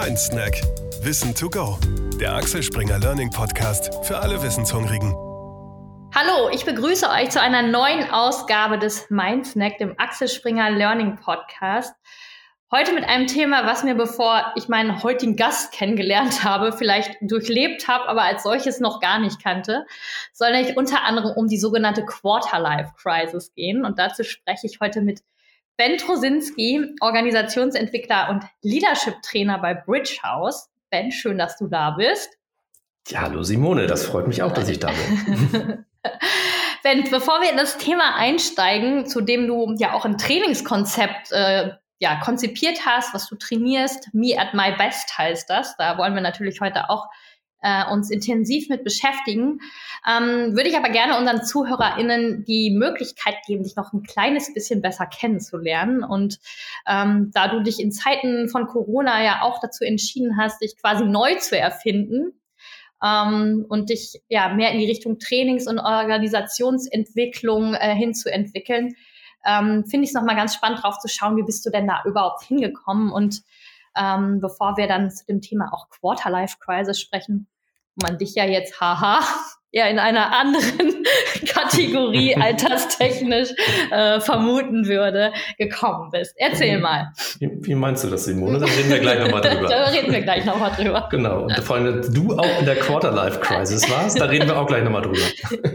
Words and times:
Mein 0.00 0.16
Snack. 0.16 0.62
Wissen 1.02 1.34
to 1.34 1.50
go. 1.50 1.76
Der 2.20 2.32
Axel 2.32 2.62
Springer 2.62 3.00
Learning 3.00 3.30
Podcast 3.30 3.92
für 4.04 4.16
alle 4.16 4.40
Wissenshungrigen. 4.40 5.12
Hallo, 6.14 6.50
ich 6.52 6.64
begrüße 6.64 7.10
euch 7.10 7.30
zu 7.30 7.40
einer 7.40 7.62
neuen 7.62 8.08
Ausgabe 8.08 8.78
des 8.78 9.10
Mind 9.10 9.44
Snack, 9.44 9.78
dem 9.78 9.98
Axel 9.98 10.28
Springer 10.28 10.70
Learning 10.70 11.16
Podcast. 11.16 11.92
Heute 12.70 12.92
mit 12.92 13.08
einem 13.08 13.26
Thema, 13.26 13.66
was 13.66 13.82
mir 13.82 13.96
bevor 13.96 14.52
ich 14.54 14.68
meinen 14.68 15.02
heutigen 15.02 15.34
Gast 15.34 15.72
kennengelernt 15.72 16.44
habe, 16.44 16.70
vielleicht 16.72 17.16
durchlebt 17.20 17.88
habe, 17.88 18.08
aber 18.08 18.22
als 18.22 18.44
solches 18.44 18.78
noch 18.78 19.00
gar 19.00 19.18
nicht 19.18 19.42
kannte, 19.42 19.84
soll 20.32 20.52
nämlich 20.52 20.76
unter 20.76 21.02
anderem 21.02 21.32
um 21.32 21.48
die 21.48 21.58
sogenannte 21.58 22.04
Quarter-Life 22.06 22.92
Crisis 23.02 23.52
gehen. 23.52 23.84
Und 23.84 23.98
dazu 23.98 24.22
spreche 24.22 24.68
ich 24.68 24.78
heute 24.80 25.00
mit 25.00 25.22
Ben 25.78 25.96
Trosinski, 25.96 26.96
Organisationsentwickler 27.00 28.30
und 28.30 28.42
Leadership-Trainer 28.62 29.58
bei 29.58 29.74
Bridge 29.74 30.18
House. 30.24 30.68
Ben, 30.90 31.12
schön, 31.12 31.38
dass 31.38 31.56
du 31.56 31.68
da 31.68 31.92
bist. 31.92 32.36
Ja, 33.06 33.20
hallo 33.20 33.44
Simone, 33.44 33.86
das 33.86 34.04
freut 34.04 34.26
mich 34.26 34.42
auch, 34.42 34.52
dass 34.52 34.68
ich 34.68 34.80
da 34.80 34.90
bin. 34.90 35.84
ben, 36.82 37.04
bevor 37.10 37.40
wir 37.40 37.52
in 37.52 37.56
das 37.56 37.78
Thema 37.78 38.16
einsteigen, 38.16 39.06
zu 39.06 39.20
dem 39.20 39.46
du 39.46 39.72
ja 39.78 39.92
auch 39.92 40.04
ein 40.04 40.18
Trainingskonzept 40.18 41.30
äh, 41.30 41.70
ja, 42.00 42.16
konzipiert 42.24 42.84
hast, 42.84 43.14
was 43.14 43.28
du 43.28 43.36
trainierst, 43.36 44.12
Me 44.12 44.36
at 44.36 44.54
My 44.54 44.74
Best 44.76 45.16
heißt 45.16 45.48
das. 45.48 45.76
Da 45.76 45.96
wollen 45.96 46.14
wir 46.14 46.22
natürlich 46.22 46.60
heute 46.60 46.90
auch 46.90 47.06
äh, 47.60 47.84
uns 47.90 48.10
intensiv 48.10 48.68
mit 48.68 48.84
beschäftigen, 48.84 49.60
ähm, 50.08 50.56
würde 50.56 50.68
ich 50.68 50.76
aber 50.76 50.90
gerne 50.90 51.18
unseren 51.18 51.44
ZuhörerInnen 51.44 52.44
die 52.44 52.70
Möglichkeit 52.70 53.36
geben, 53.46 53.64
dich 53.64 53.76
noch 53.76 53.92
ein 53.92 54.02
kleines 54.02 54.52
bisschen 54.54 54.80
besser 54.82 55.06
kennenzulernen. 55.06 56.04
Und 56.04 56.38
ähm, 56.86 57.30
da 57.34 57.48
du 57.48 57.62
dich 57.62 57.80
in 57.80 57.92
Zeiten 57.92 58.48
von 58.48 58.66
Corona 58.66 59.22
ja 59.22 59.42
auch 59.42 59.60
dazu 59.60 59.84
entschieden 59.84 60.36
hast, 60.38 60.62
dich 60.62 60.76
quasi 60.76 61.04
neu 61.04 61.34
zu 61.36 61.58
erfinden, 61.58 62.38
ähm, 63.02 63.64
und 63.68 63.90
dich 63.90 64.20
ja 64.28 64.48
mehr 64.52 64.72
in 64.72 64.78
die 64.78 64.86
Richtung 64.86 65.18
Trainings- 65.18 65.68
und 65.68 65.78
Organisationsentwicklung 65.78 67.74
äh, 67.74 67.94
hinzuentwickeln, 67.94 68.96
ähm, 69.46 69.84
finde 69.86 70.04
ich 70.04 70.10
es 70.10 70.14
nochmal 70.14 70.36
ganz 70.36 70.54
spannend 70.54 70.82
drauf 70.82 70.98
zu 70.98 71.08
schauen, 71.08 71.36
wie 71.36 71.44
bist 71.44 71.64
du 71.64 71.70
denn 71.70 71.86
da 71.86 72.02
überhaupt 72.04 72.42
hingekommen 72.44 73.12
und 73.12 73.42
ähm, 73.96 74.40
bevor 74.40 74.76
wir 74.76 74.86
dann 74.86 75.10
zu 75.10 75.24
dem 75.26 75.40
Thema 75.40 75.72
auch 75.72 75.88
Quarter-Life-Crisis 75.90 77.00
sprechen, 77.00 77.48
wo 77.48 77.57
man 78.02 78.18
dich 78.18 78.34
ja 78.34 78.44
jetzt, 78.44 78.80
haha, 78.80 79.20
ja 79.70 79.86
in 79.86 79.98
einer 79.98 80.32
anderen 80.32 81.04
Kategorie 81.46 82.34
alterstechnisch 82.40 83.50
äh, 83.90 84.18
vermuten 84.20 84.86
würde, 84.86 85.32
gekommen 85.58 86.10
bist. 86.10 86.34
Erzähl 86.38 86.78
mal. 86.78 87.12
Wie, 87.38 87.50
wie 87.60 87.74
meinst 87.74 88.04
du 88.04 88.08
das, 88.08 88.24
Simone? 88.24 88.58
Da 88.58 88.66
reden 88.66 88.90
wir 88.90 88.98
gleich 88.98 89.20
nochmal 89.20 89.42
drüber. 89.42 89.68
da 89.68 89.84
reden 89.86 90.12
wir 90.12 90.22
gleich 90.22 90.44
nochmal 90.44 90.70
drüber. 90.70 91.08
Genau. 91.10 91.42
Und 91.42 91.58
vor 91.60 91.76
allem, 91.76 92.02
du 92.14 92.36
auch 92.36 92.60
in 92.60 92.64
der 92.64 92.76
Quarter-Life-Crisis 92.76 93.90
warst, 93.90 94.20
da 94.20 94.24
reden 94.24 94.48
wir 94.48 94.58
auch 94.58 94.66
gleich 94.66 94.84
nochmal 94.84 95.02
drüber. 95.02 95.20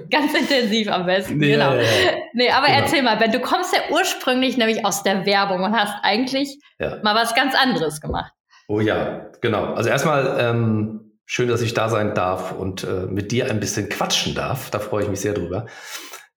Ganz 0.10 0.34
intensiv 0.34 0.90
am 0.90 1.06
besten, 1.06 1.38
nee, 1.38 1.52
genau. 1.52 1.74
Ja, 1.74 1.82
ja. 1.82 1.88
Nee, 2.34 2.50
aber 2.50 2.68
genau. 2.68 2.80
erzähl 2.80 3.04
mal, 3.04 3.18
Ben, 3.18 3.32
du 3.32 3.40
kommst 3.40 3.76
ja 3.76 3.82
ursprünglich 3.92 4.58
nämlich 4.58 4.86
aus 4.86 5.04
der 5.04 5.26
Werbung 5.26 5.64
und 5.64 5.76
hast 5.76 5.94
eigentlich 6.02 6.58
ja. 6.80 6.98
mal 7.04 7.16
was 7.16 7.36
ganz 7.36 7.54
anderes 7.56 8.02
gemacht. 8.02 8.32
Oh 8.68 8.80
ja, 8.80 9.30
genau. 9.42 9.74
Also 9.74 9.90
erstmal 9.90 10.38
ähm, 10.40 11.13
Schön, 11.26 11.48
dass 11.48 11.62
ich 11.62 11.74
da 11.74 11.90
sein 11.90 12.14
darf 12.14 12.52
und 12.52 12.84
äh, 12.84 13.06
mit 13.08 13.32
dir 13.32 13.50
ein 13.50 13.60
bisschen 13.60 13.90
quatschen 13.90 14.36
darf. 14.36 14.70
Da 14.70 14.80
freue 14.80 15.04
ich 15.04 15.10
mich 15.10 15.22
sehr 15.22 15.34
drüber. 15.34 15.68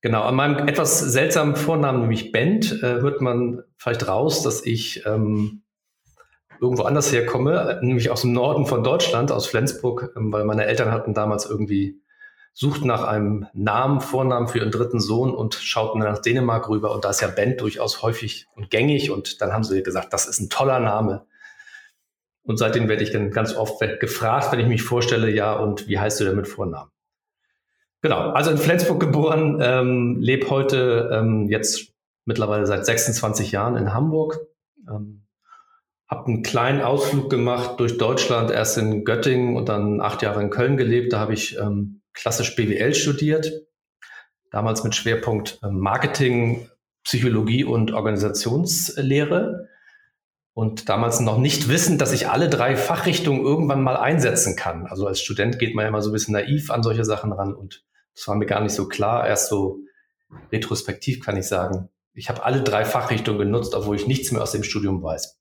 Genau, 0.01 0.23
an 0.23 0.37
meinem 0.37 0.69
etwas 0.69 1.01
seltsamen 1.01 1.57
Vornamen, 1.57 2.03
nämlich 2.03 2.31
Bent, 2.31 2.83
äh, 2.83 3.01
hört 3.01 3.21
man 3.21 3.63
vielleicht 3.77 4.07
raus, 4.07 4.43
dass 4.43 4.65
ich 4.65 5.05
ähm, 5.07 5.63
irgendwo 6.61 6.85
anders 6.85 7.13
herkomme, 7.13 7.81
nämlich 7.83 8.11
aus 8.11 8.21
dem 8.23 8.33
Norden 8.33 8.67
von 8.67 8.85
Deutschland, 8.85 9.33
aus 9.33 9.47
Flensburg, 9.47 10.13
ähm, 10.17 10.33
weil 10.33 10.45
meine 10.45 10.67
Eltern 10.67 10.93
hatten 10.93 11.15
damals 11.15 11.47
irgendwie 11.47 12.01
suchten 12.57 12.87
nach 12.87 13.05
einem 13.05 13.47
Namen, 13.53 14.01
Vornamen 14.01 14.49
für 14.49 14.59
ihren 14.59 14.71
dritten 14.71 14.99
Sohn 14.99 15.35
und 15.35 15.55
schauten 15.55 16.01
nach 16.01 16.23
Dänemark 16.23 16.71
rüber. 16.71 16.93
Und 16.93 17.05
da 17.05 17.11
ist 17.11 17.21
ja 17.21 17.29
Bent 17.29 17.61
durchaus 17.61 18.01
häufig 18.01 18.47
und 18.55 18.71
gängig. 18.71 19.11
Und 19.11 19.43
dann 19.43 19.53
haben 19.53 19.63
sie 19.63 19.83
gesagt, 19.83 20.15
das 20.15 20.27
ist 20.27 20.41
ein 20.41 20.49
toller 20.49 20.81
Name. 20.81 21.27
Und 22.47 22.59
seitdem 22.59 22.89
werde 22.89 23.03
ich 23.03 23.11
dann 23.11 23.31
ganz 23.33 23.57
oft 23.57 23.81
gefragt, 24.01 24.53
wenn 24.53 24.61
ich 24.61 24.69
mich 24.69 24.83
vorstelle, 24.83 25.31
ja, 25.31 25.53
und 25.55 25.89
wie 25.89 25.99
heißt 25.99 26.21
du 26.21 26.25
denn 26.25 26.37
mit 26.37 26.47
Vornamen? 26.47 26.91
Genau, 28.03 28.31
also 28.31 28.53
in 28.53 28.59
Flensburg 28.59 29.01
geboren, 29.01 29.59
ähm, 29.61 30.19
lebe 30.21 30.49
heute 30.49 31.11
ähm, 31.13 31.49
jetzt 31.49 31.93
mittlerweile 32.25 32.67
seit 32.67 32.87
26 32.87 33.51
Jahren 33.51 33.77
in 33.77 33.93
Hamburg. 33.93 34.39
Ähm, 34.89 35.27
habe 36.09 36.27
einen 36.27 36.43
kleinen 36.45 36.83
Ausflug 36.83 37.31
gemacht 37.31 37.81
durch 37.81 37.99
Deutschland, 37.99 38.53
erst 38.53 38.79
in 38.79 39.05
Göttingen 39.05 39.57
und 39.57 39.69
dann 39.69 40.01
acht 40.01 40.23
Jahre 40.23 40.41
in 40.41 40.51
Köln 40.51 40.77
gelebt. 40.77 41.13
Da 41.13 41.19
habe 41.19 41.35
ich 41.35 41.59
ähm, 41.59 42.01
klassisch 42.13 42.55
BWL 42.55 42.95
studiert, 42.95 43.51
damals 44.53 44.85
mit 44.85 44.95
Schwerpunkt 44.95 45.59
ähm, 45.65 45.81
Marketing, 45.81 46.69
Psychologie 47.03 47.65
und 47.65 47.93
Organisationslehre 47.93 49.69
und 50.57 50.89
damals 50.89 51.21
noch 51.21 51.37
nicht 51.37 51.69
wissen, 51.69 51.99
dass 51.99 52.15
ich 52.15 52.31
alle 52.31 52.49
drei 52.49 52.79
Fachrichtungen 52.79 53.43
irgendwann 53.43 53.83
mal 53.83 53.99
einsetzen 53.99 54.57
kann. 54.57 54.87
Also 54.87 55.07
als 55.07 55.21
Student 55.21 55.59
geht 55.59 55.75
man 55.75 55.83
ja 55.83 55.91
immer 55.91 56.01
so 56.01 56.09
ein 56.09 56.15
bisschen 56.15 56.33
naiv 56.33 56.71
an 56.71 56.83
solche 56.83 57.05
Sachen 57.05 57.31
ran 57.31 57.53
und 57.53 57.85
das 58.15 58.27
war 58.27 58.37
mir 58.37 58.47
gar 58.47 58.63
nicht 58.63 58.73
so 58.73 58.89
klar. 58.89 59.29
Erst 59.29 59.51
so 59.51 59.81
retrospektiv 60.51 61.23
kann 61.23 61.37
ich 61.37 61.47
sagen, 61.47 61.91
ich 62.15 62.31
habe 62.31 62.43
alle 62.43 62.63
drei 62.63 62.87
Fachrichtungen 62.87 63.39
genutzt, 63.39 63.75
obwohl 63.75 63.97
ich 63.97 64.07
nichts 64.07 64.33
mehr 64.33 64.41
aus 64.41 64.53
dem 64.53 64.63
Studium 64.63 65.03
weiß. 65.03 65.39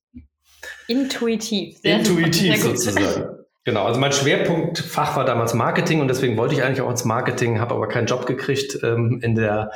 Intuitiv. 0.89 1.77
Sehr 1.79 1.99
Intuitiv 1.99 2.61
sozusagen. 2.61 3.37
Genau, 3.63 3.85
also 3.85 4.01
mein 4.01 4.11
Schwerpunktfach 4.11 5.15
war 5.15 5.23
damals 5.23 5.53
Marketing 5.53 6.01
und 6.01 6.09
deswegen 6.09 6.35
wollte 6.35 6.55
ich 6.55 6.61
eigentlich 6.61 6.81
auch 6.81 6.91
ins 6.91 7.05
Marketing, 7.05 7.61
habe 7.61 7.73
aber 7.73 7.87
keinen 7.87 8.07
Job 8.07 8.25
gekriegt 8.25 8.79
ähm, 8.83 9.21
in 9.23 9.35
der 9.35 9.71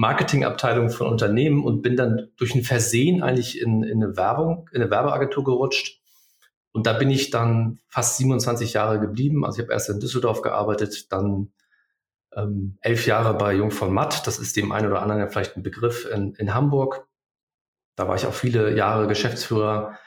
Marketingabteilung 0.00 0.88
von 0.88 1.06
Unternehmen 1.06 1.62
und 1.62 1.82
bin 1.82 1.94
dann 1.94 2.30
durch 2.36 2.54
ein 2.54 2.64
Versehen 2.64 3.22
eigentlich 3.22 3.60
in, 3.60 3.82
in 3.82 4.02
eine 4.02 4.16
Werbung, 4.16 4.68
in 4.72 4.80
eine 4.80 4.90
Werbeagentur 4.90 5.44
gerutscht. 5.44 6.00
Und 6.72 6.86
da 6.86 6.94
bin 6.94 7.10
ich 7.10 7.30
dann 7.30 7.80
fast 7.88 8.16
27 8.16 8.72
Jahre 8.72 8.98
geblieben. 8.98 9.44
Also 9.44 9.58
ich 9.58 9.66
habe 9.66 9.74
erst 9.74 9.90
in 9.90 10.00
Düsseldorf 10.00 10.40
gearbeitet, 10.40 11.12
dann 11.12 11.52
ähm, 12.34 12.78
elf 12.80 13.06
Jahre 13.06 13.34
bei 13.34 13.52
Jung 13.52 13.70
von 13.70 13.92
Matt. 13.92 14.26
Das 14.26 14.38
ist 14.38 14.56
dem 14.56 14.72
einen 14.72 14.86
oder 14.86 15.02
anderen 15.02 15.20
ja 15.20 15.28
vielleicht 15.28 15.56
ein 15.56 15.62
Begriff 15.62 16.08
in, 16.10 16.32
in 16.34 16.54
Hamburg. 16.54 17.06
Da 17.94 18.08
war 18.08 18.16
ich 18.16 18.24
auch 18.24 18.32
viele 18.32 18.74
Jahre 18.74 19.06
Geschäftsführer 19.06 19.98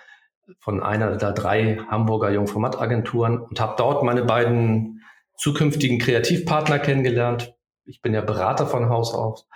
von 0.57 0.81
einer 0.81 1.17
der 1.17 1.33
drei 1.33 1.77
Hamburger 1.87 2.31
Jung 2.31 2.47
von 2.47 2.63
Matt 2.63 2.81
Agenturen 2.81 3.39
und 3.39 3.59
habe 3.59 3.75
dort 3.77 4.03
meine 4.03 4.23
beiden 4.23 5.03
zukünftigen 5.37 5.99
Kreativpartner 5.99 6.79
kennengelernt. 6.79 7.53
Ich 7.85 8.01
bin 8.01 8.13
ja 8.15 8.21
Berater 8.21 8.65
von 8.65 8.89
Haus 8.89 9.13
aus 9.13 9.47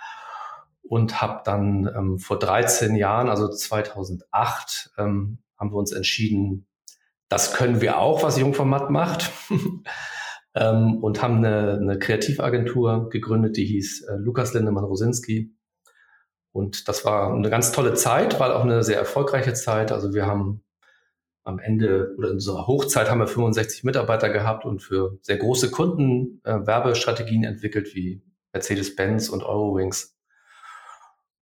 und 0.88 1.20
habe 1.20 1.42
dann 1.44 1.90
ähm, 1.94 2.18
vor 2.18 2.38
13 2.38 2.96
Jahren, 2.96 3.28
also 3.28 3.48
2008, 3.48 4.92
ähm, 4.98 5.38
haben 5.58 5.70
wir 5.70 5.76
uns 5.76 5.92
entschieden, 5.92 6.66
das 7.28 7.52
können 7.52 7.80
wir 7.80 7.98
auch, 7.98 8.22
was 8.22 8.38
Jungformat 8.38 8.90
macht. 8.90 9.30
ähm, 10.54 11.02
und 11.02 11.22
haben 11.22 11.44
eine, 11.44 11.78
eine 11.80 11.98
Kreativagentur 11.98 13.10
gegründet, 13.10 13.56
die 13.56 13.66
hieß 13.66 14.04
äh, 14.08 14.16
Lukas 14.16 14.54
Lindemann-Rosinski. 14.54 15.54
Und 16.52 16.88
das 16.88 17.04
war 17.04 17.32
eine 17.32 17.50
ganz 17.50 17.72
tolle 17.72 17.94
Zeit, 17.94 18.40
war 18.40 18.56
auch 18.56 18.64
eine 18.64 18.82
sehr 18.82 18.98
erfolgreiche 18.98 19.52
Zeit. 19.52 19.92
Also 19.92 20.14
wir 20.14 20.26
haben 20.26 20.64
am 21.44 21.58
Ende 21.58 22.14
oder 22.18 22.28
in 22.28 22.34
unserer 22.34 22.66
Hochzeit 22.66 23.10
haben 23.10 23.20
wir 23.20 23.26
65 23.26 23.84
Mitarbeiter 23.84 24.28
gehabt 24.28 24.64
und 24.64 24.82
für 24.82 25.18
sehr 25.22 25.36
große 25.36 25.70
Kunden 25.70 26.40
äh, 26.44 26.66
Werbestrategien 26.66 27.44
entwickelt 27.44 27.94
wie 27.94 28.22
Mercedes-Benz 28.52 29.28
und 29.28 29.42
Eurowings. 29.42 30.17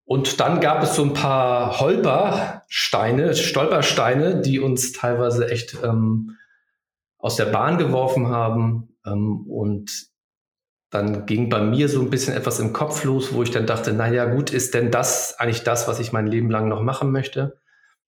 Und 0.06 0.38
dann 0.38 0.60
gab 0.60 0.84
es 0.84 0.94
so 0.94 1.02
ein 1.02 1.14
paar 1.14 1.80
Holpersteine, 1.80 3.34
Stolpersteine, 3.34 4.40
die 4.40 4.60
uns 4.60 4.92
teilweise 4.92 5.50
echt 5.50 5.76
ähm, 5.82 6.36
aus 7.18 7.34
der 7.34 7.46
Bahn 7.46 7.76
geworfen 7.76 8.28
haben. 8.28 8.96
Ähm, 9.04 9.44
und 9.48 9.90
dann 10.90 11.26
ging 11.26 11.48
bei 11.48 11.60
mir 11.60 11.88
so 11.88 12.00
ein 12.00 12.10
bisschen 12.10 12.34
etwas 12.34 12.60
im 12.60 12.72
Kopf 12.72 13.02
los, 13.02 13.34
wo 13.34 13.42
ich 13.42 13.50
dann 13.50 13.66
dachte, 13.66 13.92
na 13.92 14.08
ja, 14.08 14.26
gut, 14.26 14.52
ist 14.52 14.74
denn 14.74 14.92
das 14.92 15.34
eigentlich 15.40 15.64
das, 15.64 15.88
was 15.88 15.98
ich 15.98 16.12
mein 16.12 16.28
Leben 16.28 16.50
lang 16.50 16.68
noch 16.68 16.82
machen 16.82 17.10
möchte? 17.10 17.60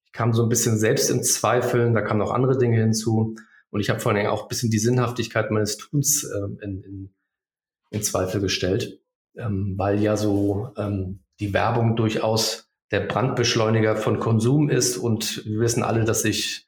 Ich 0.04 0.12
kam 0.12 0.32
so 0.32 0.44
ein 0.44 0.48
bisschen 0.48 0.78
selbst 0.78 1.10
in 1.10 1.24
Zweifeln, 1.24 1.94
da 1.94 2.00
kamen 2.00 2.20
noch 2.20 2.30
andere 2.30 2.56
Dinge 2.58 2.78
hinzu. 2.78 3.34
Und 3.70 3.80
ich 3.80 3.90
habe 3.90 3.98
vor 3.98 4.12
allem 4.12 4.28
auch 4.28 4.42
ein 4.42 4.48
bisschen 4.48 4.70
die 4.70 4.78
Sinnhaftigkeit 4.78 5.50
meines 5.50 5.76
Tuns 5.76 6.24
ähm, 6.24 6.60
in, 6.62 6.82
in, 6.84 7.14
in 7.90 8.02
Zweifel 8.02 8.40
gestellt, 8.40 9.00
ähm, 9.36 9.74
weil 9.76 10.00
ja 10.00 10.16
so 10.16 10.72
ähm, 10.76 11.24
die 11.40 11.54
Werbung 11.54 11.96
durchaus 11.96 12.68
der 12.90 13.00
Brandbeschleuniger 13.00 13.96
von 13.96 14.18
Konsum 14.18 14.70
ist. 14.70 14.96
Und 14.96 15.44
wir 15.44 15.60
wissen 15.60 15.82
alle, 15.82 16.04
dass 16.04 16.22
sich 16.22 16.66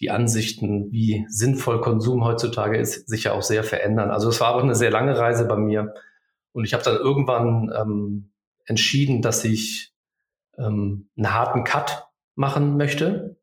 die 0.00 0.10
Ansichten, 0.10 0.92
wie 0.92 1.26
sinnvoll 1.28 1.80
Konsum 1.80 2.24
heutzutage 2.24 2.78
ist, 2.78 3.08
sich 3.08 3.24
ja 3.24 3.32
auch 3.32 3.42
sehr 3.42 3.64
verändern. 3.64 4.10
Also 4.10 4.28
es 4.28 4.40
war 4.40 4.54
auch 4.54 4.62
eine 4.62 4.76
sehr 4.76 4.90
lange 4.90 5.18
Reise 5.18 5.44
bei 5.44 5.56
mir. 5.56 5.94
Und 6.52 6.64
ich 6.64 6.72
habe 6.72 6.84
dann 6.84 6.96
irgendwann 6.96 7.72
ähm, 7.76 8.30
entschieden, 8.64 9.22
dass 9.22 9.44
ich 9.44 9.92
ähm, 10.56 11.08
einen 11.16 11.34
harten 11.34 11.64
Cut 11.64 12.06
machen 12.36 12.76
möchte. 12.76 13.36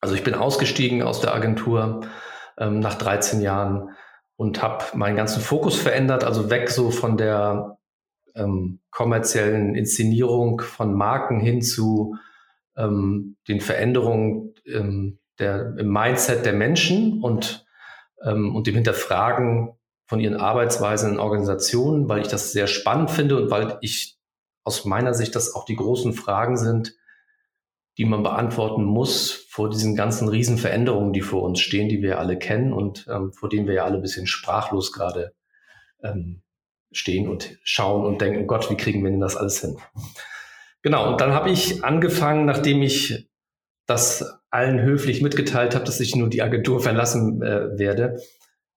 Also 0.00 0.14
ich 0.14 0.22
bin 0.22 0.34
ausgestiegen 0.34 1.02
aus 1.02 1.20
der 1.20 1.34
Agentur 1.34 2.02
ähm, 2.58 2.78
nach 2.80 2.94
13 2.94 3.40
Jahren 3.40 3.90
und 4.36 4.62
habe 4.62 4.84
meinen 4.94 5.16
ganzen 5.16 5.42
Fokus 5.42 5.76
verändert, 5.76 6.22
also 6.22 6.50
weg 6.50 6.70
so 6.70 6.90
von 6.90 7.16
der 7.16 7.75
ähm, 8.36 8.80
kommerziellen 8.90 9.74
Inszenierung 9.74 10.60
von 10.60 10.94
Marken 10.94 11.40
hin 11.40 11.62
zu 11.62 12.16
ähm, 12.76 13.36
den 13.48 13.60
Veränderungen 13.60 14.54
ähm, 14.66 15.18
der, 15.38 15.76
im 15.78 15.92
Mindset 15.92 16.44
der 16.44 16.52
Menschen 16.52 17.22
und, 17.22 17.66
ähm, 18.22 18.54
und 18.54 18.66
dem 18.66 18.74
Hinterfragen 18.74 19.72
von 20.06 20.20
ihren 20.20 20.36
Arbeitsweisen 20.36 21.14
in 21.14 21.18
Organisationen, 21.18 22.08
weil 22.08 22.20
ich 22.20 22.28
das 22.28 22.52
sehr 22.52 22.66
spannend 22.66 23.10
finde 23.10 23.36
und 23.36 23.50
weil 23.50 23.78
ich 23.80 24.18
aus 24.62 24.84
meiner 24.84 25.14
Sicht 25.14 25.34
das 25.34 25.54
auch 25.54 25.64
die 25.64 25.76
großen 25.76 26.12
Fragen 26.12 26.56
sind, 26.56 26.94
die 27.98 28.04
man 28.04 28.22
beantworten 28.22 28.84
muss 28.84 29.46
vor 29.48 29.70
diesen 29.70 29.96
ganzen 29.96 30.28
Riesenveränderungen, 30.28 31.12
die 31.12 31.22
vor 31.22 31.42
uns 31.42 31.60
stehen, 31.60 31.88
die 31.88 32.02
wir 32.02 32.18
alle 32.18 32.38
kennen 32.38 32.72
und 32.72 33.06
ähm, 33.10 33.32
vor 33.32 33.48
denen 33.48 33.66
wir 33.66 33.74
ja 33.74 33.84
alle 33.84 33.96
ein 33.96 34.02
bisschen 34.02 34.26
sprachlos 34.26 34.92
gerade 34.92 35.32
ähm, 36.02 36.42
stehen 36.96 37.28
und 37.28 37.58
schauen 37.62 38.04
und 38.04 38.20
denken, 38.20 38.46
Gott, 38.46 38.70
wie 38.70 38.76
kriegen 38.76 39.02
wir 39.04 39.10
denn 39.10 39.20
das 39.20 39.36
alles 39.36 39.60
hin? 39.60 39.76
Genau, 40.82 41.10
und 41.10 41.20
dann 41.20 41.32
habe 41.32 41.50
ich 41.50 41.84
angefangen, 41.84 42.44
nachdem 42.44 42.82
ich 42.82 43.28
das 43.86 44.40
allen 44.50 44.80
höflich 44.80 45.22
mitgeteilt 45.22 45.74
habe, 45.74 45.84
dass 45.84 46.00
ich 46.00 46.16
nur 46.16 46.28
die 46.28 46.42
Agentur 46.42 46.80
verlassen 46.80 47.42
äh, 47.42 47.78
werde, 47.78 48.20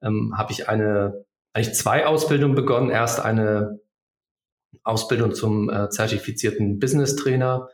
ähm, 0.01 0.33
habe 0.37 0.51
ich 0.51 0.69
eine, 0.69 1.25
eigentlich 1.53 1.75
zwei 1.75 2.05
Ausbildungen 2.05 2.55
begonnen. 2.55 2.89
Erst 2.89 3.19
eine 3.19 3.79
Ausbildung 4.83 5.33
zum 5.33 5.69
äh, 5.69 5.89
zertifizierten 5.89 6.79
Business 6.79 7.15
Trainer 7.15 7.69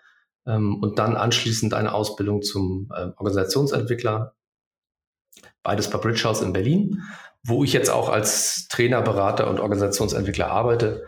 ähm, 0.45 0.81
und 0.81 0.99
dann 0.99 1.15
anschließend 1.15 1.73
eine 1.73 1.93
Ausbildung 1.93 2.41
zum 2.41 2.89
äh, 2.93 3.07
Organisationsentwickler. 3.17 4.35
Beides 5.63 5.89
bei 5.89 5.97
Bridge 5.97 6.23
House 6.23 6.41
in 6.41 6.53
Berlin, 6.53 7.01
wo 7.47 7.63
ich 7.63 7.73
jetzt 7.73 7.89
auch 7.89 8.09
als 8.09 8.67
Trainer, 8.67 9.01
Berater 9.01 9.49
und 9.49 9.59
Organisationsentwickler 9.59 10.49
arbeite 10.49 11.05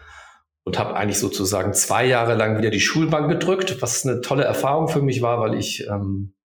und 0.64 0.78
habe 0.78 0.96
eigentlich 0.96 1.20
sozusagen 1.20 1.74
zwei 1.74 2.06
Jahre 2.06 2.36
lang 2.36 2.58
wieder 2.58 2.70
die 2.70 2.80
Schulbank 2.80 3.30
gedrückt, 3.30 3.82
was 3.82 4.06
eine 4.06 4.22
tolle 4.22 4.44
Erfahrung 4.44 4.88
für 4.88 5.02
mich 5.02 5.22
war, 5.22 5.40
weil 5.40 5.56
ich 5.56 5.88
ähm, 5.88 6.36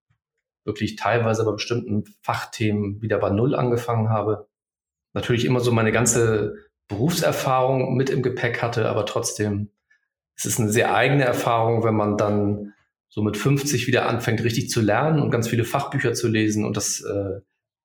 wirklich 0.65 0.95
teilweise 0.95 1.45
bei 1.45 1.51
bestimmten 1.51 2.05
Fachthemen 2.21 3.01
wieder 3.01 3.19
bei 3.19 3.29
Null 3.29 3.53
angefangen 3.53 4.09
habe. 4.09 4.47
Natürlich 5.13 5.45
immer 5.45 5.59
so 5.59 5.71
meine 5.71 5.91
ganze 5.91 6.55
Berufserfahrung 6.87 7.95
mit 7.95 8.09
im 8.09 8.23
Gepäck 8.23 8.61
hatte, 8.63 8.89
aber 8.89 9.05
trotzdem, 9.05 9.69
es 10.35 10.45
ist 10.45 10.59
eine 10.59 10.69
sehr 10.69 10.95
eigene 10.95 11.23
Erfahrung, 11.23 11.83
wenn 11.83 11.95
man 11.95 12.17
dann 12.17 12.73
so 13.09 13.21
mit 13.21 13.37
50 13.37 13.85
wieder 13.85 14.07
anfängt, 14.07 14.43
richtig 14.43 14.69
zu 14.71 14.81
lernen 14.81 15.21
und 15.21 15.29
ganz 15.29 15.47
viele 15.47 15.65
Fachbücher 15.65 16.13
zu 16.13 16.27
lesen. 16.27 16.65
Und 16.65 16.77
das 16.77 17.01
äh, 17.01 17.41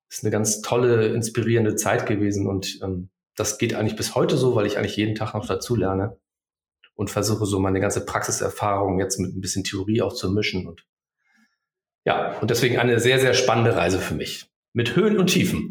ist 0.09 0.23
eine 0.23 0.31
ganz 0.31 0.61
tolle, 0.61 1.07
inspirierende 1.07 1.75
Zeit 1.75 2.05
gewesen. 2.05 2.47
Und 2.47 2.79
ähm, 2.81 3.09
das 3.35 3.57
geht 3.57 3.73
eigentlich 3.73 3.95
bis 3.95 4.15
heute 4.15 4.37
so, 4.37 4.55
weil 4.55 4.65
ich 4.65 4.77
eigentlich 4.77 4.97
jeden 4.97 5.15
Tag 5.15 5.33
noch 5.33 5.45
dazu 5.45 5.75
lerne 5.75 6.17
und 6.95 7.09
versuche 7.09 7.45
so 7.45 7.59
meine 7.59 7.79
ganze 7.79 8.05
Praxiserfahrung 8.05 8.99
jetzt 8.99 9.19
mit 9.19 9.35
ein 9.35 9.41
bisschen 9.41 9.63
Theorie 9.63 10.01
auch 10.01 10.13
zu 10.13 10.31
mischen. 10.31 10.67
Und 10.67 10.85
ja, 12.05 12.37
und 12.39 12.49
deswegen 12.49 12.77
eine 12.77 12.99
sehr, 12.99 13.19
sehr 13.19 13.33
spannende 13.33 13.75
Reise 13.75 13.99
für 13.99 14.15
mich. 14.15 14.49
Mit 14.73 14.95
Höhen 14.95 15.17
und 15.17 15.27
Tiefen. 15.27 15.69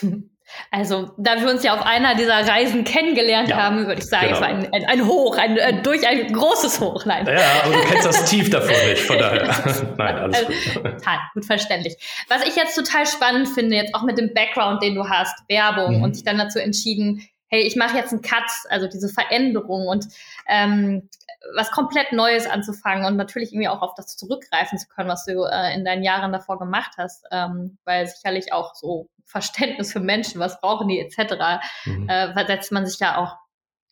Also, 0.70 1.12
da 1.16 1.40
wir 1.40 1.50
uns 1.50 1.62
ja 1.62 1.74
auf 1.74 1.82
einer 1.82 2.14
dieser 2.14 2.46
Reisen 2.46 2.84
kennengelernt 2.84 3.48
ja, 3.48 3.56
haben, 3.56 3.86
würde 3.86 4.00
ich 4.00 4.06
sagen, 4.06 4.26
genau. 4.26 4.36
es 4.36 4.40
war 4.40 4.48
ein, 4.48 4.72
ein, 4.72 4.84
ein 4.84 5.06
Hoch, 5.06 5.36
ein, 5.38 5.58
ein, 5.58 5.82
durch 5.82 6.06
ein 6.06 6.32
großes 6.32 6.80
Hoch. 6.80 7.04
Nein. 7.04 7.26
Ja, 7.26 7.62
aber 7.64 7.74
du 7.74 7.80
kennst 7.82 8.06
das 8.06 8.24
Tief 8.24 8.50
davon 8.50 8.74
nicht, 8.88 9.02
von 9.02 9.18
daher. 9.18 9.44
Nein, 9.98 10.16
alles 10.16 10.36
also, 10.36 10.80
gut. 10.80 10.84
Total, 10.84 11.18
gut 11.34 11.44
verständlich. 11.44 11.96
Was 12.28 12.46
ich 12.46 12.56
jetzt 12.56 12.74
total 12.74 13.06
spannend 13.06 13.48
finde, 13.48 13.76
jetzt 13.76 13.94
auch 13.94 14.02
mit 14.02 14.18
dem 14.18 14.34
Background, 14.34 14.82
den 14.82 14.94
du 14.94 15.08
hast, 15.08 15.34
Werbung, 15.48 15.98
mhm. 15.98 16.02
und 16.02 16.16
dich 16.16 16.24
dann 16.24 16.38
dazu 16.38 16.58
entschieden, 16.58 17.26
hey, 17.48 17.62
ich 17.62 17.76
mache 17.76 17.96
jetzt 17.96 18.12
einen 18.12 18.22
Cut, 18.22 18.50
also 18.68 18.88
diese 18.88 19.08
Veränderung 19.08 19.86
und 19.86 20.06
ähm, 20.48 21.08
was 21.54 21.70
komplett 21.70 22.12
Neues 22.12 22.46
anzufangen 22.46 23.04
und 23.04 23.16
natürlich 23.16 23.52
irgendwie 23.52 23.68
auch 23.68 23.82
auf 23.82 23.94
das 23.94 24.16
zurückgreifen 24.16 24.78
zu 24.78 24.88
können, 24.88 25.08
was 25.08 25.24
du 25.24 25.44
äh, 25.44 25.74
in 25.74 25.84
deinen 25.84 26.02
Jahren 26.02 26.32
davor 26.32 26.58
gemacht 26.58 26.92
hast, 26.98 27.24
ähm, 27.30 27.78
weil 27.84 28.06
sicherlich 28.06 28.52
auch 28.52 28.74
so 28.74 29.08
Verständnis 29.24 29.92
für 29.92 30.00
Menschen, 30.00 30.40
was 30.40 30.60
brauchen 30.60 30.88
die 30.88 31.00
etc., 31.00 31.64
mhm. 31.84 32.08
äh, 32.08 32.46
setzt 32.46 32.72
man 32.72 32.86
sich 32.86 32.98
ja 33.00 33.16
auch 33.18 33.36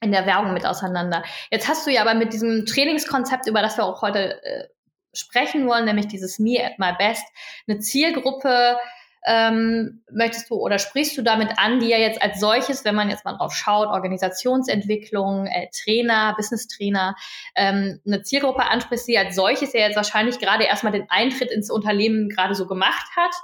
in 0.01 0.13
der 0.13 0.27
Werbung 0.27 0.53
mit 0.53 0.67
auseinander. 0.67 1.23
Jetzt 1.51 1.69
hast 1.69 1.87
du 1.87 1.91
ja 1.91 2.03
aber 2.03 2.15
mit 2.15 2.33
diesem 2.33 2.67
Trainingskonzept, 2.67 3.47
über 3.47 3.63
das 3.63 3.77
wir 3.77 3.85
auch 3.85 4.03
heute 4.03 4.43
äh, 4.45 4.69
sprechen 5.13 5.67
wollen, 5.69 5.85
nämlich 5.85 6.09
dieses 6.09 6.39
Me 6.39 6.59
at 6.65 6.79
My 6.79 6.93
Best, 6.99 7.25
eine 7.69 7.79
Zielgruppe 7.79 8.77
ähm, 9.25 10.03
möchtest 10.11 10.51
du 10.51 10.57
oder 10.57 10.79
sprichst 10.79 11.17
du 11.17 11.23
damit 11.23 11.51
an, 11.57 11.81
die 11.81 11.89
ja 11.89 11.99
jetzt 11.99 12.21
als 12.21 12.41
solches, 12.41 12.85
wenn 12.85 12.95
man 12.95 13.11
jetzt 13.11 13.25
mal 13.25 13.37
drauf 13.37 13.55
schaut, 13.55 13.89
Organisationsentwicklung, 13.89 15.47
äh, 15.47 15.69
Trainer, 15.71 16.35
Business 16.37 16.67
Trainer, 16.67 17.15
ähm, 17.55 18.01
eine 18.07 18.23
Zielgruppe 18.23 18.69
ansprichst, 18.69 19.07
die 19.07 19.19
als 19.19 19.37
solches 19.37 19.73
ja 19.73 19.81
jetzt 19.81 19.97
wahrscheinlich 19.97 20.39
gerade 20.39 20.65
erstmal 20.65 20.93
den 20.93 21.09
Eintritt 21.09 21.51
ins 21.51 21.71
Unternehmen 21.71 22.29
gerade 22.29 22.55
so 22.55 22.67
gemacht 22.67 23.07
hat? 23.17 23.35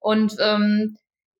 Und 0.00 0.36
ähm, 0.40 0.96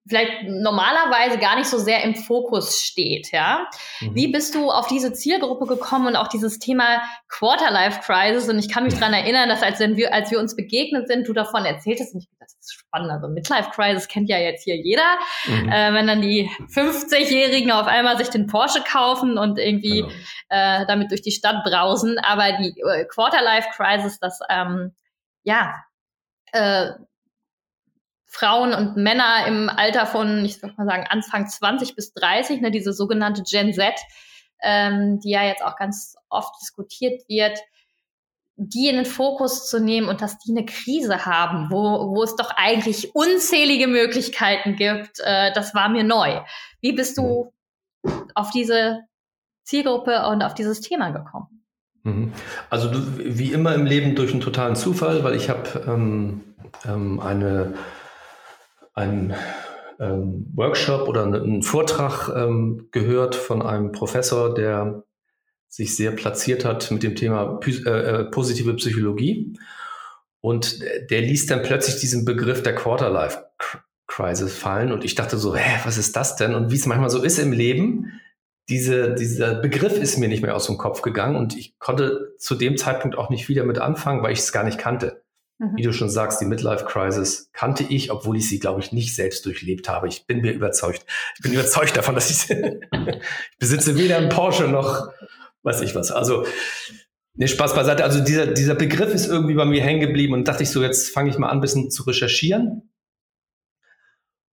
vielleicht 0.08 0.44
normalerweise 0.44 1.38
gar 1.38 1.56
nicht 1.56 1.68
so 1.68 1.78
sehr 1.78 2.02
im 2.02 2.14
Fokus 2.14 2.80
steht, 2.80 3.30
ja. 3.32 3.66
Mhm. 4.00 4.14
Wie 4.14 4.28
bist 4.28 4.54
du 4.54 4.70
auf 4.70 4.86
diese 4.86 5.12
Zielgruppe 5.12 5.66
gekommen 5.66 6.06
und 6.06 6.16
auch 6.16 6.28
dieses 6.28 6.58
Thema 6.58 7.02
Quarterlife 7.28 8.00
Crisis? 8.00 8.48
Und 8.48 8.58
ich 8.58 8.68
kann 8.68 8.84
mich 8.84 8.94
daran 8.94 9.14
erinnern, 9.14 9.48
dass 9.48 9.62
als 9.62 9.78
wir, 9.80 10.12
als 10.12 10.30
wir 10.30 10.38
uns 10.38 10.56
begegnet 10.56 11.08
sind, 11.08 11.28
du 11.28 11.32
davon 11.32 11.64
erzähltest, 11.64 12.14
und 12.14 12.20
ich 12.20 12.28
das 12.48 12.56
ist 12.60 12.74
spannend, 12.74 13.10
also 13.10 13.28
Midlife 13.28 13.70
Crisis 13.70 14.08
kennt 14.08 14.28
ja 14.28 14.38
jetzt 14.38 14.64
hier 14.64 14.76
jeder, 14.76 15.18
mhm. 15.46 15.68
äh, 15.68 15.92
wenn 15.92 16.06
dann 16.06 16.22
die 16.22 16.50
50-Jährigen 16.74 17.70
auf 17.70 17.86
einmal 17.86 18.16
sich 18.16 18.28
den 18.28 18.46
Porsche 18.46 18.82
kaufen 18.82 19.36
und 19.36 19.58
irgendwie 19.58 20.00
genau. 20.00 20.12
äh, 20.48 20.86
damit 20.86 21.10
durch 21.10 21.22
die 21.22 21.30
Stadt 21.30 21.64
brausen, 21.64 22.18
aber 22.18 22.52
die 22.52 22.74
äh, 22.80 23.04
Quarterlife 23.04 23.68
Crisis, 23.76 24.18
das 24.18 24.40
ähm, 24.48 24.94
ja, 25.42 25.74
äh, 26.52 26.92
Frauen 28.28 28.74
und 28.74 28.96
Männer 28.96 29.46
im 29.46 29.70
Alter 29.70 30.06
von, 30.06 30.44
ich 30.44 30.62
würde 30.62 30.74
mal 30.76 30.86
sagen, 30.86 31.06
Anfang 31.08 31.48
20 31.48 31.96
bis 31.96 32.12
30, 32.12 32.60
ne, 32.60 32.70
diese 32.70 32.92
sogenannte 32.92 33.42
Gen 33.42 33.72
Z, 33.72 33.94
ähm, 34.62 35.18
die 35.20 35.30
ja 35.30 35.42
jetzt 35.44 35.64
auch 35.64 35.76
ganz 35.76 36.14
oft 36.28 36.54
diskutiert 36.60 37.22
wird, 37.26 37.58
die 38.56 38.88
in 38.88 38.96
den 38.96 39.06
Fokus 39.06 39.70
zu 39.70 39.80
nehmen 39.80 40.08
und 40.08 40.20
dass 40.20 40.38
die 40.38 40.50
eine 40.50 40.66
Krise 40.66 41.24
haben, 41.24 41.70
wo, 41.70 42.14
wo 42.14 42.22
es 42.22 42.36
doch 42.36 42.50
eigentlich 42.54 43.14
unzählige 43.14 43.86
Möglichkeiten 43.86 44.76
gibt, 44.76 45.20
äh, 45.20 45.52
das 45.52 45.74
war 45.74 45.88
mir 45.88 46.04
neu. 46.04 46.40
Wie 46.80 46.92
bist 46.92 47.16
du 47.16 47.52
auf 48.34 48.50
diese 48.50 49.04
Zielgruppe 49.62 50.26
und 50.26 50.42
auf 50.42 50.54
dieses 50.54 50.80
Thema 50.80 51.10
gekommen? 51.10 51.64
Mhm. 52.02 52.32
Also 52.68 52.90
wie 52.92 53.52
immer 53.52 53.74
im 53.74 53.86
Leben 53.86 54.16
durch 54.16 54.32
einen 54.32 54.40
totalen 54.40 54.76
Zufall, 54.76 55.24
weil 55.24 55.34
ich 55.34 55.48
habe 55.48 55.84
ähm, 55.86 56.42
ähm, 56.84 57.20
eine 57.20 57.74
einen 58.98 59.34
ähm, 60.00 60.46
Workshop 60.54 61.08
oder 61.08 61.24
einen 61.24 61.62
Vortrag 61.62 62.28
ähm, 62.34 62.88
gehört 62.90 63.34
von 63.34 63.62
einem 63.62 63.92
Professor, 63.92 64.54
der 64.54 65.04
sich 65.68 65.96
sehr 65.96 66.12
platziert 66.12 66.64
hat 66.64 66.90
mit 66.90 67.02
dem 67.02 67.14
Thema 67.14 67.60
äh, 67.64 67.90
äh, 67.90 68.24
positive 68.24 68.74
Psychologie. 68.74 69.58
Und 70.40 70.80
der 71.10 71.20
ließ 71.20 71.46
dann 71.46 71.62
plötzlich 71.62 71.96
diesen 72.00 72.24
Begriff 72.24 72.62
der 72.62 72.74
Quarterlife 72.74 73.44
Crisis 74.06 74.56
fallen. 74.56 74.92
Und 74.92 75.04
ich 75.04 75.14
dachte 75.14 75.36
so, 75.36 75.54
hä, 75.54 75.80
was 75.84 75.98
ist 75.98 76.16
das 76.16 76.36
denn? 76.36 76.54
Und 76.54 76.70
wie 76.70 76.76
es 76.76 76.86
manchmal 76.86 77.10
so 77.10 77.22
ist 77.22 77.38
im 77.38 77.52
Leben, 77.52 78.20
diese, 78.68 79.14
dieser 79.14 79.54
Begriff 79.54 79.98
ist 79.98 80.18
mir 80.18 80.28
nicht 80.28 80.42
mehr 80.42 80.54
aus 80.54 80.66
dem 80.66 80.76
Kopf 80.76 81.02
gegangen 81.02 81.36
und 81.36 81.56
ich 81.56 81.78
konnte 81.78 82.34
zu 82.38 82.54
dem 82.54 82.76
Zeitpunkt 82.76 83.16
auch 83.16 83.30
nicht 83.30 83.48
wieder 83.48 83.64
mit 83.64 83.78
anfangen, 83.78 84.22
weil 84.22 84.32
ich 84.32 84.40
es 84.40 84.52
gar 84.52 84.64
nicht 84.64 84.78
kannte. 84.78 85.22
Mhm. 85.58 85.76
Wie 85.76 85.82
du 85.82 85.92
schon 85.92 86.10
sagst, 86.10 86.40
die 86.40 86.46
Midlife 86.46 86.84
Crisis 86.84 87.50
kannte 87.52 87.84
ich, 87.88 88.10
obwohl 88.10 88.36
ich 88.36 88.48
sie, 88.48 88.60
glaube 88.60 88.80
ich, 88.80 88.92
nicht 88.92 89.14
selbst 89.14 89.44
durchlebt 89.44 89.88
habe. 89.88 90.08
Ich 90.08 90.26
bin 90.26 90.40
mir 90.40 90.52
überzeugt. 90.52 91.04
Ich 91.36 91.42
bin 91.42 91.52
überzeugt 91.52 91.96
davon, 91.96 92.14
dass 92.14 92.30
ich, 92.30 92.50
ich 92.50 93.58
besitze 93.58 93.96
weder 93.96 94.18
einen 94.18 94.28
Porsche 94.28 94.68
noch 94.68 95.08
weiß 95.62 95.82
ich 95.82 95.94
was. 95.94 96.10
Also, 96.10 96.46
ne, 97.34 97.48
Spaß 97.48 97.74
beiseite. 97.74 98.04
Also 98.04 98.22
dieser, 98.24 98.46
dieser 98.46 98.74
Begriff 98.74 99.12
ist 99.14 99.28
irgendwie 99.28 99.54
bei 99.54 99.64
mir 99.64 99.82
hängen 99.82 100.00
geblieben 100.00 100.34
und 100.34 100.46
dachte 100.48 100.62
ich 100.62 100.70
so, 100.70 100.82
jetzt 100.82 101.10
fange 101.10 101.30
ich 101.30 101.38
mal 101.38 101.48
an, 101.48 101.58
ein 101.58 101.60
bisschen 101.60 101.90
zu 101.90 102.04
recherchieren 102.04 102.90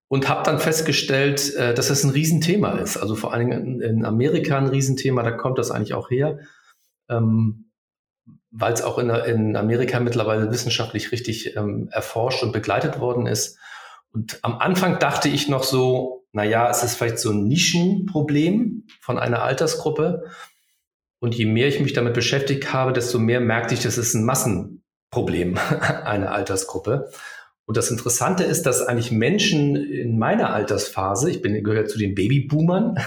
und 0.08 0.30
habe 0.30 0.44
dann 0.44 0.60
festgestellt, 0.60 1.56
äh, 1.56 1.74
dass 1.74 1.88
das 1.88 2.04
ein 2.04 2.12
Riesenthema 2.12 2.78
ist. 2.80 2.98
Also 2.98 3.16
vor 3.16 3.34
allen 3.34 3.50
Dingen 3.50 3.82
in 3.82 4.06
Amerika 4.06 4.58
ein 4.58 4.68
Riesenthema, 4.68 5.24
da 5.24 5.32
kommt 5.32 5.58
das 5.58 5.72
eigentlich 5.72 5.94
auch 5.94 6.10
her. 6.10 6.40
Ähm, 7.10 7.65
weil 8.58 8.74
es 8.74 8.82
auch 8.82 8.98
in, 8.98 9.10
in, 9.10 9.56
Amerika 9.56 10.00
mittlerweile 10.00 10.50
wissenschaftlich 10.50 11.12
richtig 11.12 11.56
ähm, 11.58 11.90
erforscht 11.92 12.42
und 12.42 12.54
begleitet 12.54 13.00
worden 13.00 13.28
ist. 13.28 13.58
Und 14.14 14.40
am 14.44 14.60
Anfang 14.60 14.98
dachte 15.00 15.28
ich 15.28 15.50
noch 15.50 15.64
so, 15.64 16.26
na 16.32 16.46
ja, 16.46 16.70
es 16.70 16.84
ist 16.84 16.96
vielleicht 16.96 17.20
so 17.20 17.32
ein 17.32 17.48
Nischenproblem 17.48 18.88
von 19.02 19.20
einer 19.20 19.44
Altersgruppe. 19.44 20.24
Und 21.20 21.36
je 21.36 21.46
mehr 21.46 21.68
ich 21.68 21.82
mich 21.82 21.94
damit 21.94 22.14
beschäftigt 22.14 22.72
habe, 22.72 22.94
desto 22.94 23.20
mehr 23.20 23.42
merkte 23.42 23.74
ich, 23.74 23.82
das 23.82 23.98
ist 23.98 24.14
ein 24.14 24.24
Massenproblem 24.24 25.58
einer 26.06 26.32
Altersgruppe. 26.32 27.10
Und 27.66 27.76
das 27.76 27.92
Interessante 27.92 28.44
ist, 28.44 28.66
dass 28.66 28.82
eigentlich 28.82 29.12
Menschen 29.12 29.76
in 29.76 30.18
meiner 30.18 30.54
Altersphase, 30.54 31.30
ich 31.30 31.42
bin 31.42 31.62
gehört 31.64 31.90
zu 31.90 31.98
den 31.98 32.16
Babyboomern, 32.16 33.00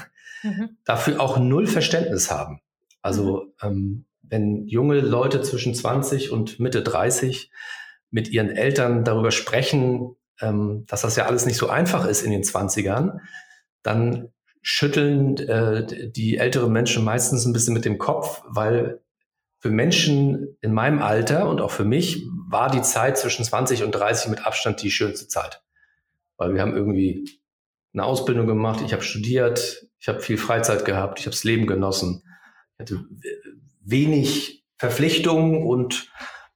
mhm. 0.42 0.76
dafür 0.84 1.20
auch 1.20 1.38
null 1.38 1.66
Verständnis 1.66 2.30
haben. 2.30 2.60
Also 3.00 3.54
ähm, 3.62 4.04
wenn 4.28 4.66
junge 4.66 5.00
Leute 5.00 5.42
zwischen 5.42 5.74
20 5.74 6.30
und 6.30 6.60
Mitte 6.60 6.82
30 6.82 7.50
mit 8.10 8.28
ihren 8.28 8.50
Eltern 8.50 9.04
darüber 9.04 9.30
sprechen, 9.30 10.16
ähm, 10.40 10.84
dass 10.86 11.02
das 11.02 11.16
ja 11.16 11.26
alles 11.26 11.46
nicht 11.46 11.56
so 11.56 11.68
einfach 11.68 12.06
ist 12.06 12.22
in 12.22 12.30
den 12.30 12.42
20ern, 12.42 13.18
dann 13.82 14.28
schütteln 14.62 15.36
äh, 15.38 16.10
die 16.10 16.38
älteren 16.38 16.72
Menschen 16.72 17.04
meistens 17.04 17.46
ein 17.46 17.52
bisschen 17.52 17.74
mit 17.74 17.84
dem 17.84 17.98
Kopf, 17.98 18.42
weil 18.46 19.00
für 19.60 19.70
Menschen 19.70 20.56
in 20.60 20.72
meinem 20.72 21.02
Alter 21.02 21.48
und 21.48 21.60
auch 21.60 21.70
für 21.70 21.84
mich 21.84 22.24
war 22.48 22.70
die 22.70 22.82
Zeit 22.82 23.18
zwischen 23.18 23.44
20 23.44 23.82
und 23.82 23.92
30 23.92 24.30
mit 24.30 24.46
Abstand 24.46 24.82
die 24.82 24.90
schönste 24.90 25.26
Zeit. 25.26 25.62
Weil 26.36 26.54
wir 26.54 26.62
haben 26.62 26.76
irgendwie 26.76 27.28
eine 27.92 28.04
Ausbildung 28.04 28.46
gemacht, 28.46 28.80
ich 28.84 28.92
habe 28.92 29.02
studiert, 29.02 29.86
ich 29.98 30.08
habe 30.08 30.20
viel 30.20 30.38
Freizeit 30.38 30.84
gehabt, 30.84 31.18
ich 31.18 31.26
habe 31.26 31.34
das 31.34 31.44
Leben 31.44 31.66
genossen, 31.66 32.22
ich 32.74 32.80
hatte 32.80 33.04
wenig 33.90 34.64
Verpflichtungen 34.76 35.66
und 35.66 36.10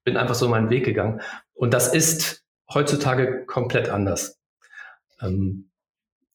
bin 0.04 0.16
einfach 0.16 0.34
so 0.34 0.48
meinen 0.48 0.70
Weg 0.70 0.84
gegangen. 0.84 1.20
Und 1.54 1.74
das 1.74 1.92
ist 1.92 2.42
heutzutage 2.72 3.44
komplett 3.46 3.88
anders. 3.88 4.38
Ähm, 5.20 5.68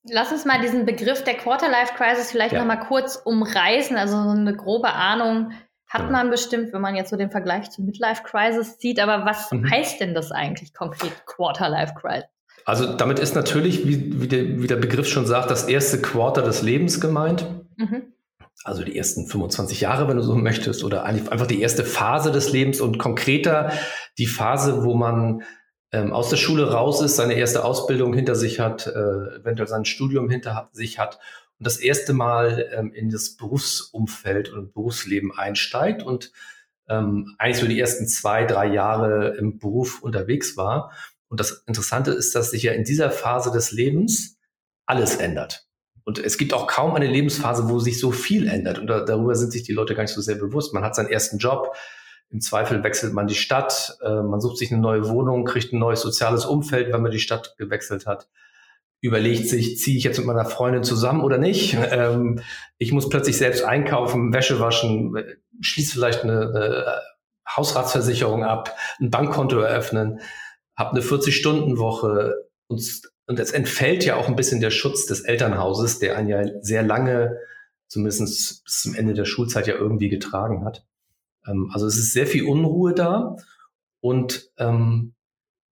Lass 0.10 0.32
uns 0.32 0.46
mal 0.46 0.62
diesen 0.62 0.86
Begriff 0.86 1.24
der 1.24 1.36
Quarter-Life-Crisis 1.36 2.32
vielleicht 2.32 2.54
ja. 2.54 2.60
noch 2.60 2.68
mal 2.68 2.78
kurz 2.78 3.18
umreißen, 3.18 3.98
also 3.98 4.24
so 4.24 4.30
eine 4.30 4.56
grobe 4.56 4.94
Ahnung, 4.94 5.52
hat 5.88 6.04
ja. 6.04 6.10
man 6.10 6.30
bestimmt, 6.30 6.74
wenn 6.74 6.82
man 6.82 6.96
jetzt 6.96 7.10
so 7.10 7.18
den 7.18 7.32
Vergleich 7.32 7.70
zur 7.72 7.86
Midlife 7.86 8.24
Crisis 8.24 8.78
sieht. 8.80 9.00
Aber 9.00 9.26
was 9.26 9.52
mhm. 9.52 9.70
heißt 9.70 10.00
denn 10.00 10.14
das 10.14 10.32
eigentlich 10.32 10.74
konkret, 10.74 11.26
Quarter 11.26 11.70
Life 11.70 11.94
Crisis? 11.96 12.26
Also 12.66 12.94
damit 12.94 13.20
ist 13.20 13.36
natürlich, 13.36 13.88
wie, 13.88 14.22
wie, 14.22 14.28
der, 14.28 14.62
wie, 14.62 14.68
der, 14.68 14.76
Begriff 14.76 15.08
schon 15.08 15.26
sagt, 15.26 15.50
das 15.50 15.70
erste 15.70 16.02
Quarter 16.02 16.42
des 16.42 16.62
Lebens 16.62 17.00
gemeint. 17.00 17.46
Mhm. 17.78 18.14
Also 18.68 18.84
die 18.84 18.98
ersten 18.98 19.28
25 19.28 19.80
Jahre, 19.80 20.10
wenn 20.10 20.18
du 20.18 20.24
so 20.24 20.36
möchtest, 20.36 20.84
oder 20.84 21.06
einfach 21.06 21.48
die 21.48 21.62
erste 21.62 21.86
Phase 21.86 22.34
des 22.34 22.52
Lebens 22.52 22.82
und 22.82 22.98
konkreter 22.98 23.72
die 24.18 24.26
Phase, 24.26 24.84
wo 24.84 24.94
man 24.94 25.44
ähm, 25.94 26.12
aus 26.12 26.30
der 26.30 26.36
Schule 26.36 26.70
raus 26.70 27.02
ist, 27.02 27.16
seine 27.16 27.36
erste 27.36 27.64
Ausbildung 27.64 28.14
hinter 28.14 28.36
sich 28.36 28.60
hat, 28.60 28.86
äh, 28.86 29.40
eventuell 29.40 29.70
sein 29.70 29.86
Studium 29.86 30.30
hinter 30.30 30.70
sich 30.74 31.00
hat 31.00 31.20
und 31.58 31.66
das 31.66 31.78
erste 31.78 32.12
Mal 32.12 32.70
ähm, 32.74 32.92
in 32.92 33.10
das 33.10 33.38
Berufsumfeld 33.38 34.50
und 34.50 34.74
Berufsleben 34.74 35.32
einsteigt 35.32 36.04
und 36.04 36.34
ähm, 36.90 37.36
eigentlich 37.38 37.62
so 37.62 37.68
die 37.68 37.80
ersten 37.80 38.06
zwei, 38.06 38.44
drei 38.44 38.68
Jahre 38.68 39.38
im 39.38 39.60
Beruf 39.60 40.04
unterwegs 40.04 40.58
war. 40.58 40.92
Und 41.30 41.40
das 41.40 41.64
Interessante 41.68 42.12
ist, 42.12 42.36
dass 42.36 42.52
sich 42.52 42.64
ja 42.64 42.74
in 42.74 42.84
dieser 42.84 43.12
Phase 43.12 43.50
des 43.50 43.72
Lebens 43.72 44.38
alles 44.86 45.16
ändert. 45.16 45.67
Und 46.08 46.20
es 46.20 46.38
gibt 46.38 46.54
auch 46.54 46.68
kaum 46.68 46.96
eine 46.96 47.06
Lebensphase, 47.06 47.68
wo 47.68 47.80
sich 47.80 48.00
so 48.00 48.12
viel 48.12 48.48
ändert. 48.48 48.80
Und 48.80 48.88
da, 48.88 49.02
darüber 49.04 49.36
sind 49.36 49.52
sich 49.52 49.64
die 49.64 49.74
Leute 49.74 49.94
gar 49.94 50.04
nicht 50.04 50.14
so 50.14 50.22
sehr 50.22 50.38
bewusst. 50.38 50.74
Man 50.74 50.86
hat 50.86 50.96
seinen 50.96 51.10
ersten 51.10 51.38
Job. 51.38 51.76
Im 52.30 52.40
Zweifel 52.40 52.82
wechselt 52.82 53.12
man 53.12 53.28
die 53.28 53.36
Stadt. 53.36 53.98
Äh, 54.02 54.22
man 54.22 54.40
sucht 54.40 54.58
sich 54.58 54.72
eine 54.72 54.80
neue 54.80 55.10
Wohnung, 55.10 55.44
kriegt 55.44 55.74
ein 55.74 55.80
neues 55.80 56.00
soziales 56.00 56.46
Umfeld, 56.46 56.94
wenn 56.94 57.02
man 57.02 57.12
die 57.12 57.20
Stadt 57.20 57.56
gewechselt 57.58 58.06
hat 58.06 58.30
überlegt 59.00 59.48
sich, 59.48 59.78
ziehe 59.78 59.96
ich 59.96 60.04
jetzt 60.04 60.18
mit 60.18 60.26
meiner 60.26 60.46
Freundin 60.46 60.84
zusammen 60.84 61.22
oder 61.22 61.38
nicht? 61.38 61.78
Ähm, 61.92 62.40
ich 62.80 62.92
muss 62.92 63.10
plötzlich 63.10 63.38
selbst 63.38 63.64
einkaufen, 63.64 64.34
Wäsche 64.34 64.60
waschen, 64.60 65.16
schließe 65.62 65.94
vielleicht 65.94 66.24
eine, 66.24 66.42
eine 66.42 67.02
Hausratsversicherung 67.56 68.44
ab, 68.44 68.76
ein 69.00 69.12
Bankkonto 69.12 69.60
eröffnen, 69.60 70.20
habe 70.76 70.92
eine 70.92 71.02
40-Stunden-Woche 71.02 72.34
und, 72.68 72.82
und 73.28 73.40
es 73.40 73.52
entfällt 73.52 74.06
ja 74.06 74.16
auch 74.16 74.28
ein 74.28 74.38
bisschen 74.38 74.62
der 74.62 74.72
Schutz 74.72 75.06
des 75.06 75.22
Elternhauses, 75.22 76.00
der 76.00 76.18
einen 76.18 76.30
ja 76.30 76.44
sehr 76.62 76.82
lange, 76.82 77.38
zumindest 77.88 78.64
bis 78.64 78.82
zum 78.82 78.96
Ende 78.96 79.14
der 79.14 79.26
Schulzeit 79.26 79.68
ja 79.68 79.76
irgendwie 79.76 80.10
getragen 80.10 80.66
hat. 80.66 80.86
Ähm, 81.46 81.70
also 81.74 81.86
es 81.86 81.98
ist 81.98 82.14
sehr 82.14 82.26
viel 82.26 82.46
Unruhe 82.46 82.94
da 82.94 83.36
und 84.00 84.50
ähm, 84.58 85.14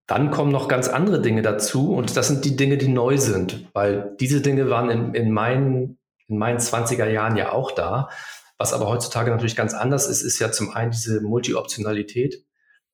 dann 0.05 0.31
kommen 0.31 0.51
noch 0.51 0.67
ganz 0.67 0.89
andere 0.89 1.21
Dinge 1.21 1.41
dazu 1.41 1.95
und 1.95 2.15
das 2.15 2.27
sind 2.27 2.45
die 2.45 2.57
Dinge, 2.57 2.77
die 2.77 2.89
neu 2.89 3.17
sind, 3.17 3.69
weil 3.73 4.15
diese 4.19 4.41
Dinge 4.41 4.69
waren 4.69 4.89
in, 4.89 5.13
in, 5.15 5.31
meinen, 5.31 5.97
in 6.27 6.37
meinen 6.37 6.59
20er 6.59 7.09
Jahren 7.09 7.37
ja 7.37 7.53
auch 7.53 7.71
da. 7.71 8.09
Was 8.57 8.73
aber 8.73 8.87
heutzutage 8.87 9.31
natürlich 9.31 9.55
ganz 9.55 9.73
anders 9.73 10.07
ist, 10.07 10.21
ist 10.21 10.39
ja 10.39 10.51
zum 10.51 10.71
einen 10.71 10.91
diese 10.91 11.21
Multi-Optionalität. 11.21 12.45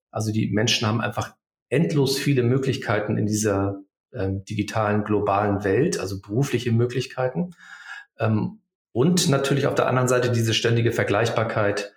Also 0.10 0.32
die 0.32 0.52
Menschen 0.52 0.88
haben 0.88 1.02
einfach 1.02 1.36
endlos 1.70 2.18
viele 2.18 2.44
Möglichkeiten 2.44 3.18
in 3.18 3.26
dieser 3.26 3.82
ähm, 4.14 4.44
digitalen, 4.46 5.04
globalen 5.04 5.64
Welt, 5.64 6.00
also 6.00 6.22
berufliche 6.22 6.72
Möglichkeiten. 6.72 7.52
Ähm, 8.20 8.60
und 8.92 9.30
natürlich 9.30 9.68
auf 9.68 9.76
der 9.76 9.88
anderen 9.88 10.08
Seite 10.08 10.32
diese 10.32 10.54
ständige 10.54 10.92
Vergleichbarkeit 10.92 11.94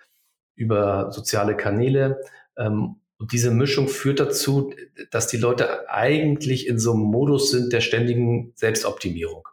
über 0.55 1.11
soziale 1.11 1.57
Kanäle 1.57 2.21
ähm, 2.57 2.97
und 3.17 3.31
diese 3.31 3.51
Mischung 3.51 3.87
führt 3.87 4.19
dazu, 4.19 4.73
dass 5.09 5.27
die 5.27 5.37
Leute 5.37 5.89
eigentlich 5.89 6.67
in 6.67 6.79
so 6.79 6.93
einem 6.93 7.03
Modus 7.03 7.49
sind 7.49 7.71
der 7.71 7.81
ständigen 7.81 8.51
Selbstoptimierung, 8.55 9.47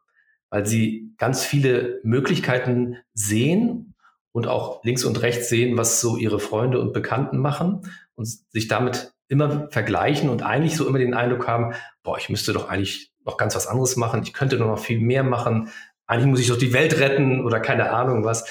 weil 0.51 0.67
sie 0.67 1.15
ganz 1.17 1.45
viele 1.45 2.01
Möglichkeiten 2.03 2.97
sehen 3.15 3.95
und 4.33 4.49
auch 4.49 4.83
links 4.85 5.05
und 5.05 5.23
rechts 5.23 5.49
sehen, 5.49 5.77
was 5.77 6.01
so 6.01 6.17
ihre 6.17 6.41
Freunde 6.41 6.81
und 6.81 6.93
Bekannten 6.93 7.39
machen 7.39 7.83
und 8.15 8.27
sich 8.27 8.67
damit 8.67 9.13
immer 9.29 9.69
vergleichen 9.71 10.29
und 10.29 10.43
eigentlich 10.43 10.77
so 10.77 10.87
immer 10.87 10.99
den 10.99 11.15
Eindruck 11.15 11.47
haben, 11.47 11.75
boah, 12.03 12.19
ich 12.19 12.29
müsste 12.29 12.53
doch 12.53 12.69
eigentlich 12.69 13.13
noch 13.25 13.37
ganz 13.37 13.55
was 13.55 13.67
anderes 13.67 13.97
machen, 13.97 14.23
ich 14.23 14.33
könnte 14.33 14.57
noch 14.57 14.79
viel 14.79 15.01
mehr 15.01 15.23
machen, 15.23 15.71
eigentlich 16.07 16.27
muss 16.27 16.41
ich 16.41 16.49
doch 16.49 16.59
die 16.59 16.73
Welt 16.73 16.99
retten 16.99 17.45
oder 17.45 17.61
keine 17.61 17.91
Ahnung 17.91 18.25
was. 18.25 18.45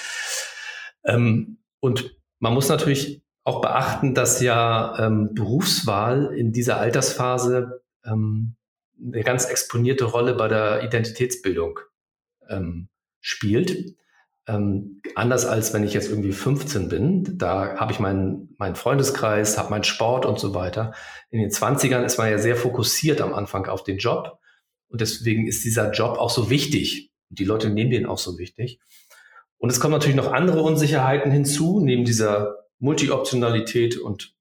Ähm, 1.04 1.58
und 1.80 2.16
man 2.40 2.54
muss 2.54 2.70
natürlich 2.70 3.22
auch 3.44 3.62
beachten, 3.62 4.14
dass 4.14 4.42
ja 4.42 4.98
ähm, 5.00 5.34
Berufswahl 5.34 6.34
in 6.36 6.52
dieser 6.52 6.78
Altersphase 6.78 7.84
ähm, 8.06 8.56
eine 9.04 9.24
ganz 9.24 9.46
exponierte 9.46 10.06
Rolle 10.06 10.36
bei 10.36 10.48
der 10.48 10.84
Identitätsbildung 10.84 11.80
ähm, 12.50 12.90
spielt. 13.20 13.96
Ähm, 14.48 15.02
anders 15.16 15.46
als 15.46 15.74
wenn 15.74 15.84
ich 15.84 15.94
jetzt 15.94 16.10
irgendwie 16.10 16.32
15 16.32 16.90
bin, 16.90 17.38
da 17.38 17.78
habe 17.78 17.92
ich 17.92 18.00
meinen, 18.00 18.56
meinen 18.58 18.76
Freundeskreis, 18.76 19.58
habe 19.58 19.70
meinen 19.70 19.84
Sport 19.84 20.26
und 20.26 20.40
so 20.40 20.54
weiter. 20.54 20.94
In 21.30 21.40
den 21.40 21.52
20ern 21.52 22.04
ist 22.04 22.18
man 22.18 22.30
ja 22.30 22.40
sehr 22.40 22.56
fokussiert 22.56 23.22
am 23.22 23.34
Anfang 23.34 23.68
auf 23.68 23.84
den 23.84 23.98
Job 23.98 24.40
und 24.88 25.02
deswegen 25.02 25.48
ist 25.48 25.64
dieser 25.64 25.92
Job 25.92 26.18
auch 26.18 26.30
so 26.30 26.50
wichtig. 26.50 27.12
Und 27.30 27.40
die 27.40 27.46
Leute 27.46 27.70
nehmen 27.70 27.92
den 27.92 28.06
auch 28.06 28.18
so 28.18 28.38
wichtig. 28.38 28.80
Und 29.58 29.70
es 29.70 29.80
kommen 29.80 29.94
natürlich 29.94 30.18
noch 30.18 30.34
andere 30.34 30.64
Unsicherheiten 30.64 31.32
hinzu, 31.32 31.80
neben 31.80 32.04
dieser 32.04 32.56
Multi-Optionalität 32.80 33.98
und 33.98 34.36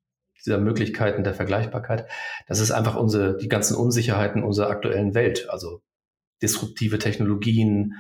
dieser 0.45 0.59
Möglichkeiten 0.59 1.25
der 1.25 1.35
Vergleichbarkeit, 1.35 2.07
das 2.47 2.61
ist 2.61 2.71
einfach 2.71 2.97
unsere, 2.97 3.37
die 3.37 3.49
ganzen 3.49 3.77
Unsicherheiten 3.77 4.43
unserer 4.43 4.71
aktuellen 4.71 5.15
Welt, 5.15 5.49
also 5.51 5.83
disruptive 6.43 6.99
Technologien, 6.99 7.95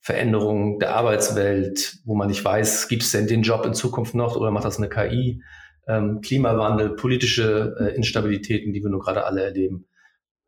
Veränderungen 0.00 0.78
der 0.78 0.94
Arbeitswelt, 0.94 1.98
wo 2.04 2.14
man 2.14 2.28
nicht 2.28 2.44
weiß, 2.44 2.88
gibt 2.88 3.02
es 3.02 3.10
denn 3.10 3.26
den 3.26 3.42
Job 3.42 3.66
in 3.66 3.74
Zukunft 3.74 4.14
noch 4.14 4.36
oder 4.36 4.50
macht 4.50 4.64
das 4.64 4.78
eine 4.78 4.88
KI, 4.88 5.42
ähm, 5.86 6.20
Klimawandel, 6.20 6.90
politische 6.90 7.76
äh, 7.80 7.96
Instabilitäten, 7.96 8.72
die 8.72 8.82
wir 8.82 8.90
nur 8.90 9.00
gerade 9.00 9.24
alle 9.24 9.42
erleben. 9.42 9.86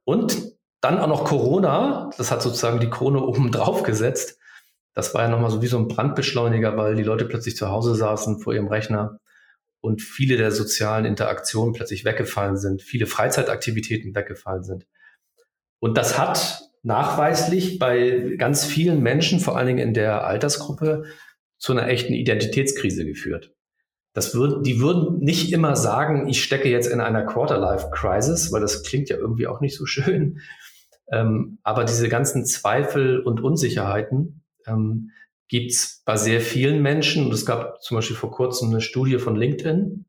Und 0.04 0.52
dann 0.80 0.98
auch 0.98 1.08
noch 1.08 1.24
Corona, 1.24 2.10
das 2.16 2.30
hat 2.30 2.42
sozusagen 2.42 2.80
die 2.80 2.90
Krone 2.90 3.20
oben 3.26 3.50
drauf 3.50 3.82
gesetzt. 3.82 4.38
Das 4.94 5.14
war 5.14 5.22
ja 5.22 5.28
nochmal 5.28 5.50
so 5.50 5.62
wie 5.62 5.66
so 5.66 5.78
ein 5.78 5.88
Brandbeschleuniger, 5.88 6.76
weil 6.76 6.96
die 6.96 7.02
Leute 7.02 7.24
plötzlich 7.24 7.56
zu 7.56 7.68
Hause 7.68 7.94
saßen 7.94 8.40
vor 8.40 8.54
ihrem 8.54 8.68
Rechner 8.68 9.18
und 9.80 10.02
viele 10.02 10.36
der 10.36 10.52
sozialen 10.52 11.04
Interaktionen 11.04 11.72
plötzlich 11.72 12.04
weggefallen 12.04 12.56
sind, 12.56 12.82
viele 12.82 13.06
Freizeitaktivitäten 13.06 14.14
weggefallen 14.14 14.64
sind. 14.64 14.86
Und 15.78 15.96
das 15.96 16.18
hat 16.18 16.69
nachweislich 16.82 17.78
bei 17.78 18.34
ganz 18.38 18.64
vielen 18.64 19.02
Menschen, 19.02 19.40
vor 19.40 19.56
allen 19.56 19.66
Dingen 19.66 19.88
in 19.88 19.94
der 19.94 20.24
Altersgruppe, 20.24 21.04
zu 21.58 21.72
einer 21.72 21.88
echten 21.88 22.14
Identitätskrise 22.14 23.04
geführt. 23.04 23.52
Das 24.12 24.34
würd, 24.34 24.66
die 24.66 24.80
würden 24.80 25.18
nicht 25.18 25.52
immer 25.52 25.76
sagen, 25.76 26.28
ich 26.28 26.42
stecke 26.42 26.68
jetzt 26.68 26.86
in 26.86 27.00
einer 27.00 27.24
Quarter-Life-Crisis, 27.24 28.50
weil 28.50 28.60
das 28.60 28.82
klingt 28.82 29.08
ja 29.08 29.16
irgendwie 29.16 29.46
auch 29.46 29.60
nicht 29.60 29.76
so 29.76 29.86
schön. 29.86 30.40
Ähm, 31.12 31.58
aber 31.62 31.84
diese 31.84 32.08
ganzen 32.08 32.44
Zweifel 32.44 33.20
und 33.20 33.40
Unsicherheiten, 33.40 34.42
ähm, 34.66 35.10
gibt 35.50 35.72
es 35.72 36.02
bei 36.04 36.16
sehr 36.16 36.40
vielen 36.40 36.80
Menschen. 36.80 37.26
Und 37.26 37.34
es 37.34 37.44
gab 37.44 37.82
zum 37.82 37.96
Beispiel 37.96 38.16
vor 38.16 38.30
kurzem 38.30 38.70
eine 38.70 38.80
Studie 38.80 39.18
von 39.18 39.36
LinkedIn 39.36 40.06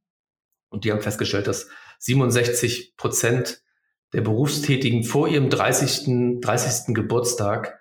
und 0.69 0.85
die 0.85 0.91
haben 0.91 1.01
festgestellt, 1.01 1.47
dass 1.47 1.67
67 1.99 2.95
Prozent 2.95 3.61
der 4.13 4.21
Berufstätigen 4.21 5.03
vor 5.03 5.27
ihrem 5.27 5.49
30. 5.49 6.41
30. 6.41 6.93
Geburtstag 6.93 7.79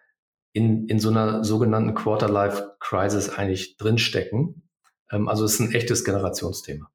in, 0.52 0.88
in 0.88 0.98
so 0.98 1.10
einer 1.10 1.44
sogenannten 1.44 1.94
Quarter-Life-Crisis 1.94 3.30
eigentlich 3.30 3.76
drinstecken. 3.76 4.68
Ähm, 5.10 5.28
also 5.28 5.44
es 5.44 5.54
ist 5.54 5.60
ein 5.60 5.72
echtes 5.72 6.04
Generationsthema. 6.04 6.90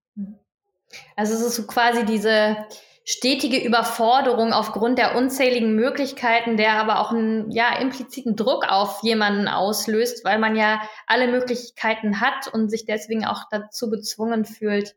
Also 1.16 1.34
es 1.34 1.42
ist 1.42 1.56
so 1.56 1.68
quasi 1.68 2.06
diese, 2.06 2.58
stetige 3.06 3.64
Überforderung 3.64 4.52
aufgrund 4.52 4.98
der 4.98 5.16
unzähligen 5.16 5.76
Möglichkeiten, 5.76 6.58
der 6.58 6.74
aber 6.74 7.00
auch 7.00 7.12
einen 7.12 7.52
ja, 7.52 7.78
impliziten 7.80 8.36
Druck 8.36 8.66
auf 8.68 9.04
jemanden 9.04 9.48
auslöst, 9.48 10.26
weil 10.26 10.40
man 10.40 10.56
ja 10.56 10.82
alle 11.06 11.28
Möglichkeiten 11.28 12.20
hat 12.20 12.52
und 12.52 12.70
sich 12.70 12.86
deswegen 12.86 13.26
auch 13.26 13.44
dazu 13.52 13.92
gezwungen 13.92 14.44
fühlt, 14.44 14.96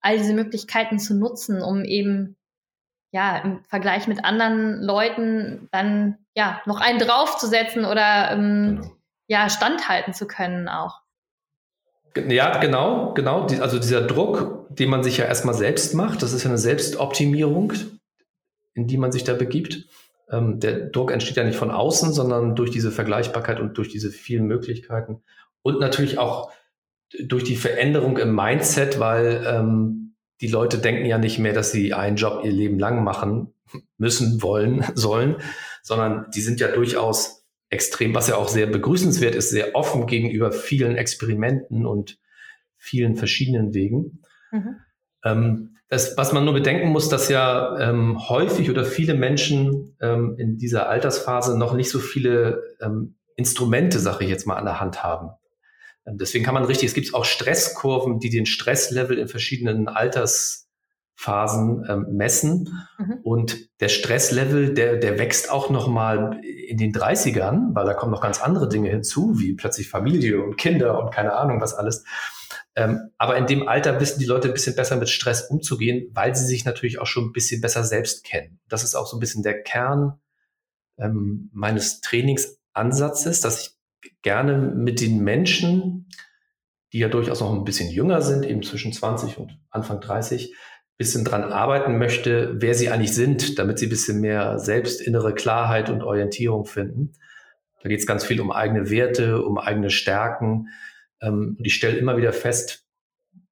all 0.00 0.16
diese 0.16 0.32
Möglichkeiten 0.32 0.98
zu 0.98 1.14
nutzen, 1.14 1.62
um 1.62 1.84
eben 1.84 2.36
ja 3.12 3.38
im 3.38 3.62
Vergleich 3.68 4.08
mit 4.08 4.24
anderen 4.24 4.82
Leuten 4.82 5.68
dann 5.70 6.18
ja 6.34 6.60
noch 6.66 6.80
einen 6.80 6.98
draufzusetzen 6.98 7.84
oder 7.84 8.32
ähm, 8.32 8.80
genau. 8.80 8.92
ja 9.28 9.48
standhalten 9.48 10.14
zu 10.14 10.26
können 10.26 10.68
auch. 10.68 11.02
Ja, 12.28 12.58
genau, 12.58 13.14
genau. 13.14 13.46
Also 13.60 13.78
dieser 13.78 14.02
Druck, 14.02 14.66
den 14.70 14.90
man 14.90 15.02
sich 15.02 15.18
ja 15.18 15.24
erstmal 15.24 15.54
selbst 15.54 15.94
macht, 15.94 16.22
das 16.22 16.32
ist 16.32 16.42
ja 16.42 16.50
eine 16.50 16.58
Selbstoptimierung, 16.58 17.72
in 18.74 18.86
die 18.86 18.98
man 18.98 19.12
sich 19.12 19.24
da 19.24 19.34
begibt. 19.34 19.86
Ähm, 20.30 20.60
der 20.60 20.88
Druck 20.88 21.10
entsteht 21.10 21.36
ja 21.36 21.44
nicht 21.44 21.58
von 21.58 21.70
außen, 21.70 22.12
sondern 22.12 22.54
durch 22.54 22.70
diese 22.70 22.90
Vergleichbarkeit 22.90 23.60
und 23.60 23.78
durch 23.78 23.88
diese 23.88 24.10
vielen 24.10 24.46
Möglichkeiten. 24.46 25.22
Und 25.62 25.80
natürlich 25.80 26.18
auch 26.18 26.50
durch 27.18 27.44
die 27.44 27.56
Veränderung 27.56 28.18
im 28.18 28.34
Mindset, 28.34 28.98
weil 28.98 29.44
ähm, 29.46 30.01
die 30.42 30.48
Leute 30.48 30.78
denken 30.78 31.06
ja 31.06 31.18
nicht 31.18 31.38
mehr, 31.38 31.52
dass 31.52 31.70
sie 31.70 31.94
einen 31.94 32.16
Job 32.16 32.44
ihr 32.44 32.50
Leben 32.50 32.78
lang 32.78 33.04
machen 33.04 33.54
müssen, 33.96 34.42
wollen, 34.42 34.84
sollen, 34.94 35.36
sondern 35.82 36.26
die 36.34 36.40
sind 36.40 36.60
ja 36.60 36.68
durchaus 36.68 37.46
extrem, 37.70 38.14
was 38.14 38.28
ja 38.28 38.36
auch 38.36 38.48
sehr 38.48 38.66
begrüßenswert 38.66 39.34
ist, 39.34 39.50
sehr 39.50 39.74
offen 39.74 40.06
gegenüber 40.06 40.52
vielen 40.52 40.96
Experimenten 40.96 41.86
und 41.86 42.18
vielen 42.76 43.14
verschiedenen 43.16 43.72
Wegen. 43.72 44.20
Mhm. 44.50 44.76
Ähm, 45.24 45.76
das, 45.88 46.16
was 46.16 46.32
man 46.32 46.44
nur 46.44 46.54
bedenken 46.54 46.88
muss, 46.88 47.08
dass 47.08 47.28
ja 47.28 47.78
ähm, 47.78 48.28
häufig 48.28 48.68
oder 48.68 48.84
viele 48.84 49.14
Menschen 49.14 49.96
ähm, 50.00 50.34
in 50.38 50.58
dieser 50.58 50.88
Altersphase 50.88 51.56
noch 51.56 51.74
nicht 51.74 51.90
so 51.90 51.98
viele 51.98 52.76
ähm, 52.80 53.16
Instrumente, 53.36 54.00
sage 54.00 54.24
ich 54.24 54.30
jetzt 54.30 54.46
mal, 54.46 54.56
an 54.56 54.64
der 54.64 54.80
Hand 54.80 55.04
haben. 55.04 55.30
Ähm, 56.06 56.18
deswegen 56.18 56.44
kann 56.44 56.54
man 56.54 56.64
richtig, 56.64 56.88
es 56.88 56.94
gibt 56.94 57.14
auch 57.14 57.24
Stresskurven, 57.24 58.18
die 58.18 58.30
den 58.30 58.46
Stresslevel 58.46 59.18
in 59.18 59.28
verschiedenen 59.28 59.88
Alters 59.88 60.62
Phasen 61.14 61.84
ähm, 61.88 62.06
messen. 62.16 62.86
Mhm. 62.98 63.18
Und 63.22 63.80
der 63.80 63.88
Stresslevel, 63.88 64.74
der, 64.74 64.96
der 64.96 65.18
wächst 65.18 65.50
auch 65.50 65.70
nochmal 65.70 66.40
in 66.44 66.78
den 66.78 66.92
30ern, 66.92 67.74
weil 67.74 67.86
da 67.86 67.94
kommen 67.94 68.12
noch 68.12 68.20
ganz 68.20 68.40
andere 68.40 68.68
Dinge 68.68 68.90
hinzu, 68.90 69.38
wie 69.38 69.54
plötzlich 69.54 69.88
Familie 69.88 70.42
und 70.42 70.56
Kinder 70.56 70.98
und 70.98 71.12
keine 71.12 71.34
Ahnung 71.34 71.60
was 71.60 71.74
alles. 71.74 72.04
Ähm, 72.74 73.10
aber 73.18 73.36
in 73.36 73.46
dem 73.46 73.68
Alter 73.68 74.00
wissen 74.00 74.18
die 74.18 74.26
Leute 74.26 74.48
ein 74.48 74.54
bisschen 74.54 74.74
besser 74.74 74.96
mit 74.96 75.10
Stress 75.10 75.42
umzugehen, 75.42 76.10
weil 76.12 76.34
sie 76.34 76.46
sich 76.46 76.64
natürlich 76.64 76.98
auch 76.98 77.06
schon 77.06 77.26
ein 77.26 77.32
bisschen 77.32 77.60
besser 77.60 77.84
selbst 77.84 78.24
kennen. 78.24 78.58
Das 78.68 78.82
ist 78.82 78.94
auch 78.94 79.06
so 79.06 79.16
ein 79.16 79.20
bisschen 79.20 79.42
der 79.42 79.62
Kern 79.62 80.18
ähm, 80.98 81.50
meines 81.52 82.00
Trainingsansatzes, 82.00 83.40
dass 83.40 83.60
ich 83.60 83.70
gerne 84.22 84.58
mit 84.58 85.00
den 85.00 85.22
Menschen, 85.22 86.08
die 86.92 86.98
ja 86.98 87.08
durchaus 87.08 87.40
noch 87.40 87.52
ein 87.52 87.64
bisschen 87.64 87.90
jünger 87.90 88.20
sind, 88.22 88.44
eben 88.44 88.62
zwischen 88.62 88.92
20 88.92 89.38
und 89.38 89.58
Anfang 89.70 90.00
30, 90.00 90.54
bisschen 90.98 91.24
dran 91.24 91.42
arbeiten 91.42 91.98
möchte, 91.98 92.60
wer 92.60 92.74
sie 92.74 92.90
eigentlich 92.90 93.14
sind, 93.14 93.58
damit 93.58 93.78
sie 93.78 93.86
ein 93.86 93.90
bisschen 93.90 94.20
mehr 94.20 94.58
selbst 94.58 95.00
innere 95.00 95.34
Klarheit 95.34 95.90
und 95.90 96.02
Orientierung 96.02 96.64
finden. 96.64 97.14
Da 97.82 97.88
geht 97.88 97.98
es 97.98 98.06
ganz 98.06 98.24
viel 98.24 98.40
um 98.40 98.52
eigene 98.52 98.90
Werte, 98.90 99.42
um 99.42 99.58
eigene 99.58 99.90
Stärken. 99.90 100.68
Ähm, 101.20 101.56
und 101.58 101.64
ich 101.64 101.74
stelle 101.74 101.96
immer 101.96 102.16
wieder 102.16 102.32
fest, 102.32 102.86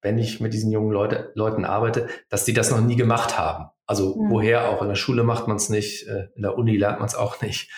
wenn 0.01 0.17
ich 0.17 0.39
mit 0.39 0.53
diesen 0.53 0.71
jungen 0.71 0.91
Leute, 0.91 1.31
Leuten 1.35 1.65
arbeite, 1.65 2.07
dass 2.29 2.45
die 2.45 2.53
das 2.53 2.71
noch 2.71 2.81
nie 2.81 2.95
gemacht 2.95 3.37
haben. 3.37 3.69
Also 3.85 4.15
mhm. 4.15 4.29
woher 4.29 4.69
auch? 4.69 4.81
In 4.81 4.87
der 4.87 4.95
Schule 4.95 5.23
macht 5.23 5.47
man 5.47 5.57
es 5.57 5.69
nicht, 5.69 6.07
äh, 6.07 6.27
in 6.35 6.43
der 6.43 6.57
Uni 6.57 6.77
lernt 6.77 6.99
man 6.99 7.07
es 7.07 7.15
auch 7.15 7.41
nicht. 7.41 7.69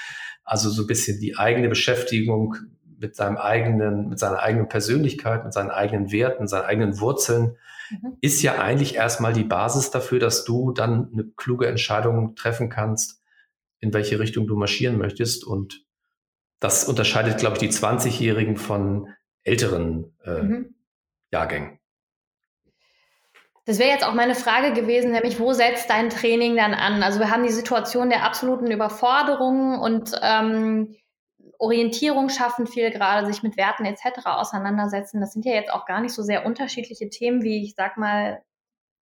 Also 0.44 0.70
so 0.70 0.84
ein 0.84 0.88
bisschen 0.88 1.20
die 1.20 1.38
eigene 1.38 1.70
Beschäftigung 1.70 2.56
mit 3.00 3.16
seinem 3.16 3.38
eigenen, 3.38 4.10
mit 4.10 4.20
seiner 4.20 4.40
eigenen 4.40 4.68
Persönlichkeit, 4.70 5.44
mit 5.44 5.54
seinen 5.54 5.72
eigenen 5.72 6.12
Werten, 6.12 6.48
seinen 6.48 6.66
eigenen 6.66 7.00
Wurzeln 7.00 7.58
mhm. 7.90 8.18
ist 8.22 8.42
ja 8.42 8.60
eigentlich 8.60 8.96
erstmal 8.96 9.34
die 9.34 9.44
Basis 9.44 9.92
dafür, 9.92 10.20
dass 10.20 10.46
du 10.46 10.72
dann 10.72 11.12
eine 11.12 11.26
kluge 11.36 11.68
Entscheidung 11.68 12.36
treffen 12.36 12.70
kannst, 12.70 13.22
in 13.80 13.94
welche 13.94 14.20
Richtung 14.20 14.48
du 14.48 14.56
marschieren 14.56 14.98
möchtest. 14.98 15.46
Und 15.46 15.86
das 16.60 16.86
unterscheidet, 16.86 17.38
glaube 17.38 17.58
ich, 17.58 17.60
die 17.60 17.78
20-Jährigen 17.78 18.56
von 18.56 19.10
älteren 19.44 20.16
äh, 20.24 20.42
mhm. 20.42 20.76
Jahrgängen. 21.32 21.80
Das 23.66 23.80
wäre 23.80 23.90
jetzt 23.90 24.06
auch 24.06 24.14
meine 24.14 24.36
Frage 24.36 24.74
gewesen, 24.74 25.12
nämlich 25.12 25.40
wo 25.40 25.54
setzt 25.54 25.90
dein 25.90 26.10
Training 26.10 26.56
dann 26.58 26.74
an? 26.74 27.02
Also 27.02 27.20
wir 27.20 27.32
haben 27.32 27.44
die 27.44 27.52
Situation 27.52 28.10
der 28.10 28.24
absoluten 28.24 28.70
Überforderung 28.70 29.80
und 29.80 30.12
ähm, 30.22 30.96
Orientierung 31.60 32.28
schaffen, 32.28 32.68
viel 32.68 32.92
gerade 32.92 33.26
sich 33.26 33.42
mit 33.42 33.56
Werten 33.56 33.86
etc. 33.86 34.26
auseinandersetzen. 34.26 35.22
Das 35.22 35.32
sind 35.32 35.46
ja 35.46 35.54
jetzt 35.54 35.72
auch 35.72 35.86
gar 35.86 36.02
nicht 36.02 36.14
so 36.14 36.24
sehr 36.24 36.46
unterschiedliche 36.46 37.10
Themen 37.10 37.42
wie, 37.44 37.64
ich 37.64 37.76
sag 37.76 37.98
mal, 37.98 38.42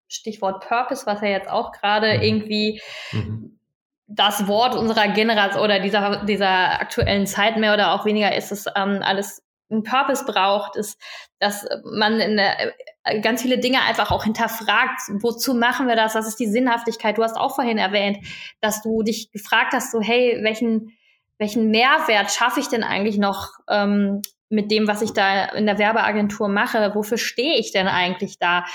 Stichwort 0.07 0.67
Purpose, 0.67 1.05
was 1.07 1.21
ja 1.21 1.29
jetzt 1.29 1.49
auch 1.49 1.71
gerade 1.71 2.17
mhm. 2.17 2.21
irgendwie 2.21 2.81
mhm. 3.13 3.59
das 4.07 4.47
Wort 4.47 4.75
unserer 4.75 5.07
Generation 5.07 5.63
oder 5.63 5.79
dieser, 5.79 6.23
dieser 6.25 6.79
aktuellen 6.79 7.25
Zeit 7.25 7.57
mehr 7.57 7.73
oder 7.73 7.93
auch 7.93 8.05
weniger 8.05 8.35
ist, 8.35 8.51
es 8.51 8.65
ähm, 8.75 8.99
alles 9.01 9.41
ein 9.71 9.83
Purpose 9.83 10.25
braucht, 10.25 10.75
ist, 10.75 10.99
dass 11.39 11.65
man 11.83 12.17
der, 12.17 12.73
äh, 13.03 13.19
ganz 13.21 13.41
viele 13.41 13.57
Dinge 13.57 13.81
einfach 13.81 14.11
auch 14.11 14.23
hinterfragt. 14.23 15.01
Wozu 15.21 15.53
machen 15.53 15.87
wir 15.87 15.95
das? 15.95 16.15
Was 16.15 16.27
ist 16.27 16.39
die 16.39 16.47
Sinnhaftigkeit? 16.47 17.17
Du 17.17 17.23
hast 17.23 17.37
auch 17.37 17.55
vorhin 17.55 17.77
erwähnt, 17.77 18.17
dass 18.59 18.81
du 18.81 19.01
dich 19.03 19.31
gefragt 19.31 19.73
hast, 19.73 19.91
so, 19.91 20.01
hey, 20.01 20.39
welchen, 20.43 20.97
welchen 21.37 21.71
Mehrwert 21.71 22.31
schaffe 22.31 22.59
ich 22.59 22.67
denn 22.67 22.83
eigentlich 22.83 23.17
noch 23.17 23.49
ähm, 23.67 24.21
mit 24.49 24.69
dem, 24.69 24.87
was 24.87 25.01
ich 25.01 25.13
da 25.13 25.45
in 25.45 25.65
der 25.65 25.79
Werbeagentur 25.79 26.49
mache? 26.49 26.91
Wofür 26.93 27.17
stehe 27.17 27.57
ich 27.57 27.71
denn 27.71 27.87
eigentlich 27.87 28.37
da? 28.37 28.65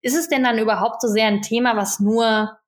Ist 0.00 0.16
es 0.16 0.28
denn 0.28 0.42
dann 0.42 0.58
überhaupt 0.58 1.02
so 1.02 1.08
sehr 1.08 1.26
ein 1.26 1.42
Thema, 1.42 1.76
was 1.76 2.00
nur 2.00 2.58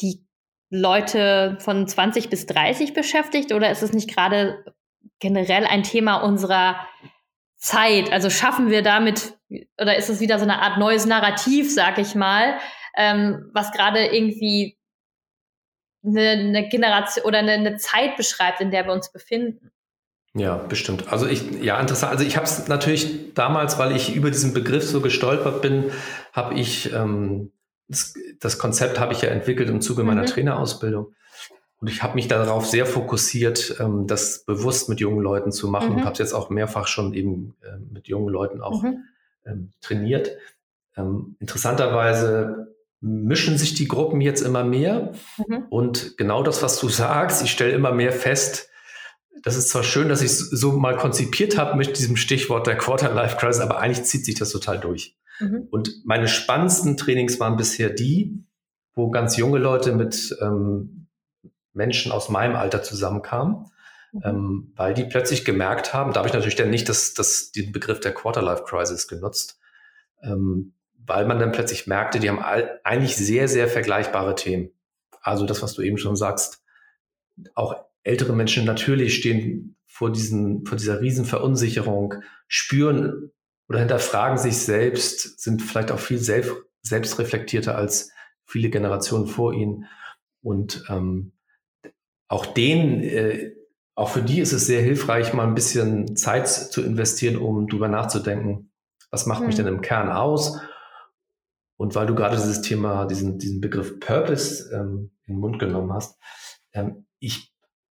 die 0.00 0.24
Leute 0.70 1.58
von 1.60 1.86
20 1.86 2.30
bis 2.30 2.46
30 2.46 2.94
beschäftigt 2.94 3.52
oder 3.52 3.70
ist 3.70 3.82
es 3.82 3.92
nicht 3.92 4.08
gerade 4.08 4.64
generell 5.22 5.64
ein 5.64 5.84
Thema 5.84 6.16
unserer 6.16 6.76
Zeit? 7.56 8.12
Also 8.12 8.28
schaffen 8.28 8.70
wir 8.70 8.82
damit 8.82 9.38
oder 9.80 9.96
ist 9.96 10.10
es 10.10 10.20
wieder 10.20 10.38
so 10.38 10.44
eine 10.44 10.60
Art 10.60 10.78
neues 10.78 11.06
Narrativ, 11.06 11.72
sag 11.72 11.98
ich 11.98 12.14
mal, 12.14 12.58
ähm, 12.96 13.50
was 13.54 13.72
gerade 13.72 14.06
irgendwie 14.06 14.76
eine, 16.04 16.30
eine 16.30 16.68
Generation 16.68 17.24
oder 17.24 17.38
eine, 17.38 17.52
eine 17.52 17.76
Zeit 17.76 18.16
beschreibt, 18.16 18.60
in 18.60 18.70
der 18.70 18.84
wir 18.86 18.92
uns 18.92 19.12
befinden. 19.12 19.70
Ja, 20.34 20.56
bestimmt. 20.56 21.12
Also 21.12 21.26
ich, 21.26 21.62
ja, 21.62 21.78
interessant. 21.78 22.12
Also 22.12 22.24
ich 22.24 22.36
habe 22.36 22.46
es 22.46 22.66
natürlich 22.66 23.34
damals, 23.34 23.78
weil 23.78 23.94
ich 23.94 24.14
über 24.14 24.30
diesen 24.30 24.54
Begriff 24.54 24.84
so 24.84 25.00
gestolpert 25.00 25.60
bin, 25.60 25.92
habe 26.32 26.54
ich 26.54 26.92
ähm, 26.92 27.52
das, 27.88 28.14
das, 28.40 28.58
Konzept 28.58 28.98
habe 28.98 29.12
ich 29.12 29.20
ja 29.20 29.28
entwickelt 29.28 29.68
im 29.68 29.82
Zuge 29.82 30.04
meiner 30.04 30.22
mhm. 30.22 30.26
Trainerausbildung. 30.26 31.14
Und 31.82 31.88
ich 31.88 32.00
habe 32.00 32.14
mich 32.14 32.28
darauf 32.28 32.64
sehr 32.64 32.86
fokussiert, 32.86 33.74
ähm, 33.80 34.06
das 34.06 34.44
bewusst 34.44 34.88
mit 34.88 35.00
jungen 35.00 35.20
Leuten 35.20 35.50
zu 35.50 35.66
machen 35.66 35.90
mhm. 35.90 35.96
und 35.96 36.04
habe 36.04 36.12
es 36.12 36.20
jetzt 36.20 36.32
auch 36.32 36.48
mehrfach 36.48 36.86
schon 36.86 37.12
eben 37.12 37.56
äh, 37.60 37.76
mit 37.92 38.06
jungen 38.06 38.28
Leuten 38.28 38.60
auch 38.60 38.84
mhm. 38.84 39.02
ähm, 39.44 39.72
trainiert. 39.80 40.30
Ähm, 40.96 41.34
interessanterweise 41.40 42.72
mischen 43.00 43.58
sich 43.58 43.74
die 43.74 43.88
Gruppen 43.88 44.20
jetzt 44.20 44.42
immer 44.42 44.62
mehr. 44.62 45.10
Mhm. 45.36 45.64
Und 45.70 46.16
genau 46.18 46.44
das, 46.44 46.62
was 46.62 46.78
du 46.78 46.88
sagst, 46.88 47.42
ich 47.42 47.50
stelle 47.50 47.72
immer 47.72 47.90
mehr 47.90 48.12
fest, 48.12 48.70
das 49.42 49.56
ist 49.56 49.70
zwar 49.70 49.82
schön, 49.82 50.08
dass 50.08 50.22
ich 50.22 50.30
so 50.30 50.70
mal 50.70 50.96
konzipiert 50.96 51.58
habe 51.58 51.76
mit 51.76 51.98
diesem 51.98 52.14
Stichwort 52.14 52.68
der 52.68 52.78
Quarter-Life-Crisis, 52.78 53.60
aber 53.60 53.80
eigentlich 53.80 54.04
zieht 54.04 54.24
sich 54.24 54.36
das 54.36 54.50
total 54.50 54.78
durch. 54.78 55.16
Mhm. 55.40 55.66
Und 55.72 56.04
meine 56.04 56.28
spannendsten 56.28 56.96
Trainings 56.96 57.40
waren 57.40 57.56
bisher 57.56 57.90
die, 57.90 58.44
wo 58.94 59.10
ganz 59.10 59.36
junge 59.36 59.58
Leute 59.58 59.96
mit 59.96 60.36
ähm, 60.40 61.01
Menschen 61.72 62.12
aus 62.12 62.28
meinem 62.28 62.56
Alter 62.56 62.82
zusammenkamen, 62.82 63.66
mhm. 64.12 64.20
ähm, 64.24 64.72
weil 64.76 64.94
die 64.94 65.04
plötzlich 65.04 65.44
gemerkt 65.44 65.94
haben, 65.94 66.12
da 66.12 66.20
habe 66.20 66.28
ich 66.28 66.34
natürlich 66.34 66.56
dann 66.56 66.70
nicht 66.70 66.88
das, 66.88 67.14
das, 67.14 67.52
den 67.52 67.72
Begriff 67.72 68.00
der 68.00 68.14
Quarter-Life-Crisis 68.14 69.08
genutzt, 69.08 69.58
ähm, 70.22 70.74
weil 71.04 71.26
man 71.26 71.38
dann 71.38 71.52
plötzlich 71.52 71.86
merkte, 71.86 72.20
die 72.20 72.28
haben 72.28 72.40
all, 72.40 72.80
eigentlich 72.84 73.16
sehr, 73.16 73.48
sehr 73.48 73.68
vergleichbare 73.68 74.34
Themen. 74.34 74.70
Also 75.20 75.46
das, 75.46 75.62
was 75.62 75.74
du 75.74 75.82
eben 75.82 75.98
schon 75.98 76.16
sagst, 76.16 76.62
auch 77.54 77.76
ältere 78.02 78.32
Menschen 78.34 78.64
natürlich 78.64 79.16
stehen 79.16 79.76
vor, 79.86 80.10
diesen, 80.10 80.64
vor 80.66 80.76
dieser 80.76 81.00
Riesenverunsicherung, 81.00 82.14
spüren 82.48 83.30
oder 83.68 83.78
hinterfragen 83.78 84.38
sich 84.38 84.58
selbst, 84.58 85.40
sind 85.40 85.62
vielleicht 85.62 85.92
auch 85.92 85.98
viel 85.98 86.18
selbst, 86.18 86.54
selbstreflektierter 86.82 87.76
als 87.76 88.10
viele 88.44 88.70
Generationen 88.70 89.26
vor 89.26 89.54
ihnen. 89.54 89.86
Und 90.42 90.84
ähm, 90.88 91.32
auch 92.32 92.46
denen, 92.46 93.02
äh, 93.02 93.52
auch 93.94 94.08
für 94.08 94.22
die 94.22 94.40
ist 94.40 94.52
es 94.52 94.66
sehr 94.66 94.80
hilfreich, 94.80 95.34
mal 95.34 95.46
ein 95.46 95.54
bisschen 95.54 96.16
Zeit 96.16 96.48
zu 96.48 96.82
investieren, 96.82 97.36
um 97.36 97.68
drüber 97.68 97.88
nachzudenken, 97.88 98.72
was 99.10 99.26
macht 99.26 99.42
mhm. 99.42 99.48
mich 99.48 99.56
denn 99.56 99.66
im 99.66 99.82
Kern 99.82 100.08
aus 100.08 100.58
Und 101.76 101.94
weil 101.94 102.06
du 102.06 102.14
gerade 102.14 102.36
dieses 102.36 102.62
Thema, 102.62 103.04
diesen, 103.04 103.38
diesen 103.38 103.60
Begriff 103.60 104.00
Purpose 104.00 104.74
ähm, 104.74 105.10
in 105.26 105.34
den 105.34 105.40
Mund 105.40 105.58
genommen 105.58 105.92
hast, 105.92 106.18
ähm, 106.72 107.06
ich 107.18 107.52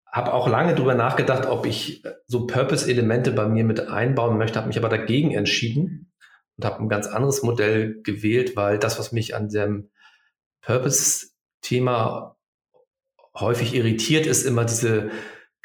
habe 0.10 0.34
auch 0.34 0.48
lange 0.48 0.74
drüber 0.74 0.96
nachgedacht, 0.96 1.46
ob 1.46 1.66
ich 1.66 2.02
so 2.26 2.48
Purpose-Elemente 2.48 3.34
bei 3.34 3.46
mir 3.46 3.66
mit 3.66 3.90
einbauen 3.90 4.38
möchte, 4.38 4.58
habe 4.58 4.70
mich 4.70 4.78
aber 4.78 4.90
dagegen 4.90 5.32
entschieden 5.32 6.14
und 6.56 6.64
habe 6.64 6.82
ein 6.82 6.88
ganz 6.88 7.08
anderes 7.08 7.44
Modell 7.44 8.02
gewählt, 8.04 8.56
weil 8.56 8.80
das, 8.80 9.00
was 9.00 9.12
mich 9.12 9.36
an 9.36 9.50
dem 9.50 9.92
Purpose-Thema 10.62 12.39
häufig 13.42 13.74
irritiert, 13.74 14.26
ist 14.26 14.46
immer 14.46 14.66
diese, 14.66 15.10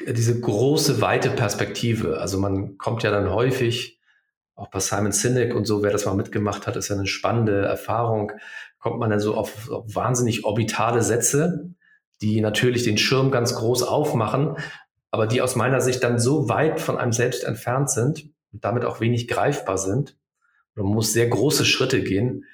diese 0.01 0.39
große, 0.39 1.01
weite 1.01 1.29
Perspektive. 1.29 2.19
Also 2.19 2.39
man 2.39 2.77
kommt 2.77 3.03
ja 3.03 3.11
dann 3.11 3.31
häufig, 3.31 3.99
auch 4.55 4.69
bei 4.69 4.79
Simon 4.79 5.11
Sinek 5.11 5.53
und 5.53 5.65
so, 5.65 5.83
wer 5.83 5.91
das 5.91 6.05
mal 6.05 6.15
mitgemacht 6.15 6.65
hat, 6.65 6.77
ist 6.77 6.87
ja 6.87 6.95
eine 6.95 7.07
spannende 7.07 7.65
Erfahrung, 7.65 8.31
kommt 8.79 8.99
man 8.99 9.09
dann 9.09 9.19
so 9.19 9.35
auf, 9.35 9.69
auf 9.69 9.83
wahnsinnig 9.93 10.45
orbitale 10.45 11.01
Sätze, 11.01 11.73
die 12.21 12.39
natürlich 12.39 12.83
den 12.83 12.97
Schirm 12.97 13.31
ganz 13.31 13.55
groß 13.55 13.83
aufmachen, 13.83 14.57
aber 15.11 15.27
die 15.27 15.41
aus 15.41 15.55
meiner 15.55 15.81
Sicht 15.81 16.03
dann 16.03 16.19
so 16.19 16.49
weit 16.49 16.79
von 16.79 16.97
einem 16.97 17.11
selbst 17.11 17.43
entfernt 17.43 17.89
sind 17.89 18.29
und 18.53 18.63
damit 18.63 18.85
auch 18.85 19.01
wenig 19.01 19.27
greifbar 19.27 19.77
sind. 19.77 20.17
Man 20.75 20.85
muss 20.85 21.13
sehr 21.13 21.27
große 21.27 21.65
Schritte 21.65 22.03
gehen, 22.03 22.45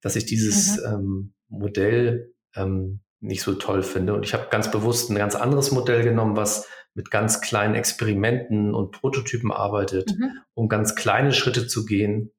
dass 0.00 0.16
ich 0.16 0.26
dieses 0.26 0.76
mhm. 0.78 0.84
ähm, 0.86 1.32
Modell 1.48 2.32
ähm, 2.56 3.00
nicht 3.24 3.42
so 3.42 3.54
toll 3.54 3.82
finde. 3.82 4.14
Und 4.14 4.24
ich 4.24 4.34
habe 4.34 4.48
ganz 4.50 4.70
bewusst 4.70 5.10
ein 5.10 5.16
ganz 5.16 5.34
anderes 5.34 5.72
Modell 5.72 6.02
genommen, 6.02 6.36
was 6.36 6.68
mit 6.94 7.10
ganz 7.10 7.40
kleinen 7.40 7.74
Experimenten 7.74 8.74
und 8.74 8.92
Prototypen 8.92 9.50
arbeitet, 9.50 10.16
mhm. 10.16 10.38
um 10.54 10.68
ganz 10.68 10.94
kleine 10.94 11.32
Schritte 11.32 11.66
zu 11.66 11.84
gehen, 11.84 12.32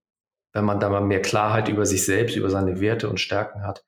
wenn 0.53 0.63
man 0.63 0.79
da 0.79 0.89
mal 0.89 1.01
mehr 1.01 1.21
Klarheit 1.21 1.67
über 1.67 1.85
sich 1.85 2.05
selbst, 2.05 2.37
über 2.37 2.49
seine 2.49 2.79
Werte 2.79 3.09
und 3.09 3.19
Stärken 3.19 3.63
hat. 3.63 3.83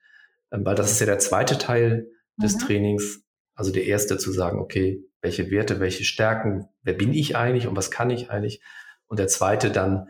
Ähm, 0.51 0.65
weil 0.65 0.75
das 0.75 0.91
ist 0.91 0.99
ja 0.99 1.05
der 1.05 1.19
zweite 1.19 1.57
Teil 1.57 2.07
des 2.35 2.55
mhm. 2.55 2.59
Trainings. 2.59 3.21
Also 3.55 3.71
der 3.71 3.85
erste 3.85 4.17
zu 4.17 4.31
sagen, 4.31 4.59
okay, 4.59 5.03
welche 5.21 5.49
Werte, 5.49 5.79
welche 5.79 6.03
Stärken, 6.03 6.67
wer 6.81 6.93
bin 6.93 7.13
ich 7.13 7.35
eigentlich 7.35 7.67
und 7.67 7.75
was 7.75 7.91
kann 7.91 8.09
ich 8.09 8.29
eigentlich? 8.29 8.61
Und 9.07 9.19
der 9.19 9.27
zweite 9.27 9.71
dann, 9.71 10.09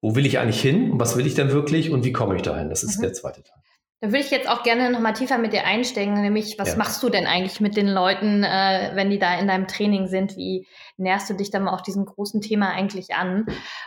wo 0.00 0.14
will 0.14 0.26
ich 0.26 0.38
eigentlich 0.38 0.60
hin 0.60 0.90
und 0.90 1.00
was 1.00 1.16
will 1.16 1.26
ich 1.26 1.34
denn 1.34 1.50
wirklich 1.50 1.90
und 1.90 2.04
wie 2.04 2.12
komme 2.12 2.36
ich 2.36 2.42
dahin? 2.42 2.68
Das 2.68 2.82
ist 2.82 2.98
mhm. 2.98 3.02
der 3.02 3.12
zweite 3.14 3.42
Teil. 3.42 3.63
Da 4.04 4.10
würde 4.10 4.22
ich 4.22 4.30
jetzt 4.30 4.50
auch 4.50 4.62
gerne 4.62 4.90
nochmal 4.90 5.14
tiefer 5.14 5.38
mit 5.38 5.54
dir 5.54 5.64
einsteigen, 5.64 6.20
nämlich 6.20 6.58
was 6.58 6.72
ja. 6.72 6.76
machst 6.76 7.02
du 7.02 7.08
denn 7.08 7.26
eigentlich 7.26 7.60
mit 7.60 7.74
den 7.74 7.88
Leuten, 7.88 8.44
äh, 8.44 8.90
wenn 8.92 9.08
die 9.08 9.18
da 9.18 9.38
in 9.38 9.48
deinem 9.48 9.66
Training 9.66 10.08
sind? 10.08 10.36
Wie 10.36 10.66
näherst 10.98 11.30
du 11.30 11.34
dich 11.34 11.50
dann 11.50 11.66
auch 11.68 11.80
diesem 11.80 12.04
großen 12.04 12.42
Thema 12.42 12.68
eigentlich 12.68 13.14
an? 13.14 13.46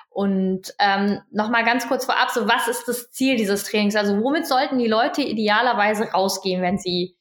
Und 0.09 0.73
ähm, 0.79 1.19
nochmal 1.29 1.63
ganz 1.65 1.87
kurz 1.87 2.05
vorab, 2.05 2.31
so 2.31 2.47
was 2.47 2.67
ist 2.67 2.87
das 2.87 3.11
Ziel 3.11 3.37
dieses 3.37 3.65
Trainings? 3.65 3.95
Also 3.95 4.19
womit 4.23 4.47
sollten 4.47 4.79
die 4.79 4.87
Leute 4.87 5.21
idealerweise 5.21 6.05
rausgehen, 6.05 6.63
wenn 6.63 6.79
sie, 6.79 7.15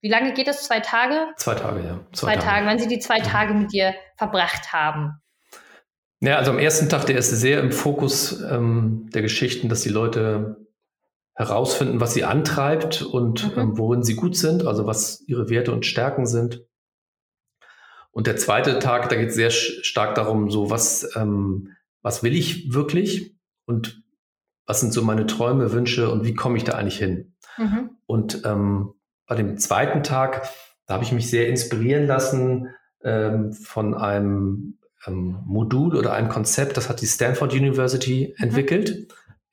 wie 0.00 0.08
lange 0.08 0.32
geht 0.32 0.46
das? 0.46 0.62
Zwei 0.62 0.78
Tage? 0.78 1.26
Zwei 1.38 1.56
Tage, 1.56 1.80
ja. 1.80 2.06
Zwei, 2.12 2.26
zwei 2.26 2.34
Tage. 2.34 2.46
Tage, 2.46 2.66
wenn 2.68 2.78
sie 2.78 2.86
die 2.86 3.00
zwei 3.00 3.18
Tage 3.18 3.54
mit 3.54 3.72
dir 3.72 3.92
verbracht 4.16 4.72
haben. 4.72 5.20
Ja, 6.20 6.36
also 6.36 6.52
am 6.52 6.60
ersten 6.60 6.88
Tag, 6.88 7.06
der 7.06 7.18
ist 7.18 7.30
sehr 7.30 7.58
im 7.58 7.72
Fokus 7.72 8.40
ähm, 8.40 9.10
der 9.12 9.22
Geschichten, 9.22 9.68
dass 9.68 9.80
die 9.80 9.88
Leute 9.88 10.65
herausfinden, 11.36 12.00
was 12.00 12.14
sie 12.14 12.24
antreibt 12.24 13.02
und 13.02 13.54
mhm. 13.54 13.60
ähm, 13.60 13.78
worin 13.78 14.02
sie 14.02 14.16
gut 14.16 14.36
sind, 14.36 14.66
also 14.66 14.86
was 14.86 15.22
ihre 15.26 15.50
Werte 15.50 15.72
und 15.72 15.84
Stärken 15.84 16.26
sind. 16.26 16.64
Und 18.10 18.26
der 18.26 18.36
zweite 18.36 18.78
Tag, 18.78 19.10
da 19.10 19.16
geht 19.16 19.28
es 19.28 19.34
sehr 19.34 19.50
stark 19.50 20.14
darum, 20.14 20.50
so 20.50 20.70
was, 20.70 21.14
ähm, 21.14 21.76
was 22.00 22.22
will 22.22 22.34
ich 22.34 22.72
wirklich 22.72 23.36
und 23.66 24.02
was 24.64 24.80
sind 24.80 24.94
so 24.94 25.02
meine 25.02 25.26
Träume, 25.26 25.72
Wünsche 25.72 26.10
und 26.10 26.24
wie 26.24 26.34
komme 26.34 26.56
ich 26.56 26.64
da 26.64 26.72
eigentlich 26.72 26.98
hin? 26.98 27.34
Mhm. 27.58 27.90
Und 28.06 28.42
ähm, 28.46 28.94
bei 29.26 29.34
dem 29.34 29.58
zweiten 29.58 30.02
Tag, 30.02 30.48
da 30.86 30.94
habe 30.94 31.04
ich 31.04 31.12
mich 31.12 31.28
sehr 31.28 31.48
inspirieren 31.48 32.06
lassen 32.06 32.70
ähm, 33.02 33.52
von 33.52 33.92
einem 33.94 34.78
ähm, 35.06 35.42
Modul 35.44 35.96
oder 35.96 36.14
einem 36.14 36.30
Konzept, 36.30 36.78
das 36.78 36.88
hat 36.88 37.02
die 37.02 37.06
Stanford 37.06 37.52
University 37.52 38.34
mhm. 38.38 38.42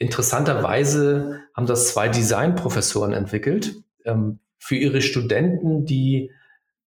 Interessanterweise 0.03 1.41
haben 1.55 1.65
das 1.65 1.89
zwei 1.89 2.09
Designprofessoren 2.09 3.13
entwickelt 3.13 3.75
ähm, 4.05 4.39
für 4.59 4.75
ihre 4.75 5.01
Studenten, 5.01 5.85
die 5.85 6.31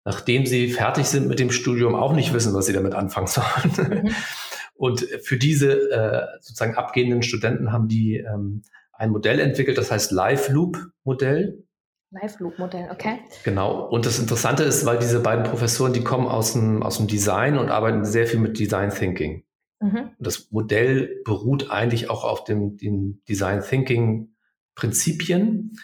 nachdem 0.04 0.46
sie 0.46 0.70
fertig 0.70 1.06
sind 1.06 1.26
mit 1.26 1.40
dem 1.40 1.50
Studium 1.50 1.96
auch 1.96 2.12
nicht 2.12 2.32
wissen, 2.32 2.54
was 2.54 2.66
sie 2.66 2.72
damit 2.72 2.94
anfangen 2.94 3.26
sollen. 3.26 4.04
Mhm. 4.04 4.10
Und 4.76 5.00
für 5.22 5.36
diese 5.36 5.90
äh, 5.90 6.26
sozusagen 6.40 6.76
abgehenden 6.76 7.22
Studenten 7.22 7.72
haben 7.72 7.88
die 7.88 8.18
ähm, 8.18 8.62
ein 8.92 9.10
Modell 9.10 9.40
entwickelt, 9.40 9.78
das 9.78 9.90
heißt 9.90 10.12
Live 10.12 10.48
Loop 10.48 10.78
Modell. 11.02 11.64
Live 12.10 12.38
Loop 12.40 12.58
Modell, 12.58 12.88
okay. 12.92 13.18
Genau. 13.42 13.88
Und 13.88 14.06
das 14.06 14.18
Interessante 14.18 14.62
ist, 14.64 14.84
weil 14.86 14.98
diese 14.98 15.20
beiden 15.20 15.44
Professoren, 15.44 15.92
die 15.92 16.04
kommen 16.04 16.28
aus 16.28 16.52
dem, 16.52 16.82
aus 16.82 16.98
dem 16.98 17.06
Design 17.06 17.58
und 17.58 17.70
arbeiten 17.70 18.04
sehr 18.04 18.26
viel 18.26 18.38
mit 18.38 18.58
Design 18.58 18.90
Thinking. 18.90 19.45
Mhm. 19.80 20.10
Das 20.18 20.50
Modell 20.50 21.20
beruht 21.24 21.70
eigentlich 21.70 22.10
auch 22.10 22.24
auf 22.24 22.44
dem, 22.44 22.76
dem 22.76 23.22
Design 23.28 23.62
Thinking 23.62 24.34
Prinzipien 24.74 25.78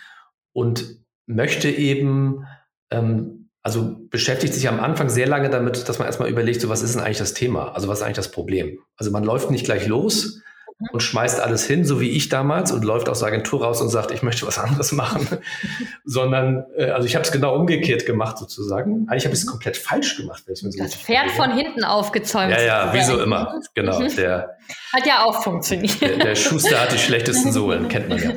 und 0.53 0.99
möchte 1.27 1.71
eben, 1.71 2.47
ähm, 2.91 3.51
also 3.63 3.97
beschäftigt 4.11 4.55
sich 4.55 4.69
am 4.69 4.81
Anfang 4.81 5.09
sehr 5.09 5.27
lange 5.27 5.51
damit, 5.51 5.89
dass 5.89 5.99
man 5.99 6.07
erstmal 6.07 6.31
überlegt, 6.31 6.61
so 6.61 6.69
was 6.69 6.83
ist 6.83 6.95
denn 6.95 7.03
eigentlich 7.03 7.19
das 7.19 7.35
Thema? 7.35 7.73
Also 7.73 7.89
was 7.89 7.99
ist 7.99 8.05
eigentlich 8.05 8.17
das 8.17 8.31
Problem? 8.31 8.79
Also 8.97 9.11
man 9.11 9.25
läuft 9.25 9.51
nicht 9.51 9.65
gleich 9.65 9.87
los, 9.87 10.43
und 10.91 11.03
schmeißt 11.03 11.41
alles 11.41 11.65
hin, 11.65 11.85
so 11.85 12.01
wie 12.01 12.11
ich 12.11 12.29
damals, 12.29 12.73
und 12.73 12.85
läuft 12.85 13.09
aus 13.09 13.21
der 13.21 13.29
Agentur 13.29 13.65
raus 13.65 13.81
und 13.81 13.89
sagt, 13.89 14.11
ich 14.11 14.23
möchte 14.23 14.47
was 14.47 14.59
anderes 14.59 14.93
machen. 14.93 15.27
Sondern, 16.05 16.65
äh, 16.77 16.87
also 16.87 17.07
ich 17.07 17.15
habe 17.15 17.25
es 17.25 17.33
genau 17.33 17.55
umgekehrt 17.55 18.07
gemacht 18.07 18.39
sozusagen. 18.39 19.07
Eigentlich 19.09 19.25
habe 19.25 19.35
ich 19.35 19.41
es 19.41 19.47
komplett 19.47 19.77
falsch 19.77 20.17
gemacht. 20.17 20.43
Wenn 20.47 20.55
ich 20.55 20.63
mir 20.63 20.73
so 20.73 20.83
das 20.83 20.95
Pferd 20.95 21.31
von 21.31 21.53
hinten 21.53 21.85
aufgezäumt. 21.85 22.51
Ja, 22.51 22.63
ja, 22.63 22.95
wie 22.95 23.03
so 23.03 23.21
immer. 23.21 23.61
Genau. 23.75 24.01
Mhm. 24.01 24.17
Der, 24.17 24.57
hat 24.93 25.07
ja 25.07 25.25
auch 25.25 25.43
funktioniert. 25.43 26.01
Der, 26.01 26.17
der 26.17 26.35
Schuster 26.35 26.81
hat 26.81 26.93
die 26.93 26.99
schlechtesten 26.99 27.53
Sohlen, 27.53 27.89
kennt 27.89 28.09
man 28.09 28.23
ja. 28.23 28.31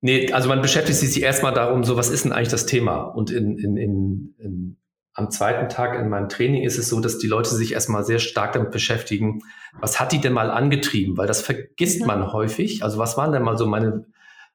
Nee, 0.00 0.32
also 0.32 0.48
man 0.48 0.60
beschäftigt 0.60 0.98
sich 0.98 1.22
erstmal 1.22 1.54
darum, 1.54 1.84
so 1.84 1.96
was 1.96 2.10
ist 2.10 2.24
denn 2.24 2.32
eigentlich 2.32 2.48
das 2.48 2.66
Thema? 2.66 3.02
Und 3.02 3.30
in, 3.30 3.56
in, 3.56 3.76
in, 3.76 4.34
in 4.38 4.81
am 5.14 5.30
zweiten 5.30 5.68
Tag 5.68 5.98
in 5.98 6.08
meinem 6.08 6.28
Training 6.28 6.62
ist 6.62 6.78
es 6.78 6.88
so, 6.88 7.00
dass 7.00 7.18
die 7.18 7.26
Leute 7.26 7.50
sich 7.50 7.72
erstmal 7.72 8.04
sehr 8.04 8.18
stark 8.18 8.52
damit 8.52 8.70
beschäftigen, 8.70 9.40
was 9.78 10.00
hat 10.00 10.12
die 10.12 10.20
denn 10.20 10.32
mal 10.32 10.50
angetrieben? 10.50 11.16
Weil 11.16 11.26
das 11.26 11.42
vergisst 11.42 12.00
mhm. 12.00 12.06
man 12.06 12.32
häufig. 12.32 12.82
Also 12.82 12.98
was 12.98 13.16
waren 13.16 13.32
denn 13.32 13.42
mal 13.42 13.58
so 13.58 13.66
meine, 13.66 14.06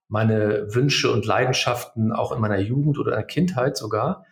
meine 0.07 0.67
Wünsche 0.73 1.11
und 1.11 1.25
Leidenschaften 1.25 2.11
auch 2.11 2.31
in 2.31 2.41
meiner 2.41 2.59
Jugend 2.59 2.97
oder 2.97 3.11
in 3.11 3.17
der 3.17 3.27
Kindheit 3.27 3.77
sogar? 3.77 4.25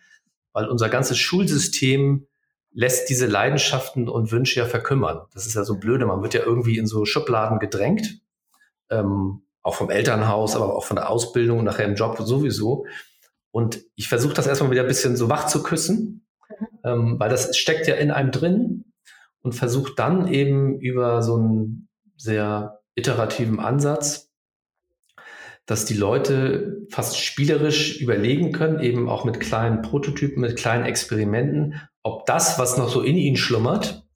Weil 0.52 0.66
unser 0.68 0.88
ganzes 0.88 1.18
Schulsystem 1.18 2.26
lässt 2.72 3.08
diese 3.08 3.26
Leidenschaften 3.26 4.08
und 4.08 4.32
Wünsche 4.32 4.60
ja 4.60 4.66
verkümmern. 4.66 5.22
Das 5.32 5.46
ist 5.46 5.54
ja 5.54 5.64
so 5.64 5.78
blöde. 5.78 6.06
Man 6.06 6.22
wird 6.22 6.34
ja 6.34 6.42
irgendwie 6.42 6.76
in 6.76 6.86
so 6.86 7.04
Schubladen 7.04 7.58
gedrängt. 7.58 8.20
Ähm, 8.90 9.42
auch 9.62 9.74
vom 9.74 9.90
Elternhaus, 9.90 10.54
aber 10.54 10.76
auch 10.76 10.84
von 10.84 10.96
der 10.96 11.10
Ausbildung 11.10 11.64
nachher 11.64 11.86
im 11.86 11.94
Job 11.94 12.16
sowieso. 12.20 12.86
Und 13.56 13.80
ich 13.94 14.10
versuche 14.10 14.34
das 14.34 14.46
erstmal 14.46 14.70
wieder 14.70 14.82
ein 14.82 14.86
bisschen 14.86 15.16
so 15.16 15.30
wach 15.30 15.46
zu 15.46 15.62
küssen, 15.62 16.26
mhm. 16.60 16.66
ähm, 16.84 17.16
weil 17.18 17.30
das 17.30 17.56
steckt 17.56 17.86
ja 17.86 17.94
in 17.94 18.10
einem 18.10 18.30
drin 18.30 18.84
und 19.40 19.54
versucht 19.54 19.98
dann 19.98 20.28
eben 20.28 20.78
über 20.78 21.22
so 21.22 21.36
einen 21.36 21.88
sehr 22.18 22.82
iterativen 22.96 23.58
Ansatz, 23.58 24.30
dass 25.64 25.86
die 25.86 25.94
Leute 25.94 26.82
fast 26.90 27.18
spielerisch 27.18 27.98
überlegen 27.98 28.52
können, 28.52 28.80
eben 28.80 29.08
auch 29.08 29.24
mit 29.24 29.40
kleinen 29.40 29.80
Prototypen, 29.80 30.42
mit 30.42 30.58
kleinen 30.58 30.84
Experimenten, 30.84 31.80
ob 32.02 32.26
das, 32.26 32.58
was 32.58 32.76
noch 32.76 32.90
so 32.90 33.00
in 33.00 33.16
ihnen 33.16 33.38
schlummert, 33.38 34.06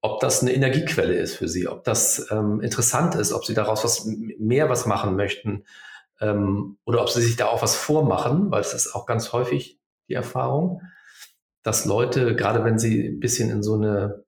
ob 0.00 0.20
das 0.20 0.40
eine 0.40 0.54
Energiequelle 0.54 1.16
ist 1.16 1.36
für 1.36 1.46
sie, 1.46 1.68
ob 1.68 1.84
das 1.84 2.26
ähm, 2.30 2.62
interessant 2.62 3.16
ist, 3.16 3.34
ob 3.34 3.44
sie 3.44 3.52
daraus 3.52 3.84
was 3.84 4.06
mehr 4.06 4.70
was 4.70 4.86
machen 4.86 5.14
möchten, 5.14 5.64
ähm, 6.22 6.78
oder 6.84 7.02
ob 7.02 7.10
sie 7.10 7.20
sich 7.20 7.36
da 7.36 7.46
auch 7.46 7.62
was 7.62 7.74
vormachen, 7.74 8.50
weil 8.50 8.60
es 8.60 8.72
ist 8.72 8.94
auch 8.94 9.06
ganz 9.06 9.32
häufig 9.32 9.78
die 10.08 10.14
Erfahrung, 10.14 10.80
dass 11.62 11.84
Leute, 11.84 12.34
gerade 12.36 12.64
wenn 12.64 12.78
sie 12.78 13.08
ein 13.08 13.20
bisschen 13.20 13.50
in 13.50 13.62
so 13.62 13.74
eine 13.74 14.24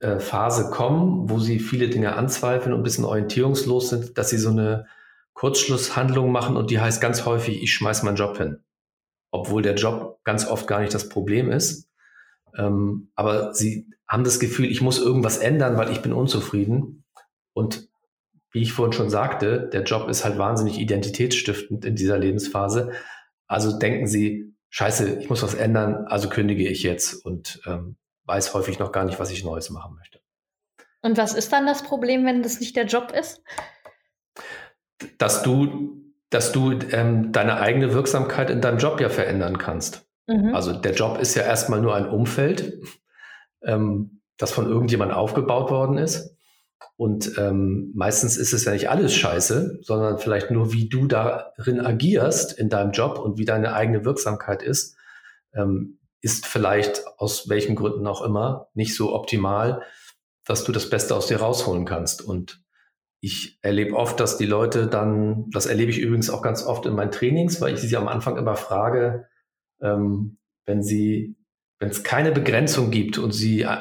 äh, 0.00 0.20
Phase 0.20 0.70
kommen, 0.70 1.30
wo 1.30 1.38
sie 1.38 1.58
viele 1.58 1.88
Dinge 1.88 2.14
anzweifeln 2.14 2.74
und 2.74 2.80
ein 2.80 2.84
bisschen 2.84 3.06
orientierungslos 3.06 3.88
sind, 3.88 4.18
dass 4.18 4.28
sie 4.28 4.38
so 4.38 4.50
eine 4.50 4.86
Kurzschlusshandlung 5.32 6.30
machen 6.30 6.56
und 6.56 6.70
die 6.70 6.80
heißt 6.80 7.00
ganz 7.00 7.24
häufig, 7.24 7.62
ich 7.62 7.72
schmeiß 7.72 8.02
meinen 8.02 8.16
Job 8.16 8.36
hin. 8.36 8.62
Obwohl 9.30 9.62
der 9.62 9.74
Job 9.74 10.20
ganz 10.24 10.46
oft 10.46 10.66
gar 10.66 10.80
nicht 10.80 10.94
das 10.94 11.08
Problem 11.08 11.50
ist. 11.50 11.88
Ähm, 12.56 13.10
aber 13.14 13.54
sie 13.54 13.88
haben 14.06 14.24
das 14.24 14.40
Gefühl, 14.40 14.66
ich 14.66 14.80
muss 14.80 14.98
irgendwas 14.98 15.38
ändern, 15.38 15.76
weil 15.76 15.90
ich 15.90 16.00
bin 16.00 16.12
unzufrieden. 16.12 17.04
Und 17.52 17.88
wie 18.52 18.62
ich 18.62 18.72
vorhin 18.72 18.92
schon 18.92 19.10
sagte, 19.10 19.68
der 19.72 19.82
Job 19.82 20.08
ist 20.08 20.24
halt 20.24 20.38
wahnsinnig 20.38 20.78
identitätsstiftend 20.78 21.84
in 21.84 21.96
dieser 21.96 22.18
Lebensphase. 22.18 22.92
Also 23.46 23.78
denken 23.78 24.06
Sie, 24.06 24.54
scheiße, 24.70 25.18
ich 25.20 25.28
muss 25.28 25.42
was 25.42 25.54
ändern, 25.54 26.06
also 26.06 26.28
kündige 26.28 26.68
ich 26.68 26.82
jetzt 26.82 27.24
und 27.24 27.60
ähm, 27.66 27.96
weiß 28.24 28.54
häufig 28.54 28.78
noch 28.78 28.92
gar 28.92 29.04
nicht, 29.04 29.20
was 29.20 29.30
ich 29.30 29.44
Neues 29.44 29.70
machen 29.70 29.94
möchte. 29.96 30.20
Und 31.02 31.18
was 31.18 31.34
ist 31.34 31.52
dann 31.52 31.66
das 31.66 31.82
Problem, 31.82 32.24
wenn 32.24 32.42
das 32.42 32.58
nicht 32.58 32.74
der 32.74 32.86
Job 32.86 33.12
ist? 33.12 33.42
dass 35.18 35.42
du, 35.42 36.02
dass 36.30 36.52
du 36.52 36.72
ähm, 36.90 37.32
deine 37.32 37.60
eigene 37.60 37.92
Wirksamkeit 37.92 38.50
in 38.50 38.60
deinem 38.60 38.78
Job 38.78 39.00
ja 39.00 39.08
verändern 39.08 39.58
kannst. 39.58 40.06
Mhm. 40.26 40.54
Also 40.54 40.72
der 40.72 40.94
Job 40.94 41.18
ist 41.18 41.34
ja 41.34 41.42
erstmal 41.42 41.80
nur 41.80 41.94
ein 41.94 42.08
Umfeld, 42.08 42.80
ähm, 43.62 44.22
das 44.36 44.52
von 44.52 44.66
irgendjemand 44.66 45.12
aufgebaut 45.12 45.70
worden 45.70 45.98
ist. 45.98 46.35
Und 46.96 47.36
ähm, 47.38 47.92
meistens 47.94 48.36
ist 48.36 48.52
es 48.52 48.64
ja 48.64 48.72
nicht 48.72 48.88
alles 48.88 49.14
scheiße, 49.14 49.80
sondern 49.82 50.18
vielleicht 50.18 50.50
nur, 50.50 50.72
wie 50.72 50.88
du 50.88 51.06
darin 51.06 51.80
agierst 51.80 52.58
in 52.58 52.70
deinem 52.70 52.92
Job 52.92 53.18
und 53.18 53.38
wie 53.38 53.44
deine 53.44 53.74
eigene 53.74 54.04
Wirksamkeit 54.04 54.62
ist, 54.62 54.96
ähm, 55.54 55.98
ist 56.22 56.46
vielleicht 56.46 57.04
aus 57.18 57.48
welchen 57.48 57.76
Gründen 57.76 58.06
auch 58.06 58.22
immer 58.22 58.68
nicht 58.74 58.94
so 58.94 59.14
optimal, 59.14 59.82
dass 60.46 60.64
du 60.64 60.72
das 60.72 60.88
Beste 60.88 61.14
aus 61.14 61.26
dir 61.26 61.38
rausholen 61.38 61.84
kannst. 61.84 62.22
Und 62.22 62.62
ich 63.20 63.58
erlebe 63.62 63.94
oft, 63.94 64.18
dass 64.20 64.38
die 64.38 64.46
Leute 64.46 64.86
dann, 64.86 65.50
das 65.50 65.66
erlebe 65.66 65.90
ich 65.90 65.98
übrigens 65.98 66.30
auch 66.30 66.42
ganz 66.42 66.64
oft 66.64 66.86
in 66.86 66.94
meinen 66.94 67.10
Trainings, 67.10 67.60
weil 67.60 67.74
ich 67.74 67.80
sie 67.80 67.96
am 67.96 68.08
Anfang 68.08 68.36
immer 68.36 68.56
frage, 68.56 69.28
ähm, 69.80 70.38
wenn 70.64 70.82
sie, 70.82 71.36
wenn 71.78 71.90
es 71.90 72.04
keine 72.04 72.32
Begrenzung 72.32 72.90
gibt 72.90 73.18
und 73.18 73.32
sie 73.32 73.62
äh, 73.62 73.76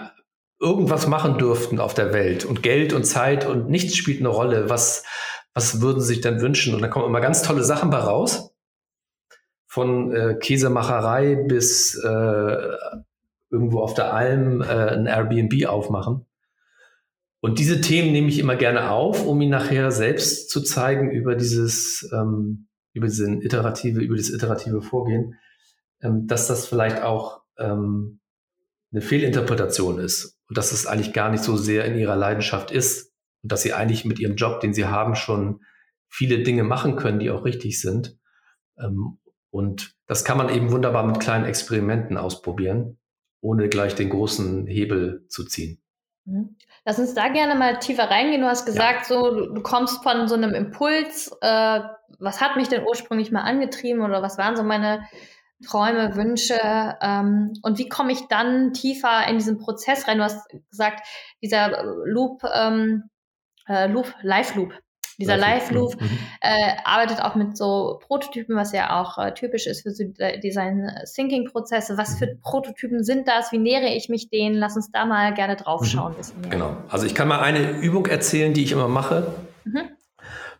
irgendwas 0.65 1.05
machen 1.05 1.37
dürften 1.37 1.79
auf 1.79 1.93
der 1.93 2.11
Welt 2.11 2.43
und 2.43 2.63
Geld 2.63 2.91
und 2.91 3.03
Zeit 3.03 3.45
und 3.45 3.69
nichts 3.69 3.95
spielt 3.95 4.19
eine 4.19 4.29
Rolle, 4.29 4.67
was, 4.67 5.05
was 5.53 5.79
würden 5.79 6.01
sie 6.01 6.15
sich 6.15 6.21
denn 6.21 6.41
wünschen? 6.41 6.73
Und 6.73 6.81
da 6.81 6.87
kommen 6.87 7.05
immer 7.05 7.21
ganz 7.21 7.43
tolle 7.43 7.63
Sachen 7.63 7.91
bei 7.91 7.99
raus. 7.99 8.51
Von 9.67 10.11
äh, 10.11 10.35
Käsemacherei 10.39 11.35
bis 11.35 11.93
äh, 12.03 12.57
irgendwo 13.51 13.81
auf 13.81 13.93
der 13.93 14.11
Alm 14.13 14.61
äh, 14.61 14.65
ein 14.65 15.05
Airbnb 15.05 15.67
aufmachen. 15.67 16.25
Und 17.41 17.59
diese 17.59 17.79
Themen 17.79 18.11
nehme 18.11 18.29
ich 18.29 18.39
immer 18.39 18.55
gerne 18.55 18.89
auf, 18.89 19.23
um 19.23 19.39
ihn 19.41 19.51
nachher 19.51 19.91
selbst 19.91 20.49
zu 20.49 20.61
zeigen 20.61 21.11
über 21.11 21.35
dieses, 21.35 22.09
ähm, 22.11 22.67
über 22.93 23.05
diesen 23.05 23.43
iterative, 23.43 24.01
über 24.01 24.15
das 24.15 24.31
iterative 24.31 24.81
Vorgehen, 24.81 25.35
ähm, 26.01 26.25
dass 26.25 26.47
das 26.47 26.65
vielleicht 26.65 27.03
auch 27.03 27.41
ähm, 27.59 28.19
eine 28.91 29.01
Fehlinterpretation 29.01 29.99
ist 29.99 30.34
und 30.47 30.57
dass 30.57 30.71
es 30.71 30.85
eigentlich 30.85 31.13
gar 31.13 31.29
nicht 31.29 31.43
so 31.43 31.57
sehr 31.57 31.85
in 31.85 31.97
ihrer 31.97 32.15
Leidenschaft 32.15 32.71
ist 32.71 33.13
und 33.43 33.51
dass 33.51 33.61
sie 33.61 33.73
eigentlich 33.73 34.05
mit 34.05 34.19
ihrem 34.19 34.35
Job, 34.35 34.59
den 34.59 34.73
sie 34.73 34.85
haben, 34.85 35.15
schon 35.15 35.61
viele 36.07 36.43
Dinge 36.43 36.63
machen 36.63 36.95
können, 36.95 37.19
die 37.19 37.31
auch 37.31 37.45
richtig 37.45 37.81
sind. 37.81 38.17
Ähm, 38.77 39.19
und 39.49 39.95
das 40.07 40.25
kann 40.25 40.37
man 40.37 40.49
eben 40.49 40.71
wunderbar 40.71 41.05
mit 41.05 41.19
kleinen 41.19 41.45
Experimenten 41.45 42.17
ausprobieren, 42.17 42.99
ohne 43.41 43.69
gleich 43.69 43.95
den 43.95 44.09
großen 44.09 44.67
Hebel 44.67 45.25
zu 45.29 45.45
ziehen. 45.45 45.81
Mhm. 46.25 46.57
Lass 46.83 46.99
uns 46.99 47.13
da 47.13 47.29
gerne 47.29 47.55
mal 47.55 47.79
tiefer 47.79 48.09
reingehen. 48.09 48.41
Du 48.41 48.47
hast 48.47 48.65
gesagt, 48.65 49.09
ja. 49.09 49.15
so 49.15 49.53
du 49.53 49.61
kommst 49.61 50.03
von 50.03 50.27
so 50.27 50.35
einem 50.35 50.53
Impuls. 50.53 51.31
Äh, 51.41 51.79
was 52.19 52.41
hat 52.41 52.55
mich 52.55 52.67
denn 52.67 52.83
ursprünglich 52.85 53.31
mal 53.31 53.41
angetrieben 53.41 54.01
oder 54.01 54.21
was 54.21 54.37
waren 54.37 54.55
so 54.55 54.63
meine 54.63 55.05
Träume, 55.65 56.15
Wünsche 56.15 56.59
ähm, 57.01 57.53
und 57.61 57.77
wie 57.77 57.89
komme 57.89 58.11
ich 58.11 58.27
dann 58.27 58.73
tiefer 58.73 59.27
in 59.27 59.37
diesen 59.37 59.57
Prozess 59.57 60.07
rein? 60.07 60.17
Du 60.17 60.23
hast 60.23 60.47
gesagt, 60.69 61.05
dieser 61.41 61.83
Loop, 62.05 62.43
ähm, 62.53 63.09
äh, 63.67 63.87
Loop, 63.87 64.13
Live-Loop, 64.21 64.73
dieser 65.17 65.37
Live-Loop 65.37 65.99
mhm. 65.99 66.19
äh, 66.41 66.73
arbeitet 66.83 67.21
auch 67.21 67.35
mit 67.35 67.55
so 67.57 67.99
Prototypen, 68.05 68.55
was 68.55 68.73
ja 68.73 69.01
auch 69.01 69.17
äh, 69.17 69.33
typisch 69.33 69.65
ist 69.65 69.83
für 69.83 69.91
so 69.91 70.03
Design 70.43 70.91
Thinking 71.13 71.45
Prozesse. 71.45 71.97
Was 71.97 72.19
für 72.19 72.27
mhm. 72.27 72.41
Prototypen 72.41 73.03
sind 73.03 73.27
das? 73.27 73.51
Wie 73.51 73.57
nähere 73.57 73.93
ich 73.95 74.09
mich 74.09 74.29
denen? 74.29 74.55
Lass 74.55 74.75
uns 74.75 74.91
da 74.91 75.05
mal 75.05 75.33
gerne 75.33 75.55
draufschauen. 75.55 76.13
Mhm. 76.13 76.49
Genau. 76.49 76.77
Also 76.89 77.05
ich 77.05 77.15
kann 77.15 77.27
mal 77.27 77.39
eine 77.39 77.79
Übung 77.79 78.07
erzählen, 78.07 78.53
die 78.53 78.63
ich 78.63 78.71
immer 78.71 78.87
mache. 78.87 79.33
Mhm 79.63 79.94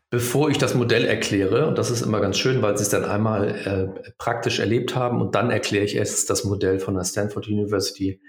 bevor 0.09 0.49
ich 0.49 0.57
das 0.57 0.75
Modell 0.75 1.05
erkläre. 1.05 1.67
Und 1.67 1.77
das 1.77 1.91
ist 1.91 2.01
immer 2.01 2.21
ganz 2.21 2.37
schön, 2.37 2.61
weil 2.61 2.77
sie 2.77 2.83
es 2.83 2.89
dann 2.89 3.05
einmal 3.05 3.49
äh, 4.05 4.11
praktisch 4.17 4.59
erlebt 4.59 4.95
haben 4.95 5.21
und 5.21 5.35
dann 5.35 5.51
erkläre 5.51 5.85
ich 5.85 5.95
erst 5.95 6.29
das 6.29 6.43
Modell 6.43 6.79
von 6.79 6.95
der 6.95 7.03
Stanford 7.03 7.47
University, 7.47 8.21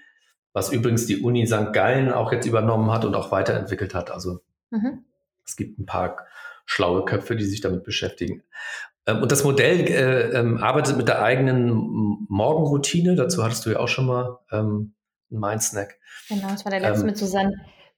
was 0.52 0.72
übrigens 0.72 1.06
die 1.06 1.18
Uni 1.22 1.46
St. 1.46 1.72
Gallen 1.72 2.12
auch 2.12 2.32
jetzt 2.32 2.46
übernommen 2.46 2.90
hat 2.90 3.04
und 3.04 3.14
auch 3.14 3.30
weiterentwickelt 3.30 3.94
hat. 3.94 4.10
Also 4.10 4.40
mhm. 4.70 5.04
es 5.44 5.56
gibt 5.56 5.78
ein 5.78 5.86
paar 5.86 6.26
schlaue 6.64 7.04
Köpfe, 7.04 7.36
die 7.36 7.44
sich 7.44 7.60
damit 7.60 7.84
beschäftigen. 7.84 8.42
Ähm, 9.06 9.22
und 9.22 9.30
das 9.32 9.44
Modell 9.44 9.80
äh, 9.88 10.38
ähm, 10.38 10.58
arbeitet 10.58 10.96
mit 10.96 11.08
der 11.08 11.22
eigenen 11.22 12.26
Morgenroutine. 12.28 13.14
Dazu 13.14 13.44
hattest 13.44 13.64
du 13.66 13.70
ja 13.70 13.78
auch 13.78 13.88
schon 13.88 14.06
mal 14.06 14.38
ähm, 14.50 14.94
einen 15.30 15.40
Mindsnack. 15.40 15.98
Genau, 16.28 16.48
das 16.48 16.64
war 16.64 16.70
der 16.70 16.80
letzte 16.80 17.00
ähm, 17.00 17.06
mit 17.06 17.16
Susanne 17.16 17.52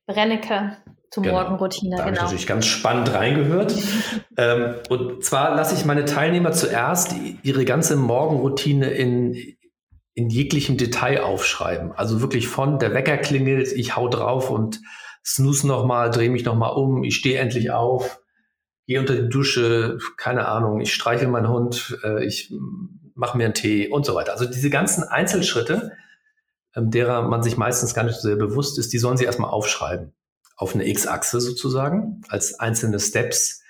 Brennecke 0.07 0.77
zur 1.11 1.23
genau. 1.23 1.37
Morgenroutine. 1.37 1.97
Da 1.97 2.05
genau. 2.05 2.07
habe 2.07 2.15
ich 2.17 2.23
natürlich 2.23 2.47
ganz 2.47 2.67
spannend 2.67 3.13
reingehört. 3.13 3.75
ähm, 4.37 4.75
und 4.89 5.25
zwar 5.25 5.55
lasse 5.55 5.75
ich 5.75 5.85
meine 5.85 6.05
Teilnehmer 6.05 6.53
zuerst 6.53 7.15
ihre 7.43 7.65
ganze 7.65 7.97
Morgenroutine 7.97 8.91
in, 8.91 9.35
in 10.15 10.29
jeglichem 10.29 10.77
Detail 10.77 11.23
aufschreiben. 11.23 11.93
Also 11.93 12.21
wirklich 12.21 12.49
von 12.49 12.79
der 12.79 12.93
Wecker 12.95 13.17
klingelt, 13.17 13.73
ich 13.73 13.97
hau 13.97 14.09
drauf 14.09 14.51
und 14.51 14.81
snooze 15.25 15.67
nochmal, 15.67 16.11
drehe 16.11 16.31
mich 16.31 16.45
nochmal 16.45 16.73
um, 16.73 17.05
ich 17.05 17.17
stehe 17.17 17.39
endlich 17.39 17.71
auf, 17.71 18.21
gehe 18.87 19.01
unter 19.01 19.15
die 19.15 19.29
Dusche, 19.29 19.99
keine 20.17 20.47
Ahnung, 20.49 20.81
ich 20.81 20.95
streiche 20.95 21.29
meinen 21.29 21.49
Hund, 21.49 21.99
äh, 22.05 22.25
ich 22.25 22.53
mache 23.15 23.37
mir 23.37 23.45
einen 23.45 23.55
Tee 23.55 23.89
und 23.89 24.07
so 24.07 24.15
weiter. 24.15 24.33
Also 24.33 24.45
diese 24.47 24.71
ganzen 24.71 25.05
Einzelschritte, 25.05 25.93
ähm, 26.75 26.91
derer 26.91 27.23
man 27.23 27.43
sich 27.43 27.57
meistens 27.57 27.95
gar 27.95 28.05
nicht 28.05 28.17
so 28.17 28.29
sehr 28.29 28.37
bewusst 28.37 28.79
ist, 28.79 28.93
die 28.93 28.99
sollen 28.99 29.17
sie 29.17 29.25
erstmal 29.25 29.51
aufschreiben 29.51 30.15
auf 30.59 30.75
eine 30.75 30.87
X-Achse 30.87 31.41
sozusagen 31.41 32.21
als 32.29 32.59
einzelne 32.59 32.99
Steps 32.99 33.63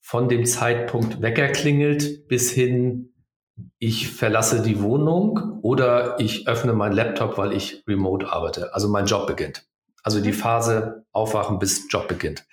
von 0.00 0.28
dem 0.28 0.44
Zeitpunkt 0.44 1.22
Wecker 1.22 1.48
klingelt 1.48 2.28
bis 2.28 2.50
hin, 2.52 3.14
ich 3.78 4.10
verlasse 4.10 4.62
die 4.62 4.80
Wohnung 4.80 5.58
oder 5.62 6.20
ich 6.20 6.46
öffne 6.48 6.74
meinen 6.74 6.92
Laptop, 6.94 7.38
weil 7.38 7.52
ich 7.52 7.82
remote 7.88 8.30
arbeite. 8.30 8.74
Also 8.74 8.88
mein 8.88 9.06
Job 9.06 9.26
beginnt. 9.26 9.66
Also 10.02 10.20
die 10.20 10.32
mhm. 10.32 10.34
Phase 10.34 11.06
aufwachen 11.12 11.58
bis 11.58 11.90
Job 11.90 12.08
beginnt. 12.08 12.44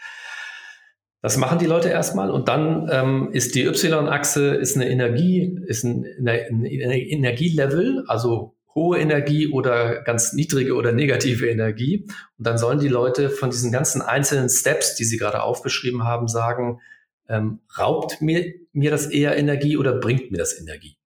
Das 1.22 1.36
machen 1.36 1.60
die 1.60 1.66
Leute 1.66 1.90
erstmal 1.90 2.32
und 2.32 2.48
dann 2.48 2.88
ähm, 2.90 3.30
ist 3.34 3.56
die 3.56 3.66
Y-Achse 3.66 4.56
ist 4.56 4.78
eine 4.78 4.90
Energie, 4.90 5.60
ist 5.66 5.84
ein, 5.84 6.06
ein, 6.26 6.64
ein 6.64 6.64
Energielevel, 6.64 8.06
also 8.08 8.56
hohe 8.76 9.00
Energie 9.00 9.48
oder 9.52 10.02
ganz 10.04 10.34
niedrige 10.34 10.76
oder 10.76 10.92
negative 10.92 11.50
Energie. 11.50 12.06
Und 12.38 12.48
dann 12.48 12.58
sollen 12.58 12.80
die 12.80 12.88
Leute 12.88 13.30
von 13.30 13.50
diesen 13.50 13.72
ganzen 13.72 14.02
einzelnen 14.02 14.50
Steps, 14.50 14.96
die 14.96 15.06
sie 15.06 15.18
gerade 15.18 15.42
aufbeschrieben 15.42 16.04
haben, 16.04 16.28
sagen, 16.28 16.80
ähm, 17.28 17.60
raubt 17.78 18.22
mir, 18.22 18.54
mir 18.74 18.92
das 18.92 19.08
eher 19.08 19.38
Energie 19.38 19.78
oder 19.78 19.94
bringt 19.94 20.32
mir 20.32 20.38
das 20.38 20.60
Energie? 20.60 20.98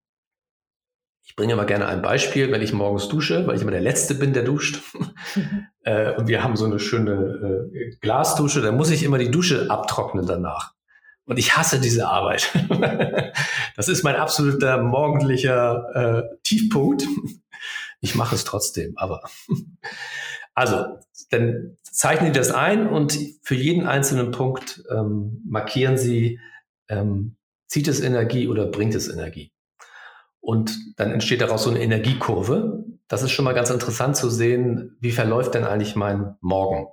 Ich 1.26 1.36
bringe 1.36 1.56
mal 1.56 1.66
gerne 1.66 1.88
ein 1.88 2.02
Beispiel, 2.02 2.52
wenn 2.52 2.62
ich 2.62 2.74
morgens 2.74 3.08
dusche, 3.08 3.48
weil 3.48 3.56
ich 3.56 3.62
immer 3.62 3.72
der 3.72 3.82
Letzte 3.82 4.14
bin, 4.14 4.34
der 4.34 4.44
duscht. 4.44 4.82
äh, 5.84 6.14
und 6.16 6.28
wir 6.28 6.44
haben 6.44 6.56
so 6.56 6.66
eine 6.66 6.80
schöne 6.80 7.72
äh, 7.74 7.96
Glasdusche, 8.02 8.62
da 8.62 8.72
muss 8.72 8.92
ich 8.92 9.04
immer 9.04 9.18
die 9.18 9.32
Dusche 9.32 9.70
abtrocknen 9.70 10.26
danach. 10.26 10.74
Und 11.26 11.40
ich 11.40 11.56
hasse 11.56 11.80
diese 11.80 12.08
Arbeit. 12.08 12.52
das 13.76 13.88
ist 13.88 14.04
mein 14.04 14.16
absoluter 14.16 14.82
morgendlicher 14.84 15.86
äh, 15.96 16.38
Tiefpunkt. 16.44 17.06
Ich 18.04 18.16
mache 18.16 18.36
es 18.36 18.44
trotzdem, 18.44 18.98
aber 18.98 19.22
also, 20.54 21.00
dann 21.30 21.78
zeichnen 21.84 22.34
Sie 22.34 22.38
das 22.38 22.52
ein 22.52 22.88
und 22.88 23.18
für 23.42 23.56
jeden 23.56 23.88
einzelnen 23.88 24.32
Punkt 24.32 24.84
ähm, 24.92 25.42
markieren 25.46 25.98
Sie, 25.98 26.40
ähm, 26.90 27.38
zieht 27.68 27.88
es 27.88 28.02
Energie 28.02 28.48
oder 28.48 28.68
bringt 28.68 28.94
es 28.94 29.08
Energie. 29.08 29.52
Und 30.42 30.78
dann 30.98 31.12
entsteht 31.12 31.40
daraus 31.42 31.64
so 31.64 31.70
eine 31.70 31.82
Energiekurve. 31.82 32.84
Das 33.08 33.24
ist 33.24 33.32
schon 33.32 33.46
mal 33.46 33.54
ganz 33.54 33.70
interessant 33.70 34.18
zu 34.18 34.30
sehen, 34.30 34.98
wie 35.00 35.12
verläuft 35.12 35.54
denn 35.54 35.64
eigentlich 35.64 35.96
mein 35.96 36.36
Morgen. 36.42 36.88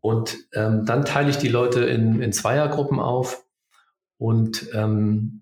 Und 0.00 0.38
ähm, 0.54 0.86
dann 0.86 1.04
teile 1.04 1.28
ich 1.28 1.36
die 1.36 1.48
Leute 1.48 1.84
in, 1.84 2.22
in 2.22 2.32
Zweiergruppen 2.32 2.98
auf 2.98 3.44
und 4.16 4.70
ähm, 4.72 5.39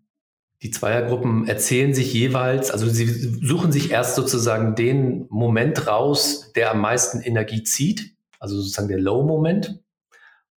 die 0.63 0.71
Zweiergruppen 0.71 1.47
erzählen 1.47 1.95
sich 1.95 2.13
jeweils, 2.13 2.71
also 2.71 2.89
sie 2.89 3.07
suchen 3.07 3.71
sich 3.71 3.93
erst 3.93 4.17
sozusagen 4.17 4.75
den 4.75 5.27
Moment 5.29 5.87
raus, 5.87 6.53
der 6.55 6.73
am 6.73 6.81
meisten 6.81 7.21
Energie 7.21 7.63
zieht, 7.63 8.17
also 8.41 8.57
sozusagen 8.57 8.89
der 8.89 8.99
Low-Moment. 8.99 9.81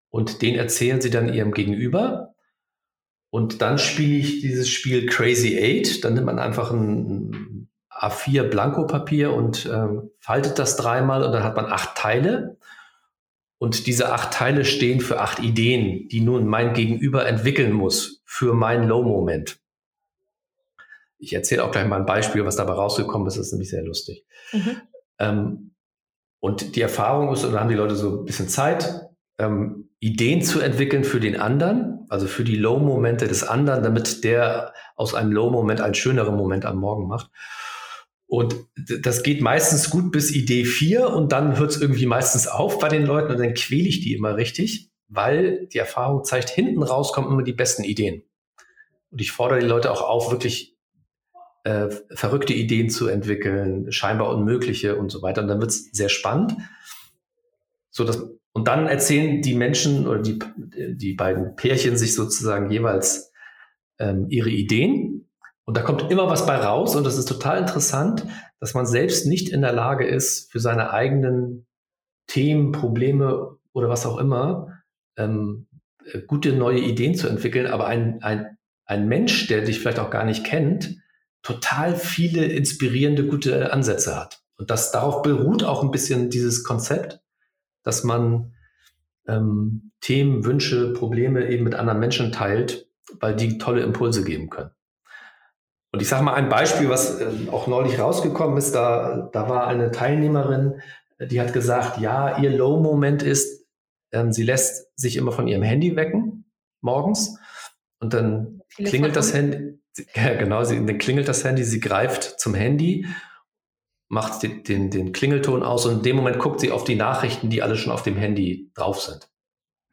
Und 0.08 0.42
den 0.42 0.56
erzählen 0.56 1.00
sie 1.00 1.10
dann 1.10 1.32
ihrem 1.32 1.52
Gegenüber. 1.52 2.34
Und 3.28 3.62
dann 3.62 3.78
spiele 3.78 4.16
ich 4.16 4.40
dieses 4.40 4.68
Spiel 4.68 5.06
Crazy 5.06 5.58
Eight. 5.58 6.02
Dann 6.02 6.14
nimmt 6.14 6.26
man 6.26 6.38
einfach 6.38 6.72
ein 6.72 7.68
A4 7.90 8.44
Blankopapier 8.44 9.32
und 9.32 9.66
äh, 9.66 9.86
faltet 10.18 10.58
das 10.58 10.76
dreimal 10.76 11.22
und 11.22 11.32
dann 11.32 11.44
hat 11.44 11.56
man 11.56 11.66
acht 11.66 11.96
Teile. 11.96 12.56
Und 13.58 13.86
diese 13.86 14.10
acht 14.10 14.32
Teile 14.32 14.64
stehen 14.64 15.00
für 15.00 15.20
acht 15.20 15.38
Ideen, 15.38 16.08
die 16.08 16.22
nun 16.22 16.46
mein 16.46 16.72
Gegenüber 16.72 17.26
entwickeln 17.26 17.72
muss 17.72 18.22
für 18.24 18.54
meinen 18.54 18.88
Low-Moment. 18.88 19.59
Ich 21.20 21.32
erzähle 21.32 21.64
auch 21.64 21.70
gleich 21.70 21.86
mal 21.86 22.00
ein 22.00 22.06
Beispiel, 22.06 22.44
was 22.44 22.56
dabei 22.56 22.72
rausgekommen 22.72 23.28
ist. 23.28 23.36
Das 23.36 23.46
ist 23.46 23.52
nämlich 23.52 23.70
sehr 23.70 23.84
lustig. 23.84 24.24
Mhm. 24.52 24.76
Ähm, 25.18 25.70
und 26.40 26.74
die 26.74 26.80
Erfahrung 26.80 27.32
ist, 27.32 27.44
und 27.44 27.52
da 27.52 27.60
haben 27.60 27.68
die 27.68 27.74
Leute 27.74 27.94
so 27.94 28.20
ein 28.20 28.24
bisschen 28.24 28.48
Zeit, 28.48 29.08
ähm, 29.38 29.90
Ideen 30.00 30.42
zu 30.42 30.60
entwickeln 30.60 31.04
für 31.04 31.20
den 31.20 31.38
anderen. 31.38 31.98
also 32.08 32.26
für 32.26 32.42
die 32.42 32.56
Low-Momente 32.56 33.28
des 33.28 33.44
anderen, 33.44 33.84
damit 33.84 34.24
der 34.24 34.74
aus 34.96 35.14
einem 35.14 35.30
Low-Moment 35.30 35.80
einen 35.80 35.94
schöneren 35.94 36.34
Moment 36.34 36.64
am 36.66 36.78
Morgen 36.78 37.06
macht. 37.06 37.30
Und 38.26 38.56
das 39.02 39.22
geht 39.22 39.40
meistens 39.42 39.90
gut 39.90 40.10
bis 40.10 40.34
Idee 40.34 40.64
4 40.64 41.08
und 41.08 41.30
dann 41.30 41.56
hört 41.56 41.70
es 41.70 41.80
irgendwie 41.80 42.06
meistens 42.06 42.48
auf 42.48 42.80
bei 42.80 42.88
den 42.88 43.06
Leuten 43.06 43.30
und 43.30 43.38
dann 43.38 43.54
quäle 43.54 43.88
ich 43.88 44.00
die 44.00 44.14
immer 44.14 44.36
richtig, 44.36 44.90
weil 45.06 45.66
die 45.66 45.78
Erfahrung 45.78 46.24
zeigt, 46.24 46.50
hinten 46.50 46.82
raus 46.82 47.12
kommen 47.12 47.30
immer 47.30 47.42
die 47.42 47.52
besten 47.52 47.84
Ideen. 47.84 48.24
Und 49.10 49.20
ich 49.20 49.30
fordere 49.32 49.60
die 49.60 49.66
Leute 49.66 49.90
auch 49.92 50.02
auf, 50.02 50.30
wirklich 50.32 50.76
äh, 51.64 51.88
verrückte 52.14 52.54
Ideen 52.54 52.90
zu 52.90 53.08
entwickeln, 53.08 53.90
scheinbar 53.92 54.34
unmögliche 54.34 54.96
und 54.96 55.10
so 55.10 55.22
weiter. 55.22 55.42
Und 55.42 55.48
dann 55.48 55.60
wird 55.60 55.70
es 55.70 55.90
sehr 55.92 56.08
spannend. 56.08 56.56
So 57.90 58.04
dass, 58.04 58.22
und 58.52 58.68
dann 58.68 58.86
erzählen 58.86 59.42
die 59.42 59.54
Menschen 59.54 60.06
oder 60.06 60.22
die, 60.22 60.38
die 60.94 61.14
beiden 61.14 61.56
Pärchen 61.56 61.96
sich 61.96 62.14
sozusagen 62.14 62.70
jeweils 62.70 63.32
ähm, 63.98 64.26
ihre 64.28 64.50
Ideen 64.50 65.20
und 65.70 65.76
da 65.76 65.82
kommt 65.82 66.10
immer 66.10 66.28
was 66.28 66.46
bei 66.46 66.56
raus 66.56 66.96
und 66.96 67.04
das 67.04 67.16
ist 67.16 67.28
total 67.28 67.60
interessant, 67.60 68.26
dass 68.58 68.74
man 68.74 68.86
selbst 68.86 69.24
nicht 69.24 69.50
in 69.50 69.60
der 69.60 69.72
Lage 69.72 70.04
ist, 70.04 70.50
für 70.50 70.58
seine 70.58 70.90
eigenen 70.90 71.64
Themen, 72.26 72.72
Probleme 72.72 73.56
oder 73.72 73.88
was 73.88 74.04
auch 74.04 74.18
immer, 74.18 74.80
ähm, 75.16 75.68
äh, 76.04 76.22
gute 76.22 76.54
neue 76.54 76.80
Ideen 76.80 77.14
zu 77.14 77.28
entwickeln, 77.28 77.68
aber 77.68 77.86
ein, 77.86 78.20
ein, 78.20 78.58
ein 78.84 79.06
Mensch, 79.06 79.46
der 79.46 79.60
dich 79.60 79.78
vielleicht 79.78 80.00
auch 80.00 80.10
gar 80.10 80.24
nicht 80.24 80.44
kennt, 80.44 80.96
total 81.42 81.96
viele 81.96 82.44
inspirierende, 82.44 83.26
gute 83.26 83.72
Ansätze 83.72 84.16
hat. 84.16 84.42
Und 84.56 84.70
das 84.70 84.92
darauf 84.92 85.22
beruht 85.22 85.64
auch 85.64 85.82
ein 85.82 85.90
bisschen 85.90 86.30
dieses 86.30 86.64
Konzept, 86.64 87.20
dass 87.82 88.04
man 88.04 88.52
ähm, 89.26 89.92
Themen, 90.00 90.44
Wünsche, 90.44 90.92
Probleme 90.92 91.48
eben 91.48 91.64
mit 91.64 91.74
anderen 91.74 91.98
Menschen 91.98 92.32
teilt, 92.32 92.88
weil 93.20 93.34
die 93.34 93.58
tolle 93.58 93.82
Impulse 93.82 94.24
geben 94.24 94.50
können. 94.50 94.70
Und 95.92 96.02
ich 96.02 96.08
sage 96.08 96.22
mal 96.22 96.34
ein 96.34 96.48
Beispiel, 96.48 96.88
was 96.88 97.20
äh, 97.20 97.26
auch 97.50 97.66
neulich 97.66 97.98
rausgekommen 97.98 98.56
ist. 98.58 98.74
Da, 98.74 99.28
da 99.32 99.48
war 99.48 99.66
eine 99.66 99.90
Teilnehmerin, 99.90 100.80
die 101.18 101.40
hat 101.40 101.52
gesagt, 101.52 101.98
ja, 101.98 102.38
ihr 102.38 102.50
Low-Moment 102.50 103.22
ist, 103.22 103.66
ähm, 104.12 104.32
sie 104.32 104.42
lässt 104.42 104.88
sich 104.98 105.16
immer 105.16 105.32
von 105.32 105.48
ihrem 105.48 105.62
Handy 105.62 105.96
wecken 105.96 106.44
morgens 106.80 107.38
und 107.98 108.14
dann 108.14 108.62
Viele 108.68 108.88
klingelt 108.88 109.16
das 109.16 109.34
Handy. 109.34 109.78
Ja, 110.14 110.34
genau, 110.34 110.64
sie, 110.64 110.76
dann 110.76 110.98
klingelt 110.98 111.28
das 111.28 111.44
Handy, 111.44 111.64
sie 111.64 111.80
greift 111.80 112.40
zum 112.40 112.54
Handy, 112.54 113.06
macht 114.08 114.42
den, 114.42 114.64
den, 114.64 114.90
den 114.90 115.12
Klingelton 115.12 115.62
aus 115.62 115.86
und 115.86 115.98
in 115.98 116.02
dem 116.02 116.16
Moment 116.16 116.38
guckt 116.38 116.60
sie 116.60 116.70
auf 116.70 116.84
die 116.84 116.96
Nachrichten, 116.96 117.50
die 117.50 117.62
alle 117.62 117.76
schon 117.76 117.92
auf 117.92 118.02
dem 118.02 118.16
Handy 118.16 118.70
drauf 118.74 119.00
sind. 119.00 119.30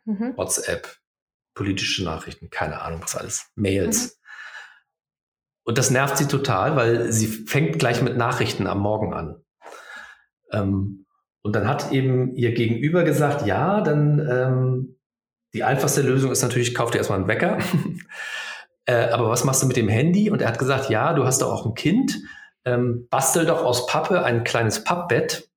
Mhm. 0.06 0.38
WhatsApp, 0.38 0.98
politische 1.54 2.04
Nachrichten, 2.04 2.50
keine 2.50 2.82
Ahnung 2.82 3.02
was 3.04 3.16
alles, 3.16 3.52
Mails. 3.56 4.06
Mhm. 4.06 4.12
Und 5.64 5.78
das 5.78 5.92
nervt 5.92 6.18
sie 6.18 6.28
total, 6.28 6.78
weil 6.78 7.12
sie 7.12 7.28
fängt 7.28 7.78
gleich 7.78 8.02
mit 8.02 8.16
Nachrichten 8.16 8.68
am 8.68 8.80
Morgen 8.80 9.14
an. 9.14 9.44
Ähm, 10.52 11.06
und 11.42 11.56
dann 11.56 11.68
hat 11.68 11.92
eben 11.92 12.36
ihr 12.36 12.54
Gegenüber 12.54 13.04
gesagt, 13.04 13.46
ja, 13.46 13.82
dann 13.82 14.20
ähm, 14.20 14.98
die 15.54 15.64
einfachste 15.64 16.02
Lösung 16.02 16.32
ist 16.32 16.42
natürlich, 16.42 16.74
kauf 16.74 16.92
dir 16.92 17.00
erstmal 17.00 17.20
einen 17.20 17.28
Wecker. 17.28 17.60
äh, 18.88 19.10
aber 19.10 19.30
was 19.30 19.44
machst 19.44 19.62
du 19.62 19.68
mit 19.68 19.78
dem 19.78 19.90
Handy? 19.90 20.30
Und 20.32 20.42
er 20.42 20.48
hat 20.48 20.60
gesagt, 20.60 20.90
ja, 20.90 21.14
du 21.14 21.26
hast 21.26 21.42
doch 21.42 21.52
auch 21.52 21.66
ein 21.66 21.76
Kind. 21.76 22.20
Ähm, 22.66 23.08
bastel 23.10 23.46
doch 23.46 23.64
aus 23.64 23.86
Pappe 23.86 24.24
ein 24.24 24.44
kleines 24.44 24.84
Pappbett, 24.84 25.50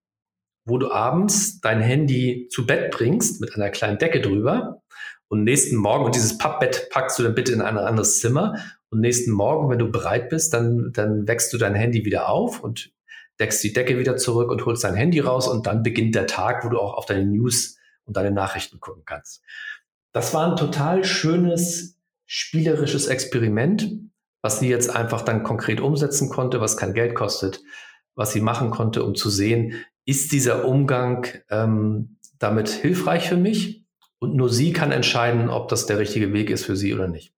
wo 0.64 0.78
du 0.78 0.92
abends 0.92 1.60
dein 1.60 1.80
Handy 1.80 2.48
zu 2.50 2.66
Bett 2.66 2.90
bringst 2.90 3.40
mit 3.40 3.54
einer 3.54 3.70
kleinen 3.70 3.98
Decke 3.98 4.20
drüber. 4.20 4.82
Und 5.28 5.44
nächsten 5.44 5.76
Morgen, 5.76 6.04
und 6.04 6.14
dieses 6.14 6.38
Pappbett 6.38 6.88
packst 6.90 7.18
du 7.18 7.22
dann 7.22 7.34
bitte 7.34 7.52
in 7.52 7.62
ein 7.62 7.78
anderes 7.78 8.18
Zimmer 8.20 8.56
und 8.90 9.00
nächsten 9.00 9.30
Morgen, 9.30 9.70
wenn 9.70 9.78
du 9.78 9.90
bereit 9.90 10.28
bist, 10.28 10.52
dann, 10.52 10.90
dann 10.92 11.28
wächst 11.28 11.52
du 11.52 11.58
dein 11.58 11.76
Handy 11.76 12.04
wieder 12.04 12.28
auf 12.28 12.60
und 12.60 12.92
deckst 13.38 13.62
die 13.62 13.72
Decke 13.72 13.98
wieder 13.98 14.16
zurück 14.16 14.50
und 14.50 14.66
holst 14.66 14.82
dein 14.82 14.96
Handy 14.96 15.20
raus 15.20 15.46
und 15.46 15.66
dann 15.66 15.84
beginnt 15.84 16.16
der 16.16 16.26
Tag, 16.26 16.64
wo 16.64 16.68
du 16.68 16.78
auch 16.78 16.94
auf 16.94 17.06
deine 17.06 17.24
News 17.24 17.78
und 18.04 18.16
deine 18.16 18.32
Nachrichten 18.32 18.80
gucken 18.80 19.04
kannst. 19.06 19.42
Das 20.12 20.34
war 20.34 20.50
ein 20.50 20.56
total 20.56 21.04
schönes, 21.04 21.96
spielerisches 22.32 23.08
Experiment, 23.08 23.90
was 24.40 24.60
sie 24.60 24.68
jetzt 24.68 24.94
einfach 24.94 25.22
dann 25.22 25.42
konkret 25.42 25.80
umsetzen 25.80 26.30
konnte, 26.30 26.60
was 26.60 26.76
kein 26.76 26.94
Geld 26.94 27.16
kostet, 27.16 27.60
was 28.14 28.32
sie 28.32 28.40
machen 28.40 28.70
konnte, 28.70 29.02
um 29.02 29.16
zu 29.16 29.30
sehen, 29.30 29.84
ist 30.04 30.30
dieser 30.30 30.64
Umgang 30.64 31.26
ähm, 31.50 32.18
damit 32.38 32.68
hilfreich 32.68 33.28
für 33.28 33.36
mich? 33.36 33.84
Und 34.20 34.36
nur 34.36 34.48
sie 34.48 34.72
kann 34.72 34.92
entscheiden, 34.92 35.50
ob 35.50 35.66
das 35.70 35.86
der 35.86 35.98
richtige 35.98 36.32
Weg 36.32 36.50
ist 36.50 36.64
für 36.64 36.76
sie 36.76 36.94
oder 36.94 37.08
nicht. 37.08 37.34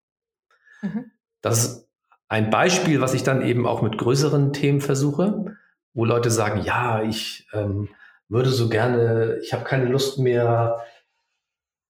Mhm. 0.83 1.11
Das 1.41 1.65
ist 1.65 1.89
ein 2.29 2.51
Beispiel, 2.51 3.01
was 3.01 3.15
ich 3.15 3.23
dann 3.23 3.41
eben 3.41 3.67
auch 3.67 3.81
mit 3.81 3.97
größeren 3.97 4.53
Themen 4.53 4.83
versuche, 4.83 5.57
wo 5.95 6.05
Leute 6.05 6.31
sagen, 6.31 6.65
ja, 6.65 7.03
ich 7.03 7.49
ähm, 7.55 7.89
würde 8.29 8.51
so 8.51 8.69
gerne, 8.69 9.39
ich 9.43 9.55
habe 9.55 9.65
keine 9.65 9.87
Lust 9.87 10.19
mehr, 10.19 10.83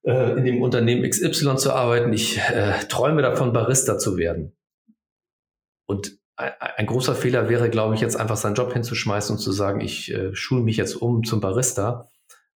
äh, 0.05 0.33
in 0.39 0.45
dem 0.45 0.63
Unternehmen 0.63 1.09
XY 1.09 1.57
zu 1.57 1.73
arbeiten. 1.73 2.13
Ich 2.13 2.39
äh, 2.39 2.73
träume 2.89 3.23
davon, 3.23 3.53
Barista 3.53 3.99
zu 3.99 4.17
werden. 4.17 4.57
Und 5.87 6.19
ein, 6.37 6.87
großer 6.87 7.15
Fehler 7.15 7.49
wäre, 7.49 7.71
glaube 7.71 7.95
ich, 7.95 8.01
jetzt 8.01 8.17
einfach 8.17 8.37
seinen 8.37 8.55
Job 8.55 8.73
hinzuschmeißen 8.73 9.37
und 9.37 9.39
zu 9.41 9.53
sagen, 9.53 9.81
ich 9.81 10.13
äh, 10.13 10.35
schule 10.35 10.63
mich 10.63 10.77
jetzt 10.77 10.95
um 10.95 11.25
zum 11.25 11.41
Barista. 11.41 12.09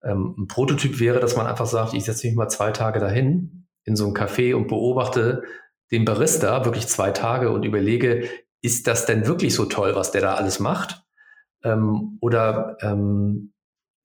Ähm, 0.03 0.35
ein 0.39 0.49
Prototyp 0.49 0.99
wäre, 0.99 1.21
dass 1.21 1.37
man 1.37 1.47
einfach 1.47 1.67
sagt, 1.67 1.95
ich 1.95 2.05
setze 2.05 2.27
mich 2.27 2.37
mal 2.37 2.49
zwei 2.49 2.73
Tage 2.73 3.01
dahin 3.01 3.67
in 3.85 3.95
so 3.95 4.07
ein 4.07 4.15
Café 4.15 4.55
und 4.55 4.67
beobachte, 4.69 5.43
den 5.93 6.05
Barista 6.05 6.65
wirklich 6.65 6.89
zwei 6.89 7.13
Tage 7.13 7.53
und 7.53 7.65
überlege, 7.65 8.29
ist 8.61 8.87
das 8.89 9.07
denn 9.07 9.27
wirklich 9.27 9.55
so 9.55 9.67
toll, 9.67 9.95
was 9.95 10.11
der 10.11 10.23
da 10.23 10.35
alles 10.35 10.59
macht? 10.59 11.05
Ähm, 11.63 12.19
oder 12.21 12.77
ähm, 12.81 13.53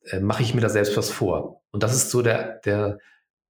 äh, 0.04 0.20
mache 0.20 0.44
ich 0.44 0.54
mir 0.54 0.62
da 0.62 0.70
selbst 0.70 0.96
was 0.98 1.10
vor? 1.10 1.64
Und 1.72 1.82
das 1.82 1.96
ist 1.96 2.12
so 2.12 2.22
der, 2.22 2.60
der 2.66 3.00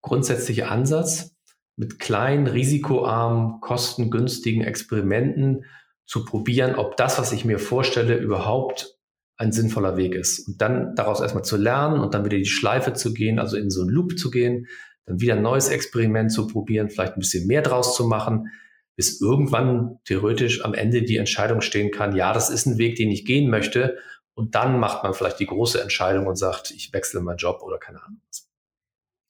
grundsätzliche 0.02 0.68
Ansatz, 0.68 1.36
mit 1.76 2.00
kleinen, 2.00 2.48
risikoarmen, 2.48 3.62
kostengünstigen 3.62 4.64
Experimenten 4.64 5.66
zu 6.06 6.26
probieren, 6.26 6.76
ob 6.76 6.98
das, 6.98 7.18
was 7.18 7.32
ich 7.32 7.46
mir 7.46 7.60
vorstelle, 7.60 8.18
überhaupt 8.18 8.98
ein 9.38 9.52
sinnvoller 9.52 9.98
Weg 9.98 10.14
ist. 10.14 10.48
Und 10.48 10.62
dann 10.62 10.94
daraus 10.96 11.22
erstmal 11.22 11.44
zu 11.44 11.58
lernen 11.58 12.00
und 12.00 12.14
dann 12.14 12.26
wieder 12.26 12.38
die 12.38 12.46
Schleife 12.46 12.94
zu 12.94 13.14
gehen, 13.14 13.40
also 13.40 13.58
in 13.58 13.70
so 13.70 13.82
einen 13.82 13.90
Loop 13.90 14.20
zu 14.20 14.30
gehen, 14.30 14.68
dann 15.06 15.20
wieder 15.20 15.36
ein 15.36 15.42
neues 15.42 15.70
Experiment 15.70 16.32
zu 16.32 16.48
probieren, 16.48 16.90
vielleicht 16.90 17.14
ein 17.14 17.22
bisschen 17.22 17.48
mehr 17.48 17.62
draus 17.62 17.96
zu 17.96 18.06
machen, 18.06 18.52
bis 18.96 19.20
irgendwann 19.20 20.00
theoretisch 20.06 20.64
am 20.64 20.74
Ende 20.74 21.02
die 21.02 21.18
Entscheidung 21.18 21.62
stehen 21.62 21.92
kann, 21.92 22.16
ja, 22.16 22.34
das 22.34 22.50
ist 22.50 22.68
ein 22.68 22.78
Weg, 22.78 22.98
den 22.98 23.10
ich 23.10 23.26
gehen 23.26 23.50
möchte. 23.50 23.98
Und 24.34 24.54
dann 24.54 24.80
macht 24.80 25.04
man 25.04 25.14
vielleicht 25.14 25.40
die 25.40 25.48
große 25.48 25.82
Entscheidung 25.82 26.28
und 26.28 26.36
sagt, 26.36 26.72
ich 26.72 26.94
wechsle 26.94 27.22
meinen 27.22 27.38
Job 27.38 27.62
oder 27.64 27.80
keine 27.80 28.04
Ahnung. 28.04 28.22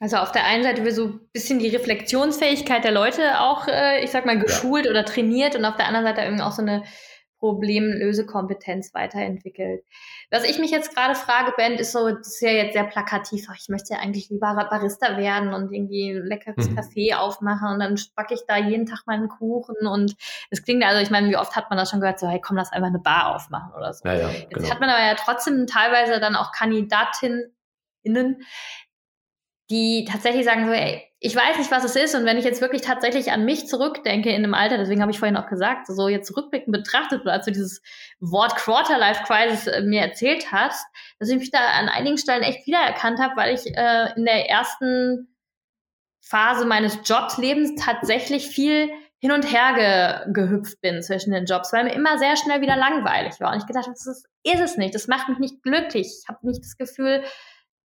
Also 0.01 0.17
auf 0.17 0.31
der 0.31 0.45
einen 0.45 0.63
Seite 0.63 0.83
wird 0.83 0.95
so 0.95 1.05
ein 1.05 1.19
bisschen 1.31 1.59
die 1.59 1.69
Reflexionsfähigkeit 1.69 2.83
der 2.83 2.91
Leute 2.91 3.39
auch, 3.39 3.67
äh, 3.67 4.03
ich 4.03 4.09
sag 4.09 4.25
mal, 4.25 4.39
geschult 4.39 4.85
ja. 4.85 4.91
oder 4.91 5.05
trainiert 5.05 5.55
und 5.55 5.63
auf 5.63 5.75
der 5.75 5.85
anderen 5.85 6.07
Seite 6.07 6.21
irgendwie 6.21 6.43
auch 6.43 6.51
so 6.51 6.63
eine 6.63 6.83
Problemlösekompetenz 7.37 8.95
weiterentwickelt. 8.95 9.83
Was 10.31 10.43
ich 10.43 10.57
mich 10.57 10.71
jetzt 10.71 10.95
gerade 10.95 11.13
frage, 11.13 11.53
Ben, 11.55 11.73
ist 11.73 11.91
so, 11.91 12.09
das 12.09 12.35
ist 12.35 12.41
ja 12.41 12.49
jetzt 12.49 12.73
sehr 12.73 12.83
plakativ. 12.83 13.47
Ich 13.59 13.69
möchte 13.69 13.93
ja 13.93 13.99
eigentlich 13.99 14.29
lieber 14.29 14.55
Barista 14.69 15.17
werden 15.17 15.53
und 15.53 15.71
irgendwie 15.71 16.11
ein 16.11 16.25
leckeres 16.25 16.69
mhm. 16.69 16.79
Café 16.79 17.15
aufmachen 17.15 17.73
und 17.73 17.79
dann 17.79 17.99
backe 18.15 18.33
ich 18.33 18.41
da 18.47 18.57
jeden 18.57 18.87
Tag 18.87 19.03
meinen 19.05 19.27
Kuchen 19.27 19.87
und 19.87 20.15
es 20.49 20.63
klingt 20.63 20.83
also, 20.83 20.99
ich 20.99 21.11
meine, 21.11 21.29
wie 21.29 21.37
oft 21.37 21.55
hat 21.55 21.69
man 21.69 21.77
das 21.77 21.91
schon 21.91 21.99
gehört, 21.99 22.19
so, 22.19 22.27
hey, 22.27 22.41
komm, 22.41 22.57
lass 22.57 22.71
einfach 22.71 22.89
eine 22.89 22.99
Bar 22.99 23.35
aufmachen 23.35 23.71
oder 23.75 23.93
so. 23.93 24.07
Ja, 24.07 24.15
ja, 24.15 24.29
jetzt 24.29 24.49
genau. 24.51 24.69
hat 24.69 24.79
man 24.79 24.89
aber 24.89 25.03
ja 25.03 25.15
trotzdem 25.15 25.67
teilweise 25.67 26.19
dann 26.19 26.35
auch 26.35 26.51
Kandidatinnen, 26.51 27.51
die 29.71 30.05
tatsächlich 30.09 30.45
sagen 30.45 30.65
so, 30.65 30.71
ey, 30.71 31.03
ich 31.23 31.35
weiß 31.35 31.57
nicht, 31.57 31.71
was 31.71 31.83
es 31.83 31.95
ist. 31.95 32.15
Und 32.15 32.25
wenn 32.25 32.37
ich 32.37 32.45
jetzt 32.45 32.61
wirklich 32.61 32.81
tatsächlich 32.81 33.31
an 33.31 33.45
mich 33.45 33.67
zurückdenke 33.67 34.29
in 34.29 34.43
einem 34.43 34.53
Alter, 34.53 34.77
deswegen 34.77 35.01
habe 35.01 35.11
ich 35.11 35.19
vorhin 35.19 35.37
auch 35.37 35.47
gesagt, 35.47 35.87
so 35.87 36.07
jetzt 36.07 36.35
rückblickend 36.35 36.73
betrachtet, 36.73 37.25
als 37.25 37.45
du 37.45 37.51
dieses 37.51 37.81
Wort 38.19 38.55
Quarter-Life 38.55 39.23
Crisis 39.23 39.67
äh, 39.67 39.81
mir 39.81 40.01
erzählt 40.01 40.51
hast, 40.51 40.85
dass 41.19 41.29
ich 41.29 41.37
mich 41.37 41.51
da 41.51 41.59
an 41.59 41.89
einigen 41.89 42.17
Stellen 42.17 42.43
echt 42.43 42.67
wiedererkannt 42.67 43.19
habe, 43.19 43.35
weil 43.35 43.53
ich 43.55 43.65
äh, 43.67 44.13
in 44.15 44.25
der 44.25 44.49
ersten 44.49 45.27
Phase 46.21 46.65
meines 46.65 46.99
Jobslebens 47.05 47.75
tatsächlich 47.75 48.47
viel 48.47 48.89
hin 49.19 49.31
und 49.31 49.43
her 49.43 50.25
ge 50.25 50.33
gehüpft 50.33 50.81
bin 50.81 51.03
zwischen 51.03 51.31
den 51.31 51.45
Jobs, 51.45 51.71
weil 51.71 51.83
mir 51.83 51.93
immer 51.93 52.17
sehr 52.17 52.35
schnell 52.35 52.61
wieder 52.61 52.75
langweilig 52.75 53.39
war. 53.39 53.53
Und 53.53 53.59
ich 53.59 53.67
gedacht 53.67 53.85
habe, 53.85 53.93
das 53.93 54.07
ist, 54.07 54.27
ist 54.43 54.59
es 54.59 54.77
nicht, 54.77 54.95
das 54.95 55.07
macht 55.07 55.29
mich 55.29 55.37
nicht 55.37 55.61
glücklich. 55.61 56.07
Ich 56.07 56.27
habe 56.27 56.47
nicht 56.47 56.63
das 56.63 56.77
Gefühl, 56.77 57.23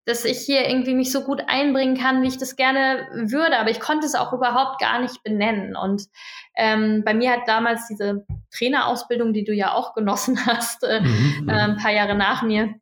dass 0.06 0.24
ich 0.24 0.38
hier 0.38 0.68
irgendwie 0.68 0.94
mich 0.94 1.10
so 1.10 1.22
gut 1.22 1.42
einbringen 1.48 1.98
kann, 1.98 2.22
wie 2.22 2.28
ich 2.28 2.38
das 2.38 2.54
gerne 2.54 3.08
würde, 3.12 3.58
aber 3.58 3.70
ich 3.70 3.80
konnte 3.80 4.06
es 4.06 4.14
auch 4.14 4.32
überhaupt 4.32 4.80
gar 4.80 5.00
nicht 5.00 5.24
benennen. 5.24 5.74
Und 5.74 6.04
ähm, 6.54 7.02
bei 7.04 7.12
mir 7.12 7.32
hat 7.32 7.48
damals 7.48 7.88
diese 7.88 8.24
Trainerausbildung, 8.56 9.32
die 9.32 9.42
du 9.42 9.52
ja 9.52 9.72
auch 9.72 9.94
genossen 9.94 10.38
hast, 10.46 10.84
äh, 10.84 11.00
mhm. 11.00 11.48
äh, 11.48 11.52
ein 11.52 11.76
paar 11.76 11.90
Jahre 11.90 12.14
nach 12.14 12.42
mir, 12.42 12.74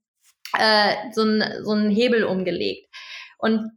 äh, 0.58 0.94
so, 1.12 1.22
ein, 1.22 1.42
so 1.62 1.72
einen 1.72 1.90
Hebel 1.90 2.24
umgelegt. 2.24 2.94
Und 3.38 3.70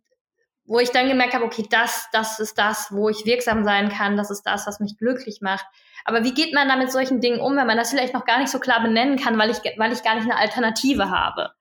wo 0.65 0.79
ich 0.79 0.91
dann 0.91 1.07
gemerkt 1.07 1.33
habe, 1.33 1.45
okay, 1.45 1.65
das, 1.69 2.09
das 2.11 2.41
ist 2.41 2.57
das, 2.57 2.89
wo 2.91 3.07
ich 3.07 3.25
wirksam 3.25 3.63
sein 3.63 3.87
kann, 3.87 4.17
das 4.17 4.29
ist 4.29 4.43
das, 4.43 4.67
was 4.67 4.81
mich 4.81 4.97
glücklich 4.97 5.39
macht. 5.39 5.65
Aber 6.03 6.25
wie 6.25 6.33
geht 6.33 6.53
man 6.53 6.67
da 6.67 6.75
mit 6.75 6.91
solchen 6.91 7.21
Dingen 7.21 7.39
um, 7.39 7.55
wenn 7.55 7.67
man 7.67 7.77
das 7.77 7.91
vielleicht 7.91 8.13
noch 8.13 8.25
gar 8.25 8.39
nicht 8.39 8.51
so 8.51 8.59
klar 8.59 8.81
benennen 8.81 9.17
kann, 9.17 9.37
weil 9.37 9.49
ich, 9.49 9.59
weil 9.77 9.93
ich 9.93 10.03
gar 10.03 10.15
nicht 10.15 10.25
eine 10.25 10.37
Alternative 10.37 11.09
habe? 11.09 11.51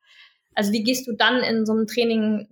Also 0.56 0.72
wie 0.72 0.82
gehst 0.82 1.06
du 1.06 1.12
dann 1.12 1.42
in 1.42 1.64
so 1.66 1.72
einem 1.72 1.86
Training 1.86 2.48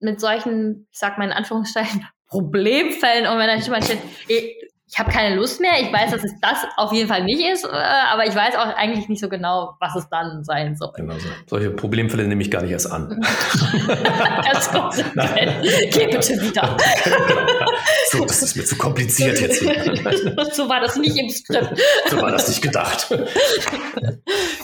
mit 0.00 0.20
solchen, 0.20 0.86
ich 0.90 0.98
sag 0.98 1.16
mal 1.16 1.24
in 1.24 1.32
Anführungszeichen, 1.32 2.06
Problemfällen 2.26 3.26
um, 3.26 3.38
wenn 3.38 3.46
da 3.46 3.56
jemand 3.56 3.84
steht, 3.84 4.00
ich 4.92 4.98
habe 4.98 5.10
keine 5.10 5.36
Lust 5.36 5.58
mehr, 5.58 5.72
ich 5.80 5.90
weiß, 5.90 6.10
dass 6.10 6.22
es 6.22 6.32
das 6.42 6.58
auf 6.76 6.92
jeden 6.92 7.08
Fall 7.08 7.24
nicht 7.24 7.40
ist, 7.40 7.64
äh, 7.64 7.68
aber 7.68 8.26
ich 8.26 8.34
weiß 8.34 8.56
auch 8.56 8.76
eigentlich 8.76 9.08
nicht 9.08 9.20
so 9.20 9.30
genau, 9.30 9.74
was 9.80 9.96
es 9.96 10.06
dann 10.10 10.44
sein 10.44 10.76
soll. 10.76 10.92
Genau 10.96 11.14
so. 11.14 11.28
Solche 11.48 11.70
Problemfälle 11.70 12.28
nehme 12.28 12.42
ich 12.42 12.50
gar 12.50 12.60
nicht 12.60 12.72
erst 12.72 12.92
an. 12.92 13.08
Ganz 13.86 14.70
konsequent. 14.70 15.62
Geh 15.92 16.06
bitte 16.08 16.42
wieder. 16.42 16.76
so, 18.10 18.26
das 18.26 18.42
ist 18.42 18.54
mir 18.54 18.64
zu 18.66 18.76
kompliziert 18.76 19.40
jetzt 19.40 19.60
so 20.52 20.68
war 20.68 20.80
das 20.80 20.96
nicht 20.96 21.16
im 21.16 21.30
Skript. 21.30 21.74
so 22.10 22.20
war 22.20 22.30
das 22.30 22.48
nicht 22.48 22.60
gedacht. 22.60 23.06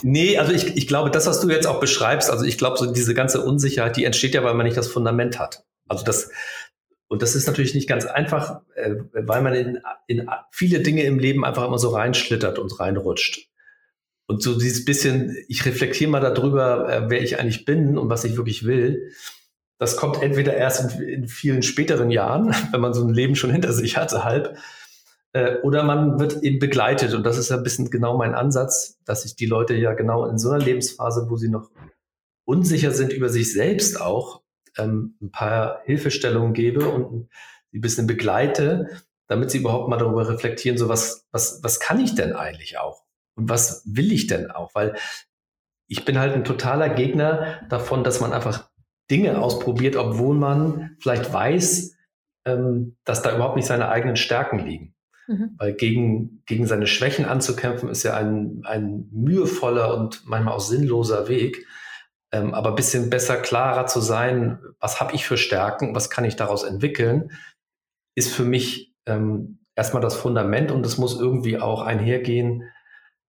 nee, 0.02 0.36
also 0.36 0.52
ich, 0.52 0.76
ich 0.76 0.86
glaube, 0.86 1.10
das, 1.10 1.26
was 1.26 1.40
du 1.40 1.48
jetzt 1.48 1.66
auch 1.66 1.80
beschreibst, 1.80 2.30
also 2.30 2.44
ich 2.44 2.58
glaube, 2.58 2.76
so 2.76 2.92
diese 2.92 3.14
ganze 3.14 3.40
Unsicherheit, 3.40 3.96
die 3.96 4.04
entsteht 4.04 4.34
ja, 4.34 4.44
weil 4.44 4.52
man 4.52 4.66
nicht 4.66 4.76
das 4.76 4.88
Fundament 4.88 5.38
hat. 5.38 5.64
Also 5.88 6.04
das, 6.04 6.28
und 7.08 7.22
das 7.22 7.34
ist 7.34 7.46
natürlich 7.46 7.74
nicht 7.74 7.88
ganz 7.88 8.04
einfach, 8.04 8.60
äh, 8.74 8.96
weil 9.12 9.42
man 9.42 9.54
in, 9.54 9.80
in 10.06 10.28
viele 10.50 10.80
Dinge 10.80 11.02
im 11.04 11.18
Leben 11.18 11.44
einfach 11.44 11.66
immer 11.66 11.78
so 11.78 11.88
reinschlittert 11.88 12.58
und 12.58 12.78
reinrutscht. 12.78 13.48
Und 14.26 14.42
so 14.42 14.58
dieses 14.58 14.84
bisschen, 14.84 15.36
ich 15.48 15.64
reflektiere 15.64 16.10
mal 16.10 16.20
darüber, 16.20 16.92
äh, 16.92 17.10
wer 17.10 17.22
ich 17.22 17.40
eigentlich 17.40 17.64
bin 17.64 17.96
und 17.96 18.10
was 18.10 18.24
ich 18.24 18.36
wirklich 18.36 18.66
will. 18.66 19.10
Das 19.78 19.96
kommt 19.96 20.22
entweder 20.22 20.54
erst 20.54 20.98
in, 20.98 21.08
in 21.08 21.28
vielen 21.28 21.62
späteren 21.62 22.10
Jahren, 22.10 22.54
wenn 22.72 22.80
man 22.80 22.92
so 22.92 23.02
ein 23.02 23.14
Leben 23.14 23.36
schon 23.36 23.50
hinter 23.50 23.72
sich 23.72 23.96
hatte, 23.96 24.24
halb, 24.24 24.58
äh, 25.32 25.56
oder 25.62 25.84
man 25.84 26.20
wird 26.20 26.42
eben 26.42 26.58
begleitet. 26.58 27.14
Und 27.14 27.24
das 27.24 27.38
ist 27.38 27.50
ein 27.50 27.62
bisschen 27.62 27.88
genau 27.90 28.18
mein 28.18 28.34
Ansatz, 28.34 28.98
dass 29.06 29.24
ich 29.24 29.34
die 29.34 29.46
Leute 29.46 29.74
ja 29.74 29.94
genau 29.94 30.26
in 30.26 30.38
so 30.38 30.50
einer 30.50 30.62
Lebensphase, 30.62 31.30
wo 31.30 31.36
sie 31.38 31.48
noch 31.48 31.70
unsicher 32.44 32.90
sind 32.90 33.14
über 33.14 33.30
sich 33.30 33.52
selbst 33.52 33.98
auch, 33.98 34.42
ähm, 34.76 35.16
ein 35.20 35.30
paar 35.30 35.82
Hilfestellungen 35.84 36.52
gebe 36.52 36.88
und 36.88 37.28
ein 37.72 37.80
bisschen 37.80 38.06
begleite, 38.06 38.88
damit 39.26 39.50
sie 39.50 39.58
überhaupt 39.58 39.88
mal 39.88 39.98
darüber 39.98 40.28
reflektieren, 40.28 40.78
so 40.78 40.88
was, 40.88 41.26
was, 41.30 41.60
was 41.62 41.80
kann 41.80 42.00
ich 42.00 42.14
denn 42.14 42.32
eigentlich 42.32 42.78
auch? 42.78 43.04
Und 43.36 43.48
was 43.48 43.82
will 43.86 44.12
ich 44.12 44.26
denn 44.26 44.50
auch? 44.50 44.74
Weil 44.74 44.96
ich 45.86 46.04
bin 46.04 46.18
halt 46.18 46.34
ein 46.34 46.44
totaler 46.44 46.88
Gegner 46.88 47.60
davon, 47.68 48.04
dass 48.04 48.20
man 48.20 48.32
einfach 48.32 48.68
Dinge 49.10 49.40
ausprobiert, 49.40 49.96
obwohl 49.96 50.36
man 50.36 50.96
vielleicht 50.98 51.32
weiß, 51.32 51.96
ähm, 52.44 52.96
dass 53.04 53.22
da 53.22 53.34
überhaupt 53.34 53.56
nicht 53.56 53.66
seine 53.66 53.88
eigenen 53.88 54.16
Stärken 54.16 54.58
liegen. 54.58 54.94
Mhm. 55.26 55.54
Weil 55.58 55.74
gegen, 55.74 56.42
gegen 56.46 56.66
seine 56.66 56.86
Schwächen 56.86 57.24
anzukämpfen, 57.24 57.88
ist 57.88 58.02
ja 58.02 58.14
ein, 58.14 58.62
ein 58.64 59.08
mühevoller 59.12 59.96
und 59.96 60.22
manchmal 60.26 60.54
auch 60.54 60.60
sinnloser 60.60 61.28
Weg. 61.28 61.66
Ähm, 62.30 62.54
aber 62.54 62.74
bisschen 62.74 63.10
besser, 63.10 63.36
klarer 63.36 63.86
zu 63.86 64.00
sein, 64.00 64.58
was 64.80 65.00
habe 65.00 65.14
ich 65.14 65.26
für 65.26 65.38
Stärken, 65.38 65.94
was 65.94 66.10
kann 66.10 66.24
ich 66.24 66.36
daraus 66.36 66.62
entwickeln, 66.62 67.30
ist 68.14 68.34
für 68.34 68.44
mich 68.44 68.94
ähm, 69.06 69.60
erstmal 69.74 70.02
das 70.02 70.16
Fundament 70.16 70.70
und 70.70 70.84
es 70.84 70.98
muss 70.98 71.18
irgendwie 71.18 71.58
auch 71.58 71.82
einhergehen 71.82 72.64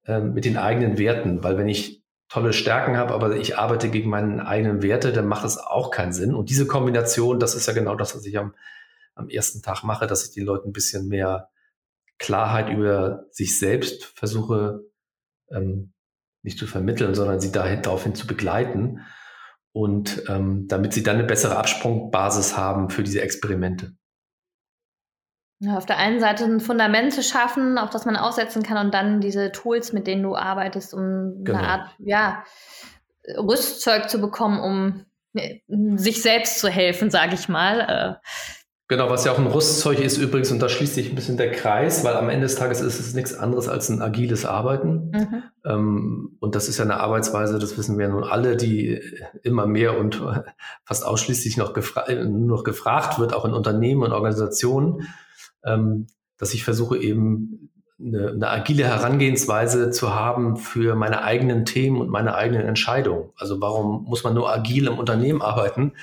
ähm, 0.06 0.34
mit 0.34 0.46
den 0.46 0.58
eigenen 0.58 0.98
Werten, 0.98 1.44
weil 1.44 1.58
wenn 1.58 1.70
ich 1.70 2.04
tolle 2.28 2.54
Stärken 2.54 2.98
habe, 2.98 3.14
aber 3.14 3.36
ich 3.38 3.58
arbeite 3.58 3.90
gegen 3.90 4.10
meine 4.10 4.46
eigenen 4.46 4.82
Werte, 4.82 5.14
dann 5.14 5.28
macht 5.28 5.46
es 5.46 5.58
auch 5.58 5.92
keinen 5.92 6.14
Sinn. 6.14 6.36
Und 6.36 6.50
diese 6.50 6.68
Kombination, 6.68 7.40
das 7.40 7.56
ist 7.56 7.68
ja 7.68 7.74
genau 7.74 7.96
das, 7.96 8.16
was 8.16 8.26
ich 8.26 8.38
am, 8.38 8.54
am 9.16 9.30
ersten 9.30 9.62
Tag 9.62 9.84
mache, 9.84 10.08
dass 10.08 10.26
ich 10.26 10.34
den 10.34 10.46
Leuten 10.46 10.70
ein 10.70 10.74
bisschen 10.74 11.08
mehr 11.08 11.50
Klarheit 12.20 12.70
über 12.70 13.26
sich 13.32 13.58
selbst 13.58 14.06
versuche 14.06 14.82
ähm, 15.50 15.94
nicht 16.44 16.58
zu 16.58 16.68
vermitteln, 16.68 17.16
sondern 17.16 17.40
sie 17.40 17.52
daraufhin 17.52 18.16
zu 18.16 18.28
begleiten 18.28 19.06
und 19.72 20.24
ähm, 20.28 20.68
damit 20.68 20.94
sie 20.94 21.04
dann 21.04 21.18
eine 21.18 21.28
bessere 21.28 21.58
Absprungbasis 21.58 22.58
haben 22.58 22.90
für 22.90 23.04
diese 23.04 23.22
Experimente. 23.22 23.94
Ja, 25.62 25.78
auf 25.78 25.86
der 25.86 25.98
einen 25.98 26.22
Seite 26.22 26.46
ein 26.46 26.62
Fundament 26.62 27.14
zu 27.14 27.22
schaffen, 27.22 27.78
auf 27.78 27.90
das 27.90 28.06
man 28.06 28.16
aussetzen 28.16 28.64
kann 28.64 28.86
und 28.86 28.94
dann 28.94 29.20
diese 29.20 29.52
Tools, 29.52 29.92
mit 29.92 30.08
denen 30.08 30.24
du 30.24 30.36
arbeitest, 30.36 30.94
um 30.94 31.44
genau. 31.44 31.60
eine 31.60 31.68
Art 31.68 31.96
ja, 32.00 32.44
Rüstzeug 33.38 34.10
zu 34.10 34.22
bekommen, 34.22 34.62
um 34.62 35.06
äh, 35.34 35.60
sich 35.98 36.22
selbst 36.22 36.60
zu 36.60 36.70
helfen, 36.70 37.12
sage 37.12 37.36
ich 37.36 37.50
mal. 37.50 38.20
Äh, 38.22 38.28
Genau, 38.90 39.08
was 39.12 39.24
ja 39.24 39.32
auch 39.32 39.38
ein 39.38 39.46
Rüstzeug 39.46 40.00
ist 40.00 40.18
übrigens, 40.18 40.52
und 40.52 40.60
da 40.64 40.68
schließt 40.68 40.96
sich 40.96 41.10
ein 41.10 41.16
bisschen 41.16 41.38
der 41.38 41.52
Kreis, 41.52 42.04
weil 42.04 42.16
am 42.16 42.28
Ende 42.28 42.48
des 42.48 42.56
Tages 42.56 42.82
ist 42.82 43.00
es 43.00 43.14
nichts 43.14 43.36
anderes 43.36 43.68
als 43.68 43.88
ein 43.90 44.02
agiles 44.02 44.48
Arbeiten. 44.48 45.12
Mhm. 45.12 45.44
Ähm, 45.64 46.38
und 46.40 46.56
das 46.56 46.68
ist 46.68 46.80
ja 46.80 46.86
eine 46.86 47.00
Arbeitsweise, 47.00 47.60
das 47.60 47.78
wissen 47.78 48.00
wir 48.00 48.08
nun 48.08 48.24
alle, 48.24 48.58
die 48.58 49.00
immer 49.44 49.68
mehr 49.68 50.00
und 50.00 50.24
fast 50.86 51.06
ausschließlich 51.06 51.56
noch, 51.56 51.74
gefra 51.74 52.12
nur 52.12 52.58
noch 52.58 52.64
gefragt 52.64 53.20
wird, 53.20 53.36
auch 53.36 53.46
in 53.46 53.54
Unternehmen 53.54 54.02
und 54.02 54.12
Organisationen, 54.12 55.08
ähm, 55.64 56.08
dass 56.40 56.56
ich 56.56 56.64
versuche 56.64 56.98
eben 56.98 57.70
eine, 58.00 58.30
eine 58.30 58.50
agile 58.50 58.86
Herangehensweise 58.86 59.92
zu 59.92 60.16
haben 60.16 60.58
für 60.58 60.96
meine 60.96 61.22
eigenen 61.22 61.64
Themen 61.64 62.02
und 62.02 62.10
meine 62.10 62.34
eigenen 62.34 62.66
Entscheidungen. 62.66 63.30
Also 63.38 63.62
warum 63.62 64.06
muss 64.06 64.24
man 64.24 64.34
nur 64.34 64.52
agil 64.52 64.88
im 64.88 64.98
Unternehmen 64.98 65.44
arbeiten? 65.44 65.94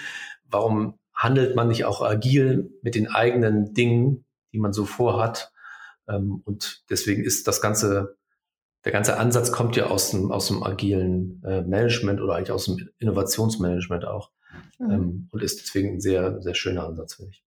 Warum 0.49 0.95
handelt 1.17 1.57
man 1.57 1.69
nicht 1.69 1.85
auch 1.85 2.03
agil 2.03 2.71
mit 2.83 2.95
den 2.95 3.09
eigenen 3.09 3.75
Dingen, 3.75 4.25
die 4.53 4.59
man 4.59 4.73
so 4.73 4.85
vorhat. 4.85 5.53
Ähm, 6.09 6.43
und 6.45 6.85
deswegen 6.91 7.25
ist 7.25 7.49
das 7.49 7.61
ganze, 7.61 8.17
der 8.85 8.93
ganze 8.93 9.19
Ansatz 9.19 9.51
kommt 9.51 9.77
ja 9.77 9.87
aus 9.87 10.11
dem, 10.11 10.31
aus 10.31 10.49
dem 10.49 10.63
agilen 10.63 11.43
äh, 11.45 11.63
Management 11.63 12.21
oder 12.21 12.35
eigentlich 12.35 12.53
aus 12.53 12.67
dem 12.67 12.89
Innovationsmanagement 12.99 14.05
auch. 14.05 14.31
Mhm. 14.79 14.91
Ähm, 14.91 15.29
und 15.33 15.43
ist 15.43 15.61
deswegen 15.61 15.95
ein 15.95 16.01
sehr, 16.01 16.41
sehr 16.43 16.55
schöner 16.55 16.85
Ansatz, 16.85 17.15
finde 17.15 17.33
ich. 17.33 17.43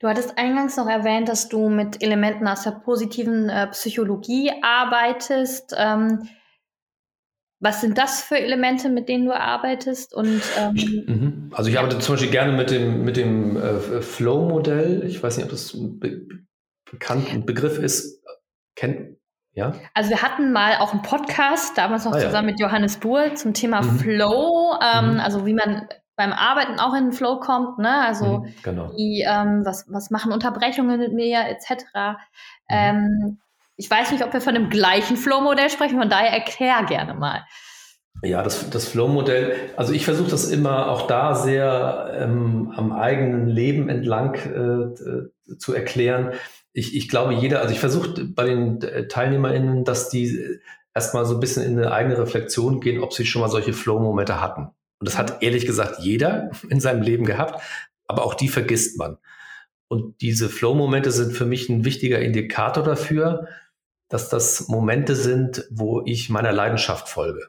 Du 0.00 0.08
hattest 0.08 0.36
eingangs 0.36 0.76
noch 0.76 0.88
erwähnt, 0.88 1.28
dass 1.28 1.48
du 1.48 1.68
mit 1.68 2.02
Elementen 2.02 2.48
aus 2.48 2.64
der 2.64 2.72
positiven 2.72 3.48
äh, 3.48 3.68
Psychologie 3.68 4.50
arbeitest. 4.62 5.74
Ähm, 5.76 6.28
was 7.66 7.80
sind 7.80 7.98
das 7.98 8.22
für 8.22 8.38
Elemente, 8.38 8.88
mit 8.88 9.08
denen 9.08 9.26
du 9.26 9.34
arbeitest? 9.34 10.14
Und, 10.14 10.40
ähm, 10.56 11.04
mhm. 11.06 11.50
Also 11.52 11.68
ich 11.68 11.76
arbeite 11.76 11.98
zum 11.98 12.14
Beispiel 12.14 12.30
gerne 12.30 12.52
mit 12.52 12.70
dem, 12.70 13.04
mit 13.04 13.16
dem 13.16 13.56
äh, 13.56 14.00
Flow-Modell. 14.00 15.02
Ich 15.04 15.20
weiß 15.20 15.36
nicht, 15.36 15.46
ob 15.46 15.50
das 15.50 15.74
ein 15.74 15.98
be 15.98 16.28
bekannter 16.88 17.38
Begriff 17.38 17.80
ist. 17.80 18.22
Kennt, 18.76 19.16
ja? 19.52 19.74
Also 19.94 20.10
wir 20.10 20.22
hatten 20.22 20.52
mal 20.52 20.76
auch 20.76 20.92
einen 20.92 21.02
Podcast, 21.02 21.76
damals 21.76 22.04
noch 22.04 22.12
ah, 22.12 22.20
zusammen 22.20 22.50
ja. 22.50 22.52
mit 22.52 22.60
Johannes 22.60 22.98
Buhr 22.98 23.34
zum 23.34 23.52
Thema 23.52 23.82
mhm. 23.82 23.98
Flow, 23.98 24.74
ähm, 24.80 25.14
mhm. 25.14 25.20
also 25.20 25.44
wie 25.44 25.54
man 25.54 25.88
beim 26.14 26.32
Arbeiten 26.32 26.78
auch 26.78 26.94
in 26.94 27.06
den 27.06 27.12
Flow 27.12 27.40
kommt, 27.40 27.78
ne? 27.78 28.00
Also 28.06 28.38
mhm, 28.38 28.54
genau. 28.62 28.92
die, 28.96 29.26
ähm, 29.28 29.62
was, 29.64 29.86
was 29.88 30.10
machen 30.10 30.30
Unterbrechungen 30.30 31.00
mit 31.00 31.12
mir, 31.12 31.40
etc. 31.48 31.82
Mhm. 31.82 32.16
Ähm, 32.68 33.38
ich 33.76 33.90
weiß 33.90 34.12
nicht, 34.12 34.24
ob 34.24 34.32
wir 34.32 34.40
von 34.40 34.54
dem 34.54 34.70
gleichen 34.70 35.16
Flow-Modell 35.16 35.70
sprechen, 35.70 35.98
von 35.98 36.08
daher 36.08 36.30
erklär 36.30 36.84
gerne 36.84 37.14
mal. 37.14 37.44
Ja, 38.22 38.42
das, 38.42 38.70
das 38.70 38.88
Flow-Modell, 38.88 39.54
also 39.76 39.92
ich 39.92 40.04
versuche 40.04 40.30
das 40.30 40.50
immer 40.50 40.88
auch 40.88 41.06
da 41.06 41.34
sehr 41.34 42.16
ähm, 42.18 42.72
am 42.74 42.92
eigenen 42.92 43.46
Leben 43.46 43.88
entlang 43.90 44.34
äh, 44.34 45.56
zu 45.58 45.74
erklären. 45.74 46.32
Ich, 46.72 46.96
ich 46.96 47.08
glaube, 47.08 47.34
jeder, 47.34 47.60
also 47.60 47.72
ich 47.74 47.80
versuche 47.80 48.24
bei 48.24 48.44
den 48.44 48.80
TeilnehmerInnen, 48.80 49.84
dass 49.84 50.08
die 50.08 50.58
erstmal 50.94 51.26
so 51.26 51.34
ein 51.34 51.40
bisschen 51.40 51.62
in 51.62 51.78
eine 51.78 51.92
eigene 51.92 52.18
Reflexion 52.18 52.80
gehen, 52.80 53.02
ob 53.02 53.12
sie 53.12 53.26
schon 53.26 53.42
mal 53.42 53.50
solche 53.50 53.74
Flow-Momente 53.74 54.40
hatten. 54.40 54.68
Und 54.98 55.08
das 55.08 55.18
hat 55.18 55.42
ehrlich 55.42 55.66
gesagt 55.66 56.00
jeder 56.00 56.50
in 56.70 56.80
seinem 56.80 57.02
Leben 57.02 57.26
gehabt, 57.26 57.62
aber 58.06 58.24
auch 58.24 58.34
die 58.34 58.48
vergisst 58.48 58.98
man. 58.98 59.18
Und 59.88 60.20
diese 60.22 60.48
Flow-Momente 60.48 61.10
sind 61.12 61.32
für 61.32 61.44
mich 61.44 61.68
ein 61.68 61.84
wichtiger 61.84 62.18
Indikator 62.18 62.82
dafür, 62.82 63.46
dass 64.08 64.28
das 64.28 64.68
Momente 64.68 65.16
sind, 65.16 65.64
wo 65.70 66.02
ich 66.04 66.30
meiner 66.30 66.52
Leidenschaft 66.52 67.08
folge. 67.08 67.48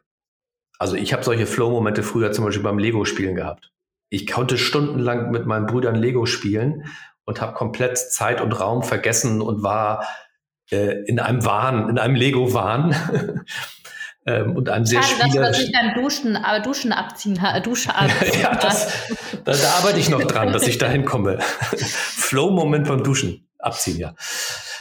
Also 0.79 0.95
ich 0.95 1.13
habe 1.13 1.23
solche 1.23 1.45
Flow-Momente 1.45 2.03
früher 2.03 2.31
zum 2.31 2.45
Beispiel 2.45 2.63
beim 2.63 2.79
Lego-Spielen 2.79 3.35
gehabt. 3.35 3.71
Ich 4.09 4.27
konnte 4.27 4.57
stundenlang 4.57 5.31
mit 5.31 5.45
meinen 5.45 5.65
Brüdern 5.65 5.95
Lego 5.95 6.25
spielen 6.25 6.85
und 7.25 7.41
habe 7.41 7.53
komplett 7.53 7.97
Zeit 7.97 8.41
und 8.41 8.53
Raum 8.53 8.83
vergessen 8.83 9.41
und 9.41 9.63
war 9.63 10.07
äh, 10.71 11.03
in 11.05 11.19
einem 11.19 11.45
Wahn, 11.45 11.89
in 11.89 11.99
einem 11.99 12.15
Lego-Wahn. 12.15 12.95
ähm, 14.25 14.55
und 14.55 14.69
einem 14.69 14.85
sehr 14.85 15.03
Schade, 15.03 15.23
dass 15.25 15.35
man 15.35 15.53
sich 15.53 15.71
dann 15.73 15.93
Duschen, 15.93 16.35
äh, 16.35 16.61
Duschen 16.61 16.93
abziehen, 16.93 17.39
Dusche 17.63 17.93
abziehen 17.95 18.41
ja, 18.41 18.55
das, 18.55 19.09
da, 19.43 19.53
da 19.53 19.69
arbeite 19.77 19.99
ich 19.99 20.09
noch 20.09 20.23
dran, 20.23 20.53
dass 20.53 20.67
ich 20.67 20.77
dahin 20.77 21.03
komme. 21.05 21.39
Flow-Moment 21.39 22.87
beim 22.87 23.03
Duschen 23.03 23.49
abziehen, 23.59 23.97
ja. 23.97 24.13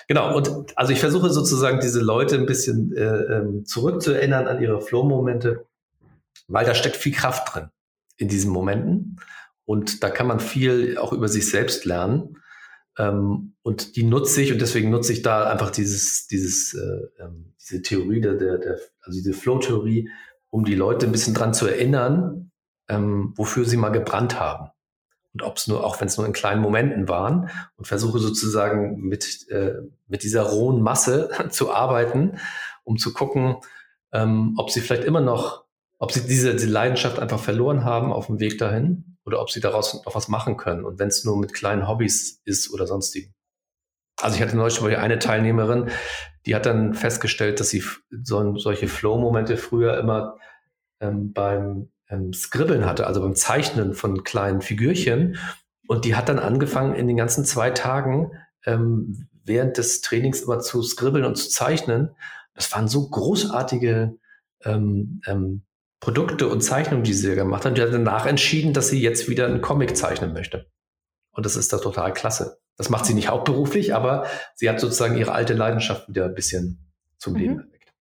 Genau, 0.09 0.37
und 0.37 0.79
also 0.79 0.93
ich 0.93 1.01
versuche 1.01 1.31
sozusagen 1.31 1.81
diese 1.81 2.01
Leute 2.01 2.37
ein 2.37 2.47
bisschen 2.47 2.95
äh, 2.97 3.03
ähm, 3.03 3.65
zurückzuerinnern 3.65 4.47
an 4.47 4.63
ihre 4.63 4.81
Flow-Momente, 4.81 5.67
weil 6.47 6.65
da 6.65 6.75
steckt 6.75 6.97
viel 6.97 7.13
Kraft 7.13 7.55
drin 7.55 7.71
in 8.17 8.29
diesen 8.29 8.53
Momenten. 8.53 9.19
Und 9.65 10.05
da 10.05 10.11
kann 10.11 10.29
man 10.29 10.39
viel 10.39 10.97
auch 10.97 11.13
über 11.13 11.27
sich 11.27 11.51
selbst 11.51 11.85
lernen. 11.85 12.39
Ähm, 12.99 13.55
und 13.63 13.97
die 13.97 14.05
nutze 14.05 14.43
ich 14.43 14.53
und 14.53 14.61
deswegen 14.61 14.91
nutze 14.91 15.13
ich 15.13 15.23
da 15.23 15.51
einfach 15.51 15.71
dieses, 15.71 16.29
dieses, 16.29 16.75
äh, 16.75 17.23
ähm, 17.23 17.55
diese 17.61 17.83
Theorie 17.83 18.21
der, 18.21 18.35
der, 18.35 18.59
der 18.59 18.79
also 19.01 19.19
diese 19.19 19.35
Flow-Theorie, 19.35 20.09
um 20.51 20.65
die 20.65 20.77
Leute 20.77 21.07
ein 21.07 21.13
bisschen 21.13 21.35
dran 21.35 21.53
zu 21.53 21.67
erinnern, 21.67 22.53
ähm, 22.89 23.35
wofür 23.37 23.65
sie 23.65 23.77
mal 23.77 23.91
gebrannt 23.91 24.39
haben. 24.39 24.71
Und 25.37 25.43
ob 25.43 25.59
es 25.59 25.67
nur, 25.67 25.85
auch 25.85 26.01
wenn 26.01 26.09
es 26.09 26.17
nur 26.17 26.27
in 26.27 26.33
kleinen 26.33 26.63
Momenten 26.63 27.09
waren, 27.09 27.51
und 27.77 27.85
versuche 27.85 28.19
sozusagen 28.21 29.03
mit, 29.03 29.47
äh, 29.51 29.75
mit 30.07 30.23
dieser 30.23 30.45
rohen 30.45 30.81
Masse 30.81 31.29
zu 31.51 31.75
arbeiten, 31.75 32.39
um 32.85 32.97
zu 32.97 33.13
gucken, 33.13 33.57
ähm, 34.13 34.55
ob 34.57 34.71
sie 34.71 34.81
vielleicht 34.81 35.05
immer 35.05 35.21
noch, 35.21 35.67
ob 35.99 36.11
sie 36.11 36.27
diese, 36.27 36.55
diese 36.55 36.71
Leidenschaft 36.71 37.19
einfach 37.19 37.39
verloren 37.39 37.85
haben 37.85 38.15
auf 38.15 38.29
dem 38.29 38.41
Weg 38.41 38.57
dahin 38.57 39.19
oder 39.27 39.43
ob 39.43 39.51
sie 39.51 39.61
daraus 39.61 40.03
noch 40.07 40.15
was 40.15 40.29
machen 40.29 40.57
können. 40.57 40.87
Und 40.87 40.99
wenn 40.99 41.09
es 41.09 41.23
nur 41.23 41.37
mit 41.37 41.53
kleinen 41.53 41.87
Hobbys 41.87 42.41
ist 42.47 42.73
oder 42.73 42.87
sonstigen. 42.87 43.35
Also 44.23 44.37
ich 44.37 44.43
hatte 44.43 44.57
neulich 44.57 44.81
mal 44.81 44.97
eine 44.97 45.19
Teilnehmerin, 45.19 45.91
die 46.47 46.55
hat 46.55 46.65
dann 46.65 46.95
festgestellt, 46.95 47.61
dass 47.61 47.69
sie 47.69 47.85
so, 48.23 48.57
solche 48.57 48.89
Flow-Momente 48.89 49.59
früher 49.59 49.99
immer 49.99 50.39
ähm, 50.99 51.35
beim 51.35 51.91
ähm, 52.09 52.33
Skribbeln 52.33 52.87
hatte, 52.87 53.07
also 53.07 53.21
beim 53.21 53.35
Zeichnen 53.35 53.95
von 53.95 54.25
kleinen 54.25 54.61
Figürchen. 54.61 55.39
Und 55.87 56.05
die 56.05 56.17
hat 56.17 56.29
dann 56.29 56.39
angefangen, 56.39 56.95
in 56.95 57.07
den 57.07 57.17
ganzen 57.17 57.45
zwei 57.45 57.71
Tagen 57.71 58.33
ähm, 58.65 59.29
während 59.45 59.79
des 59.79 60.01
Trainings 60.01 60.41
immer 60.41 60.61
zu 60.61 60.83
skribbeln 60.83 61.25
und 61.25 61.37
zu 61.37 61.49
zeichnen. 61.49 62.15
Das 62.55 62.73
waren 62.73 62.89
so 62.89 63.09
großartige 63.09 64.19
ähm, 64.65 65.21
ähm, 65.27 65.63
Produkte 66.01 66.49
und 66.49 66.63
Zeichnungen, 66.63 67.05
die 67.05 67.15
sie 67.15 67.35
gemacht 67.35 67.65
hat. 67.65 67.77
Die 67.77 67.83
hat 67.83 67.93
danach 67.93 68.27
entschieden, 68.27 68.73
dass 68.73 68.89
sie 68.89 69.01
jetzt 69.01 69.29
wieder 69.29 69.47
einen 69.47 69.63
Comic 69.63 69.97
zeichnen 69.97 70.33
möchte. 70.33 70.67
Und 71.31 71.47
das 71.47 71.57
ist 71.57 71.73
da 71.73 71.79
total 71.79 72.13
klasse. 72.13 72.59
Das 72.77 72.91
macht 72.91 73.07
sie 73.07 73.15
nicht 73.15 73.29
hauptberuflich, 73.29 73.95
aber 73.95 74.27
sie 74.55 74.69
hat 74.69 74.81
sozusagen 74.81 75.17
ihre 75.17 75.33
alte 75.33 75.55
Leidenschaft 75.55 76.09
wieder 76.09 76.27
ein 76.27 76.35
bisschen 76.35 76.93
zum 77.19 77.35
mhm. 77.35 77.39
Leben 77.39 77.61
erweckt. 77.61 77.93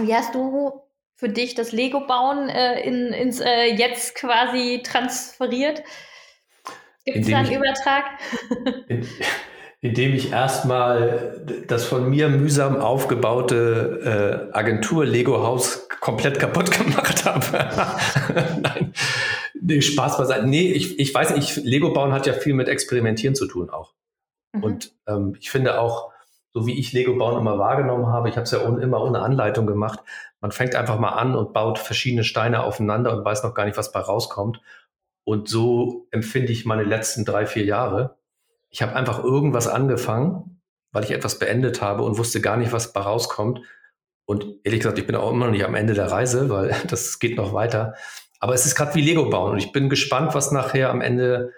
Wie 0.00 0.14
hast 0.14 0.34
du 0.34 0.82
für 1.20 1.28
dich 1.28 1.54
das 1.54 1.70
Lego-Bauen 1.70 2.48
äh, 2.48 2.80
in, 2.80 3.12
ins 3.12 3.40
äh, 3.40 3.66
Jetzt 3.74 4.14
quasi 4.14 4.80
transferiert? 4.82 5.82
Gibt 7.04 7.18
es 7.18 7.30
da 7.30 7.38
einen 7.38 7.50
ich, 7.50 7.56
Übertrag? 7.56 8.04
In, 8.88 9.06
indem 9.82 10.14
ich 10.14 10.32
erstmal 10.32 11.44
das 11.66 11.84
von 11.84 12.08
mir 12.08 12.30
mühsam 12.30 12.78
aufgebaute 12.78 14.48
äh, 14.52 14.56
Agentur-Lego-Haus 14.56 15.90
komplett 16.00 16.38
kaputt 16.38 16.70
gemacht 16.78 17.26
habe. 17.26 17.68
Nein, 18.62 18.94
nee, 19.60 19.82
Spaß 19.82 20.16
beiseite. 20.16 20.46
Nee, 20.46 20.72
ich, 20.72 20.98
ich 20.98 21.12
weiß 21.12 21.36
nicht, 21.36 21.56
Lego 21.56 21.92
bauen 21.92 22.12
hat 22.12 22.26
ja 22.26 22.32
viel 22.32 22.54
mit 22.54 22.68
Experimentieren 22.68 23.34
zu 23.34 23.46
tun 23.46 23.68
auch. 23.68 23.92
Mhm. 24.52 24.64
Und 24.64 24.92
ähm, 25.06 25.36
ich 25.38 25.50
finde 25.50 25.78
auch, 25.78 26.09
so 26.52 26.66
wie 26.66 26.78
ich 26.78 26.92
Lego 26.92 27.16
bauen 27.16 27.38
immer 27.38 27.58
wahrgenommen 27.58 28.06
habe, 28.06 28.28
ich 28.28 28.36
habe 28.36 28.44
es 28.44 28.50
ja 28.50 28.66
ohne, 28.66 28.82
immer 28.82 29.02
ohne 29.02 29.20
Anleitung 29.20 29.66
gemacht. 29.66 30.00
Man 30.40 30.52
fängt 30.52 30.74
einfach 30.74 30.98
mal 30.98 31.10
an 31.10 31.36
und 31.36 31.52
baut 31.52 31.78
verschiedene 31.78 32.24
Steine 32.24 32.64
aufeinander 32.64 33.16
und 33.16 33.24
weiß 33.24 33.42
noch 33.44 33.54
gar 33.54 33.66
nicht, 33.66 33.76
was 33.76 33.92
bei 33.92 34.00
rauskommt. 34.00 34.60
Und 35.24 35.48
so 35.48 36.08
empfinde 36.10 36.50
ich 36.50 36.64
meine 36.64 36.82
letzten 36.82 37.24
drei, 37.24 37.46
vier 37.46 37.64
Jahre. 37.64 38.18
Ich 38.70 38.82
habe 38.82 38.96
einfach 38.96 39.22
irgendwas 39.22 39.68
angefangen, 39.68 40.60
weil 40.92 41.04
ich 41.04 41.12
etwas 41.12 41.38
beendet 41.38 41.82
habe 41.82 42.02
und 42.02 42.18
wusste 42.18 42.40
gar 42.40 42.56
nicht, 42.56 42.72
was 42.72 42.92
bei 42.92 43.00
rauskommt. 43.00 43.60
Und 44.26 44.46
ehrlich 44.64 44.80
gesagt, 44.80 44.98
ich 44.98 45.06
bin 45.06 45.16
auch 45.16 45.30
immer 45.30 45.46
noch 45.46 45.52
nicht 45.52 45.64
am 45.64 45.74
Ende 45.74 45.94
der 45.94 46.10
Reise, 46.10 46.50
weil 46.50 46.74
das 46.88 47.18
geht 47.18 47.36
noch 47.36 47.52
weiter. 47.52 47.94
Aber 48.40 48.54
es 48.54 48.66
ist 48.66 48.74
gerade 48.74 48.94
wie 48.94 49.02
Lego 49.02 49.28
bauen 49.28 49.52
und 49.52 49.58
ich 49.58 49.70
bin 49.70 49.88
gespannt, 49.88 50.34
was 50.34 50.50
nachher 50.50 50.90
am 50.90 51.02
Ende 51.02 51.52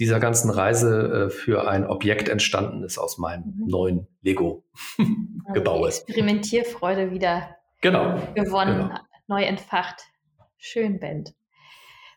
dieser 0.00 0.18
ganzen 0.18 0.50
Reise 0.50 1.28
äh, 1.28 1.30
für 1.30 1.68
ein 1.68 1.86
Objekt 1.86 2.28
entstanden 2.28 2.82
ist 2.82 2.98
aus 2.98 3.18
meinem 3.18 3.54
mhm. 3.56 3.66
neuen 3.68 4.06
Lego-Gebäude. 4.22 4.64
Also 5.70 6.02
Experimentierfreude 6.02 7.10
wieder 7.10 7.56
genau, 7.80 8.14
gewonnen, 8.34 8.88
genau. 8.88 9.00
neu 9.28 9.42
entfacht. 9.42 10.02
Schön, 10.56 10.98
Ben. 10.98 11.24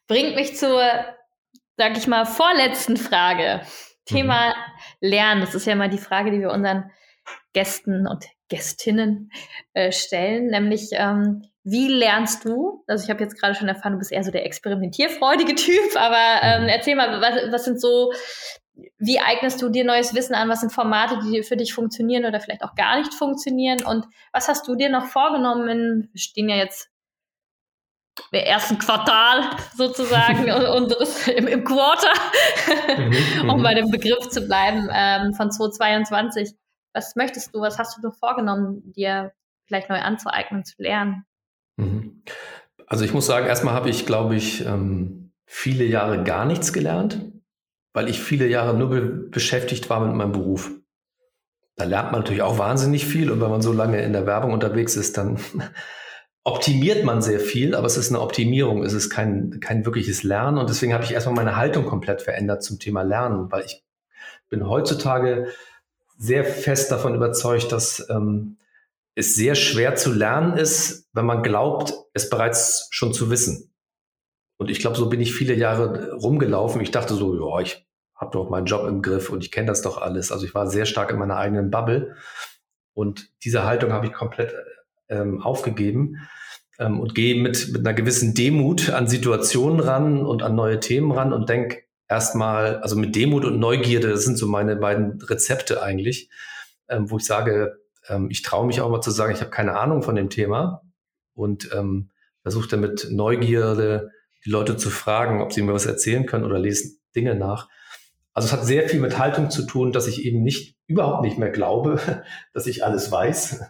Bringt 0.08 0.36
mich 0.36 0.56
zur, 0.56 0.82
sag 1.78 1.98
ich 1.98 2.08
mal, 2.08 2.26
vorletzten 2.26 2.98
Frage. 2.98 3.62
Thema 4.06 4.50
mhm. 4.50 4.54
Lernen. 5.02 5.42
Das 5.42 5.56
ist 5.56 5.66
ja 5.66 5.76
mal 5.76 5.90
die 5.90 5.98
Frage, 5.98 6.32
die 6.32 6.40
wir 6.40 6.52
unseren 6.52 6.92
Gästen 7.54 8.08
und 8.08 8.26
Gästinnen 8.50 9.32
äh, 9.74 9.92
stellen, 9.92 10.48
nämlich 10.48 10.90
ähm, 10.94 11.44
wie 11.64 11.88
lernst 11.88 12.44
du? 12.46 12.84
Also 12.88 13.06
ich 13.06 13.10
habe 13.10 13.24
jetzt 13.24 13.40
gerade 13.40 13.56
schon 13.56 13.68
erfahren, 13.68 13.94
du 13.94 14.00
bist 14.00 14.12
eher 14.12 14.24
so 14.24 14.32
der 14.32 14.46
experimentierfreudige 14.46 15.56
Typ, 15.56 15.96
aber 15.96 16.42
ähm, 16.42 16.68
erzähl 16.68 16.96
mal, 16.96 17.22
was, 17.22 17.52
was 17.52 17.66
sind 17.66 17.80
so, 17.80 18.12
wie 18.98 19.20
eignest 19.20 19.62
du 19.62 19.70
dir 19.70 19.86
neues 19.86 20.14
Wissen 20.14 20.34
an? 20.34 20.50
Was 20.50 20.62
sind 20.62 20.72
Formate, 20.72 21.20
die 21.20 21.44
für 21.44 21.56
dich 21.56 21.74
funktionieren 21.74 22.26
oder 22.26 22.40
vielleicht 22.40 22.64
auch 22.64 22.76
gar 22.76 22.98
nicht 22.98 23.14
funktionieren? 23.14 23.84
Und 23.84 24.06
was 24.32 24.48
hast 24.48 24.68
du 24.68 24.76
dir 24.76 24.90
noch 24.90 25.06
vorgenommen? 25.06 25.68
In, 25.70 26.10
wir 26.12 26.20
stehen 26.20 26.50
ja 26.50 26.56
jetzt 26.56 26.90
im 28.32 28.40
ersten 28.40 28.78
Quartal 28.78 29.50
sozusagen 29.76 30.52
unseres 30.76 31.28
im, 31.28 31.48
im 31.48 31.64
Quarter, 31.64 32.14
mhm, 32.98 33.50
um 33.50 33.60
mhm. 33.60 33.64
bei 33.64 33.74
dem 33.74 33.90
Begriff 33.90 34.30
zu 34.30 34.42
bleiben, 34.42 34.90
ähm, 34.92 35.34
von 35.34 35.52
2022. 35.52 36.54
Was 36.94 37.16
möchtest 37.16 37.56
du, 37.56 37.62
was 37.62 37.80
hast 37.80 37.98
du 37.98 38.02
dir 38.02 38.12
vorgenommen, 38.12 38.92
dir 38.94 39.32
vielleicht 39.66 39.90
neu 39.90 40.00
anzueignen, 40.00 40.66
zu 40.66 40.76
lernen? 40.78 41.26
Also 42.88 43.06
ich 43.06 43.14
muss 43.14 43.26
sagen, 43.26 43.48
erstmal 43.48 43.74
habe 43.74 43.90
ich, 43.90 44.06
glaube 44.06 44.36
ich, 44.36 44.66
ähm, 44.66 45.32
viele 45.46 45.86
Jahre 45.86 46.24
gar 46.24 46.46
nichts 46.46 46.74
gelernt, 46.74 47.22
weil 47.94 48.10
ich 48.10 48.20
viele 48.20 48.48
Jahre 48.48 48.76
nur 48.76 48.90
be 48.90 49.02
beschäftigt 49.02 49.90
war 49.90 50.06
mit 50.06 50.16
meinem 50.16 50.32
Beruf. 50.32 50.72
Da 51.76 51.86
lernt 51.86 52.12
man 52.12 52.22
natürlich 52.22 52.44
auch 52.44 52.60
wahnsinnig 52.60 53.06
viel 53.06 53.32
und 53.32 53.42
wenn 53.42 53.50
man 53.50 53.62
so 53.62 53.72
lange 53.72 54.02
in 54.02 54.14
der 54.14 54.28
Werbung 54.28 54.54
unterwegs 54.54 54.96
ist, 54.96 55.18
dann 55.18 55.40
optimiert 56.44 57.04
man 57.04 57.22
sehr 57.22 57.40
viel, 57.40 57.74
aber 57.74 57.88
es 57.88 57.98
ist 57.98 58.10
eine 58.10 58.22
Optimierung, 58.22 58.84
es 58.84 58.94
ist 58.94 59.10
kein, 59.10 59.60
kein 59.60 59.86
wirkliches 59.86 60.24
Lernen 60.24 60.58
und 60.58 60.70
deswegen 60.70 60.94
habe 60.94 61.04
ich 61.04 61.14
erstmal 61.14 61.36
meine 61.36 61.56
Haltung 61.56 61.86
komplett 61.86 62.22
verändert 62.22 62.64
zum 62.64 62.80
Thema 62.80 63.02
Lernen, 63.02 63.52
weil 63.52 63.64
ich 63.66 63.84
bin 64.50 64.68
heutzutage 64.68 65.48
sehr 66.18 66.46
fest 66.46 66.92
davon 66.92 67.16
überzeugt, 67.16 67.72
dass 67.72 68.08
ähm, 68.10 68.58
es 69.16 69.36
sehr 69.36 69.56
schwer 69.56 69.96
zu 69.96 70.12
lernen 70.12 70.58
ist, 70.58 71.08
wenn 71.14 71.26
man 71.26 71.44
glaubt, 71.44 71.94
es 72.14 72.30
bereits 72.30 72.88
schon 72.92 73.14
zu 73.14 73.30
wissen. 73.30 73.74
Und 74.58 74.72
ich 74.72 74.80
glaube, 74.80 74.98
so 74.98 75.10
bin 75.10 75.22
ich 75.22 75.34
viele 75.34 75.54
Jahre 75.54 76.14
rumgelaufen. 76.14 76.82
Ich 76.82 76.92
dachte 76.92 77.14
so, 77.14 77.36
ja, 77.36 77.62
ich 77.62 77.86
habe 78.16 78.32
doch 78.32 78.50
meinen 78.50 78.66
Job 78.66 78.88
im 78.88 79.02
Griff 79.02 79.30
und 79.30 79.44
ich 79.44 79.52
kenne 79.52 79.68
das 79.68 79.82
doch 79.82 79.98
alles. 80.02 80.32
Also 80.32 80.46
ich 80.46 80.56
war 80.56 80.68
sehr 80.68 80.86
stark 80.86 81.12
in 81.12 81.20
meiner 81.20 81.38
eigenen 81.38 81.70
Bubble. 81.70 82.16
Und 82.94 83.30
diese 83.44 83.64
Haltung 83.64 83.92
habe 83.92 84.08
ich 84.08 84.14
komplett 84.14 84.54
ähm, 85.10 85.42
aufgegeben 85.42 86.18
ähm, 86.80 87.00
und 87.00 87.16
gehe 87.16 87.36
mit, 87.42 87.72
mit 87.72 87.86
einer 87.86 87.94
gewissen 87.94 88.34
Demut 88.34 88.90
an 88.90 89.08
Situationen 89.08 89.80
ran 89.80 90.26
und 90.26 90.44
an 90.44 90.56
neue 90.56 90.80
Themen 90.80 91.12
ran 91.12 91.34
und 91.34 91.50
denke 91.50 91.84
erstmal, 92.08 92.78
also 92.78 92.96
mit 92.96 93.16
Demut 93.16 93.46
und 93.46 93.60
Neugierde, 93.60 94.10
das 94.10 94.24
sind 94.24 94.38
so 94.38 94.48
meine 94.48 94.76
beiden 94.76 95.22
Rezepte 95.22 95.82
eigentlich, 95.82 96.30
ähm, 96.88 97.10
wo 97.10 97.18
ich 97.18 97.26
sage, 97.26 97.83
ähm, 98.08 98.30
ich 98.30 98.42
traue 98.42 98.66
mich 98.66 98.82
auch 98.82 98.90
mal 98.90 99.02
zu 99.02 99.12
sagen, 99.12 99.34
ich 99.34 99.42
habe 99.42 99.52
keine 99.52 99.78
Ahnung 99.78 100.04
von 100.04 100.16
dem 100.16 100.30
Thema 100.30 100.84
und 101.34 101.70
ähm, 101.74 102.10
versuche 102.42 102.68
damit 102.68 103.08
Neugierde 103.10 104.12
die 104.46 104.50
Leute 104.50 104.78
zu 104.78 104.90
fragen, 104.90 105.42
ob 105.42 105.54
sie 105.54 105.62
mir 105.62 105.74
was 105.74 105.86
erzählen 105.86 106.26
können 106.26 106.44
oder 106.44 106.60
lesen 106.60 107.00
Dinge 107.16 107.36
nach. 107.36 107.70
Also 108.34 108.48
es 108.48 108.54
hat 108.54 108.66
sehr 108.66 108.90
viel 108.90 109.00
mit 109.00 109.20
Haltung 109.20 109.50
zu 109.50 109.66
tun, 109.66 109.92
dass 109.92 110.08
ich 110.08 110.26
eben 110.26 110.42
nicht, 110.42 110.76
überhaupt 110.88 111.24
nicht 111.24 111.38
mehr 111.38 111.52
glaube, 111.52 112.00
dass 112.54 112.68
ich 112.68 112.84
alles 112.84 113.12
weiß, 113.12 113.62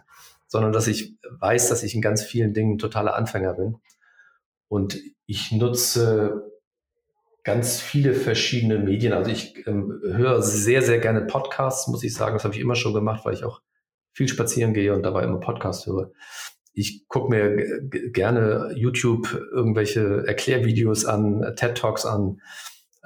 sondern 0.46 0.72
dass 0.72 0.86
ich 0.86 1.16
weiß, 1.30 1.68
dass 1.68 1.82
ich 1.82 1.94
in 1.94 2.02
ganz 2.02 2.22
vielen 2.22 2.54
Dingen 2.54 2.78
totaler 2.78 3.14
Anfänger 3.14 3.54
bin. 3.54 3.76
Und 4.68 4.98
ich 5.26 5.52
nutze 5.52 6.50
ganz 7.44 7.80
viele 7.80 8.14
verschiedene 8.14 8.78
Medien. 8.78 9.12
Also 9.12 9.30
ich 9.30 9.66
ähm, 9.66 10.00
höre 10.02 10.42
sehr, 10.42 10.82
sehr 10.82 10.98
gerne 10.98 11.22
Podcasts, 11.22 11.86
muss 11.88 12.02
ich 12.02 12.14
sagen. 12.14 12.34
Das 12.34 12.44
habe 12.44 12.54
ich 12.54 12.60
immer 12.60 12.74
schon 12.74 12.94
gemacht, 12.94 13.24
weil 13.24 13.34
ich 13.34 13.44
auch 13.44 13.60
viel 14.14 14.28
spazieren 14.28 14.72
gehe 14.72 14.94
und 14.94 15.02
dabei 15.02 15.24
immer 15.24 15.40
Podcast 15.40 15.86
höre. 15.86 16.12
Ich 16.72 17.06
gucke 17.08 17.28
mir 17.28 17.82
gerne 18.10 18.72
YouTube 18.74 19.38
irgendwelche 19.52 20.24
Erklärvideos 20.26 21.04
an, 21.04 21.54
TED 21.56 21.76
Talks 21.76 22.06
an. 22.06 22.40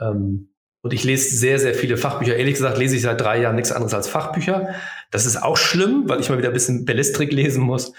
Ähm, 0.00 0.50
und 0.80 0.94
ich 0.94 1.02
lese 1.02 1.36
sehr, 1.36 1.58
sehr 1.58 1.74
viele 1.74 1.96
Fachbücher. 1.96 2.36
Ehrlich 2.36 2.54
gesagt 2.54 2.78
lese 2.78 2.96
ich 2.96 3.02
seit 3.02 3.20
drei 3.20 3.40
Jahren 3.40 3.56
nichts 3.56 3.72
anderes 3.72 3.94
als 3.94 4.08
Fachbücher. 4.08 4.74
Das 5.10 5.26
ist 5.26 5.42
auch 5.42 5.56
schlimm, 5.56 6.04
weil 6.06 6.20
ich 6.20 6.30
mal 6.30 6.38
wieder 6.38 6.48
ein 6.48 6.54
bisschen 6.54 6.84
Bellistrik 6.84 7.32
lesen 7.32 7.62
muss. 7.62 7.92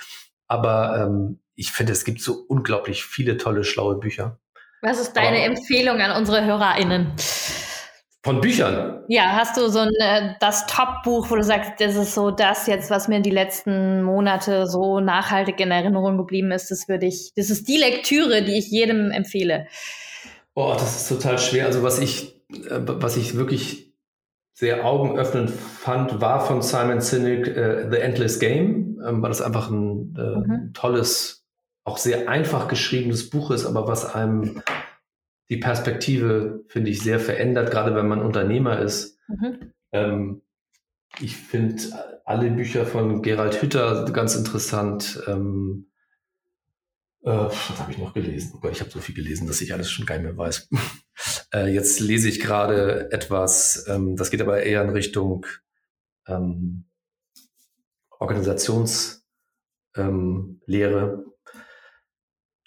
Aber 0.48 1.06
ähm, 1.06 1.40
ich 1.56 1.72
finde, 1.72 1.92
es 1.92 2.06
gibt 2.06 2.22
so 2.22 2.46
unglaublich 2.48 3.04
viele 3.04 3.38
tolle, 3.38 3.64
schlaue 3.64 4.00
Bücher. 4.00 4.40
Was 4.82 5.00
ist 5.00 5.14
deine 5.14 5.38
Aber, 5.38 5.46
Empfehlung 5.46 6.00
an 6.00 6.18
unsere 6.18 6.46
HörerInnen? 6.46 7.12
Von 8.30 8.42
Büchern? 8.42 9.04
Ja, 9.08 9.32
hast 9.32 9.58
du 9.58 9.70
so 9.70 9.80
ein, 9.80 9.90
äh, 10.00 10.36
das 10.40 10.68
Top-Buch, 10.68 11.32
wo 11.32 11.36
du 11.36 11.42
sagst, 11.42 11.72
das 11.80 11.96
ist 11.96 12.14
so 12.14 12.30
das 12.30 12.68
jetzt, 12.68 12.92
was 12.92 13.08
mir 13.08 13.22
die 13.22 13.32
letzten 13.32 14.04
Monate 14.04 14.68
so 14.68 15.00
nachhaltig 15.00 15.60
in 15.60 15.72
Erinnerung 15.72 16.16
geblieben 16.16 16.52
ist, 16.52 16.70
das 16.70 16.88
würde 16.88 17.08
ich, 17.08 17.32
das 17.36 17.50
ist 17.50 17.68
die 17.68 17.78
Lektüre, 17.78 18.44
die 18.44 18.60
ich 18.60 18.70
jedem 18.70 19.10
empfehle. 19.10 19.66
Oh, 20.54 20.74
das 20.74 21.02
ist 21.02 21.10
total 21.10 21.40
schwer. 21.40 21.66
Also 21.66 21.82
was 21.82 21.98
ich, 21.98 22.36
äh, 22.52 22.82
was 22.84 23.18
ich 23.18 23.36
wirklich 23.36 23.96
sehr 24.54 24.86
augenöffnend 24.86 25.50
fand, 25.50 26.22
war 26.22 26.40
von 26.40 26.62
Simon 26.62 27.02
Sinek 27.02 27.48
äh, 27.48 27.88
The 27.90 27.98
Endless 27.98 28.38
Game, 28.38 29.02
ähm, 29.08 29.24
weil 29.24 29.30
das 29.30 29.42
einfach 29.42 29.72
ein 29.72 30.16
äh, 30.16 30.22
mhm. 30.22 30.74
tolles, 30.76 31.48
auch 31.84 31.98
sehr 31.98 32.30
einfach 32.30 32.68
geschriebenes 32.68 33.32
Buch 33.32 33.50
ist, 33.50 33.66
aber 33.66 33.88
was 33.88 34.14
einem 34.14 34.62
die 35.50 35.58
Perspektive, 35.58 36.64
finde 36.68 36.92
ich, 36.92 37.02
sehr 37.02 37.20
verändert, 37.20 37.72
gerade 37.72 37.96
wenn 37.96 38.08
man 38.08 38.22
Unternehmer 38.22 38.80
ist. 38.80 39.18
Mhm. 39.28 39.74
Ähm, 39.92 40.42
ich 41.20 41.36
finde 41.36 41.82
alle 42.26 42.52
Bücher 42.52 42.86
von 42.86 43.22
Gerald 43.24 43.62
Hütter 43.62 44.06
ganz 44.12 44.36
interessant. 44.36 45.22
Ähm, 45.28 45.90
äh, 47.24 47.32
was 47.32 47.80
habe 47.80 47.92
ich 47.92 47.98
noch 47.98 48.14
gelesen? 48.14 48.60
Ich 48.72 48.80
habe 48.80 48.92
so 48.92 49.00
viel 49.00 49.16
gelesen, 49.16 49.48
dass 49.48 49.62
ich 49.62 49.74
alles 49.74 49.90
schon 49.90 50.06
gar 50.06 50.16
nicht 50.16 50.26
mehr 50.26 50.38
weiß. 50.38 50.70
äh, 51.54 51.74
jetzt 51.74 52.00
lese 52.00 52.30
ich 52.30 52.40
gerade 52.40 53.12
etwas, 53.12 53.86
ähm, 53.88 54.16
das 54.16 54.30
geht 54.30 54.42
aber 54.42 54.62
eher 54.62 54.84
in 54.84 54.92
Richtung 54.92 55.46
ähm, 56.28 56.86
Organisationslehre. 58.20 59.24
Ähm, 59.96 60.62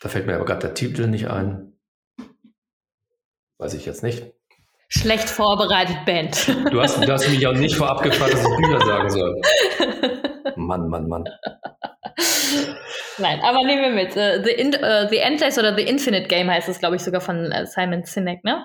da 0.01 0.09
fällt 0.09 0.27
mir 0.27 0.35
aber 0.35 0.47
gerade 0.47 0.67
der 0.67 0.75
Titel 0.75 1.07
nicht 1.07 1.29
ein. 1.29 1.72
Weiß 3.63 3.75
ich 3.75 3.87
jetzt 3.87 4.03
nicht. 4.03 4.25
Schlecht 4.89 5.31
vorbereitet, 5.31 6.05
Band. 6.05 6.49
Du 6.73 6.81
hast, 6.81 7.01
du 7.01 7.13
hast 7.13 7.29
mich 7.29 7.47
auch 7.47 7.55
nicht 7.55 7.77
vorab 7.77 8.03
gefragt, 8.03 8.33
dass 8.33 8.41
ich 8.41 8.57
Bücher 8.57 8.85
sagen 8.85 9.09
soll. 9.09 9.41
Mann, 10.57 10.89
Mann, 10.89 11.07
Mann. 11.07 11.25
Nein, 13.19 13.41
aber 13.41 13.63
nehmen 13.65 13.83
wir 13.83 13.91
mit. 13.91 14.17
Uh, 14.17 14.43
the, 14.43 14.51
in, 14.51 14.75
uh, 14.75 15.09
the 15.09 15.19
Endless 15.19 15.59
oder 15.59 15.77
The 15.77 15.83
Infinite 15.83 16.27
Game 16.27 16.51
heißt 16.51 16.69
es, 16.69 16.81
glaube 16.81 16.97
ich, 16.97 17.03
sogar 17.03 17.21
von 17.21 17.53
uh, 17.53 17.65
Simon 17.65 18.03
Sinek, 18.03 18.43
ne? 18.43 18.65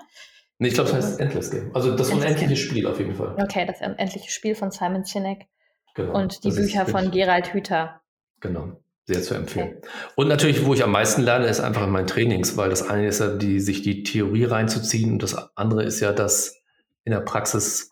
Nee, 0.57 0.69
ich 0.69 0.73
glaube, 0.73 0.89
es 0.89 0.95
heißt 0.95 1.19
Endless 1.19 1.51
Game. 1.51 1.69
Also 1.75 1.91
das 1.91 2.09
Endless 2.09 2.25
unendliche 2.25 2.47
Game. 2.47 2.55
Spiel 2.55 2.87
auf 2.87 2.97
jeden 2.97 3.13
Fall. 3.13 3.35
Okay, 3.39 3.67
das 3.67 3.81
unendliche 3.81 4.31
Spiel 4.31 4.55
von 4.55 4.71
Simon 4.71 5.03
Sinek. 5.03 5.45
Genau. 5.93 6.17
Und 6.17 6.43
die 6.43 6.49
das 6.49 6.57
Bücher 6.57 6.87
von 6.87 7.11
Gerald 7.11 7.53
Hüther. 7.53 8.01
Genau. 8.39 8.79
Sehr 9.07 9.23
zu 9.23 9.35
empfehlen. 9.35 9.81
Und 10.17 10.27
natürlich, 10.27 10.65
wo 10.65 10.73
ich 10.73 10.83
am 10.83 10.91
meisten 10.91 11.21
lerne, 11.21 11.47
ist 11.47 11.61
einfach 11.61 11.83
in 11.83 11.91
meinen 11.91 12.07
Trainings, 12.07 12.57
weil 12.57 12.69
das 12.69 12.87
eine 12.89 13.07
ist 13.07 13.19
ja, 13.19 13.29
die, 13.29 13.61
sich 13.61 13.81
die 13.81 14.03
Theorie 14.03 14.43
reinzuziehen 14.43 15.13
und 15.13 15.23
das 15.23 15.55
andere 15.55 15.83
ist 15.83 16.01
ja, 16.01 16.11
das 16.11 16.61
in 17.05 17.13
der 17.13 17.21
Praxis 17.21 17.91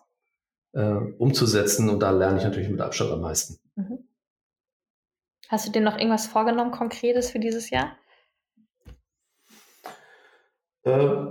äh, 0.73 0.81
umzusetzen 1.17 1.89
und 1.89 2.01
da 2.01 2.11
lerne 2.11 2.37
ich 2.37 2.43
natürlich 2.43 2.67
mit 2.67 2.81
Abstand 2.81 3.11
am 3.11 3.21
meisten. 3.21 3.59
Mhm. 3.75 4.09
Hast 5.47 5.67
du 5.67 5.71
dir 5.71 5.81
noch 5.81 5.97
irgendwas 5.97 6.27
vorgenommen, 6.27 6.71
Konkretes 6.71 7.29
für 7.29 7.39
dieses 7.39 7.69
Jahr? 7.69 7.97
Äh, 10.83 11.27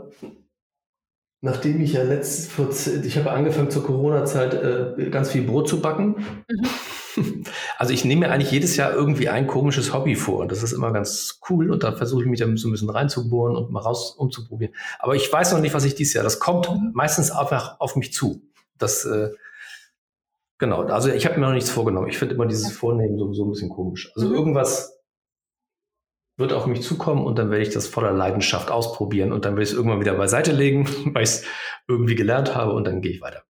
nachdem 1.42 1.82
ich 1.82 1.92
ja 1.92 2.04
letztes, 2.04 2.86
ich 2.86 3.18
habe 3.18 3.32
angefangen 3.32 3.70
zur 3.70 3.84
Corona-Zeit 3.84 4.54
äh, 4.54 5.10
ganz 5.10 5.30
viel 5.30 5.42
Brot 5.42 5.68
zu 5.68 5.82
backen. 5.82 6.44
Mhm. 6.48 6.66
Also 7.78 7.92
ich 7.92 8.04
nehme 8.04 8.26
mir 8.26 8.32
eigentlich 8.32 8.50
jedes 8.50 8.76
Jahr 8.76 8.92
irgendwie 8.92 9.28
ein 9.28 9.46
komisches 9.46 9.92
Hobby 9.92 10.14
vor. 10.14 10.46
Das 10.46 10.62
ist 10.62 10.72
immer 10.72 10.92
ganz 10.92 11.40
cool 11.48 11.70
und 11.70 11.82
da 11.82 11.92
versuche 11.92 12.22
ich 12.22 12.28
mich 12.28 12.40
dann 12.40 12.56
so 12.56 12.68
ein 12.68 12.72
bisschen 12.72 12.90
reinzubohren 12.90 13.56
und 13.56 13.70
mal 13.70 13.80
raus 13.80 14.14
umzuprobieren. 14.16 14.74
Aber 14.98 15.14
ich 15.14 15.30
weiß 15.32 15.52
noch 15.52 15.60
nicht, 15.60 15.74
was 15.74 15.84
ich 15.84 15.94
dieses 15.94 16.14
Jahr. 16.14 16.24
Das 16.24 16.38
kommt 16.38 16.70
mhm. 16.70 16.92
meistens 16.94 17.30
einfach 17.30 17.80
auf 17.80 17.96
mich 17.96 18.12
zu. 18.12 18.42
Das 18.78 19.04
äh, 19.04 19.30
Genau, 20.58 20.82
also 20.84 21.10
ich 21.10 21.26
habe 21.26 21.38
mir 21.38 21.46
noch 21.46 21.52
nichts 21.52 21.70
vorgenommen. 21.70 22.08
Ich 22.08 22.16
finde 22.16 22.36
immer 22.36 22.46
dieses 22.46 22.72
Vornehmen 22.72 23.18
sowieso 23.18 23.44
ein 23.44 23.50
bisschen 23.50 23.70
komisch. 23.70 24.10
Also 24.14 24.28
mhm. 24.28 24.34
irgendwas 24.34 25.00
wird 26.36 26.52
auf 26.52 26.66
mich 26.66 26.82
zukommen 26.82 27.24
und 27.24 27.38
dann 27.38 27.50
werde 27.50 27.62
ich 27.62 27.74
das 27.74 27.86
voller 27.86 28.12
Leidenschaft 28.12 28.70
ausprobieren 28.70 29.32
und 29.32 29.44
dann 29.44 29.52
werde 29.54 29.64
ich 29.64 29.70
es 29.70 29.74
irgendwann 29.74 30.00
wieder 30.00 30.14
beiseite 30.14 30.52
legen, 30.52 30.88
weil 31.14 31.24
ich 31.24 31.30
es 31.30 31.44
irgendwie 31.88 32.14
gelernt 32.14 32.54
habe 32.54 32.72
und 32.72 32.84
dann 32.86 33.02
gehe 33.02 33.12
ich 33.12 33.20
weiter. 33.20 33.42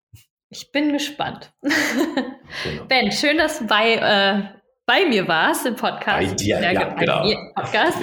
Ich 0.55 0.71
bin 0.71 0.93
gespannt. 0.93 1.53
Genau. 2.63 2.85
Ben, 2.89 3.11
schön, 3.11 3.37
dass 3.39 3.59
du 3.59 3.67
bei, 3.67 3.95
äh, 3.95 4.43
bei 4.87 5.07
mir 5.07 5.27
warst 5.27 5.67
im 5.67 5.75
Podcast. 5.75 6.29
Bei 6.29 6.35
dir, 6.37 6.61
ja, 6.61 6.89
bei 6.91 7.01
genau. 7.01 7.29
Podcast. 7.57 7.99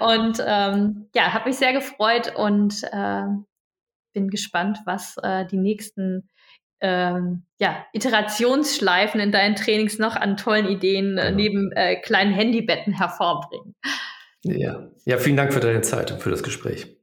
Und 0.00 0.44
ähm, 0.46 1.08
ja, 1.14 1.32
habe 1.32 1.48
mich 1.48 1.56
sehr 1.56 1.72
gefreut 1.72 2.34
und 2.36 2.82
äh, 2.92 3.22
bin 4.12 4.28
gespannt, 4.28 4.80
was 4.84 5.16
äh, 5.22 5.46
die 5.46 5.56
nächsten 5.56 6.28
ähm, 6.82 7.46
ja, 7.58 7.86
Iterationsschleifen 7.94 9.20
in 9.20 9.32
deinen 9.32 9.56
Trainings 9.56 9.98
noch 9.98 10.16
an 10.16 10.36
tollen 10.36 10.66
Ideen 10.66 11.16
äh, 11.16 11.22
genau. 11.22 11.36
neben 11.36 11.72
äh, 11.72 11.96
kleinen 11.96 12.34
Handybetten 12.34 12.92
hervorbringen. 12.92 13.74
Ja. 14.42 14.90
ja, 15.06 15.16
vielen 15.16 15.38
Dank 15.38 15.54
für 15.54 15.60
deine 15.60 15.80
Zeit 15.80 16.12
und 16.12 16.20
für 16.20 16.30
das 16.30 16.42
Gespräch. 16.42 16.94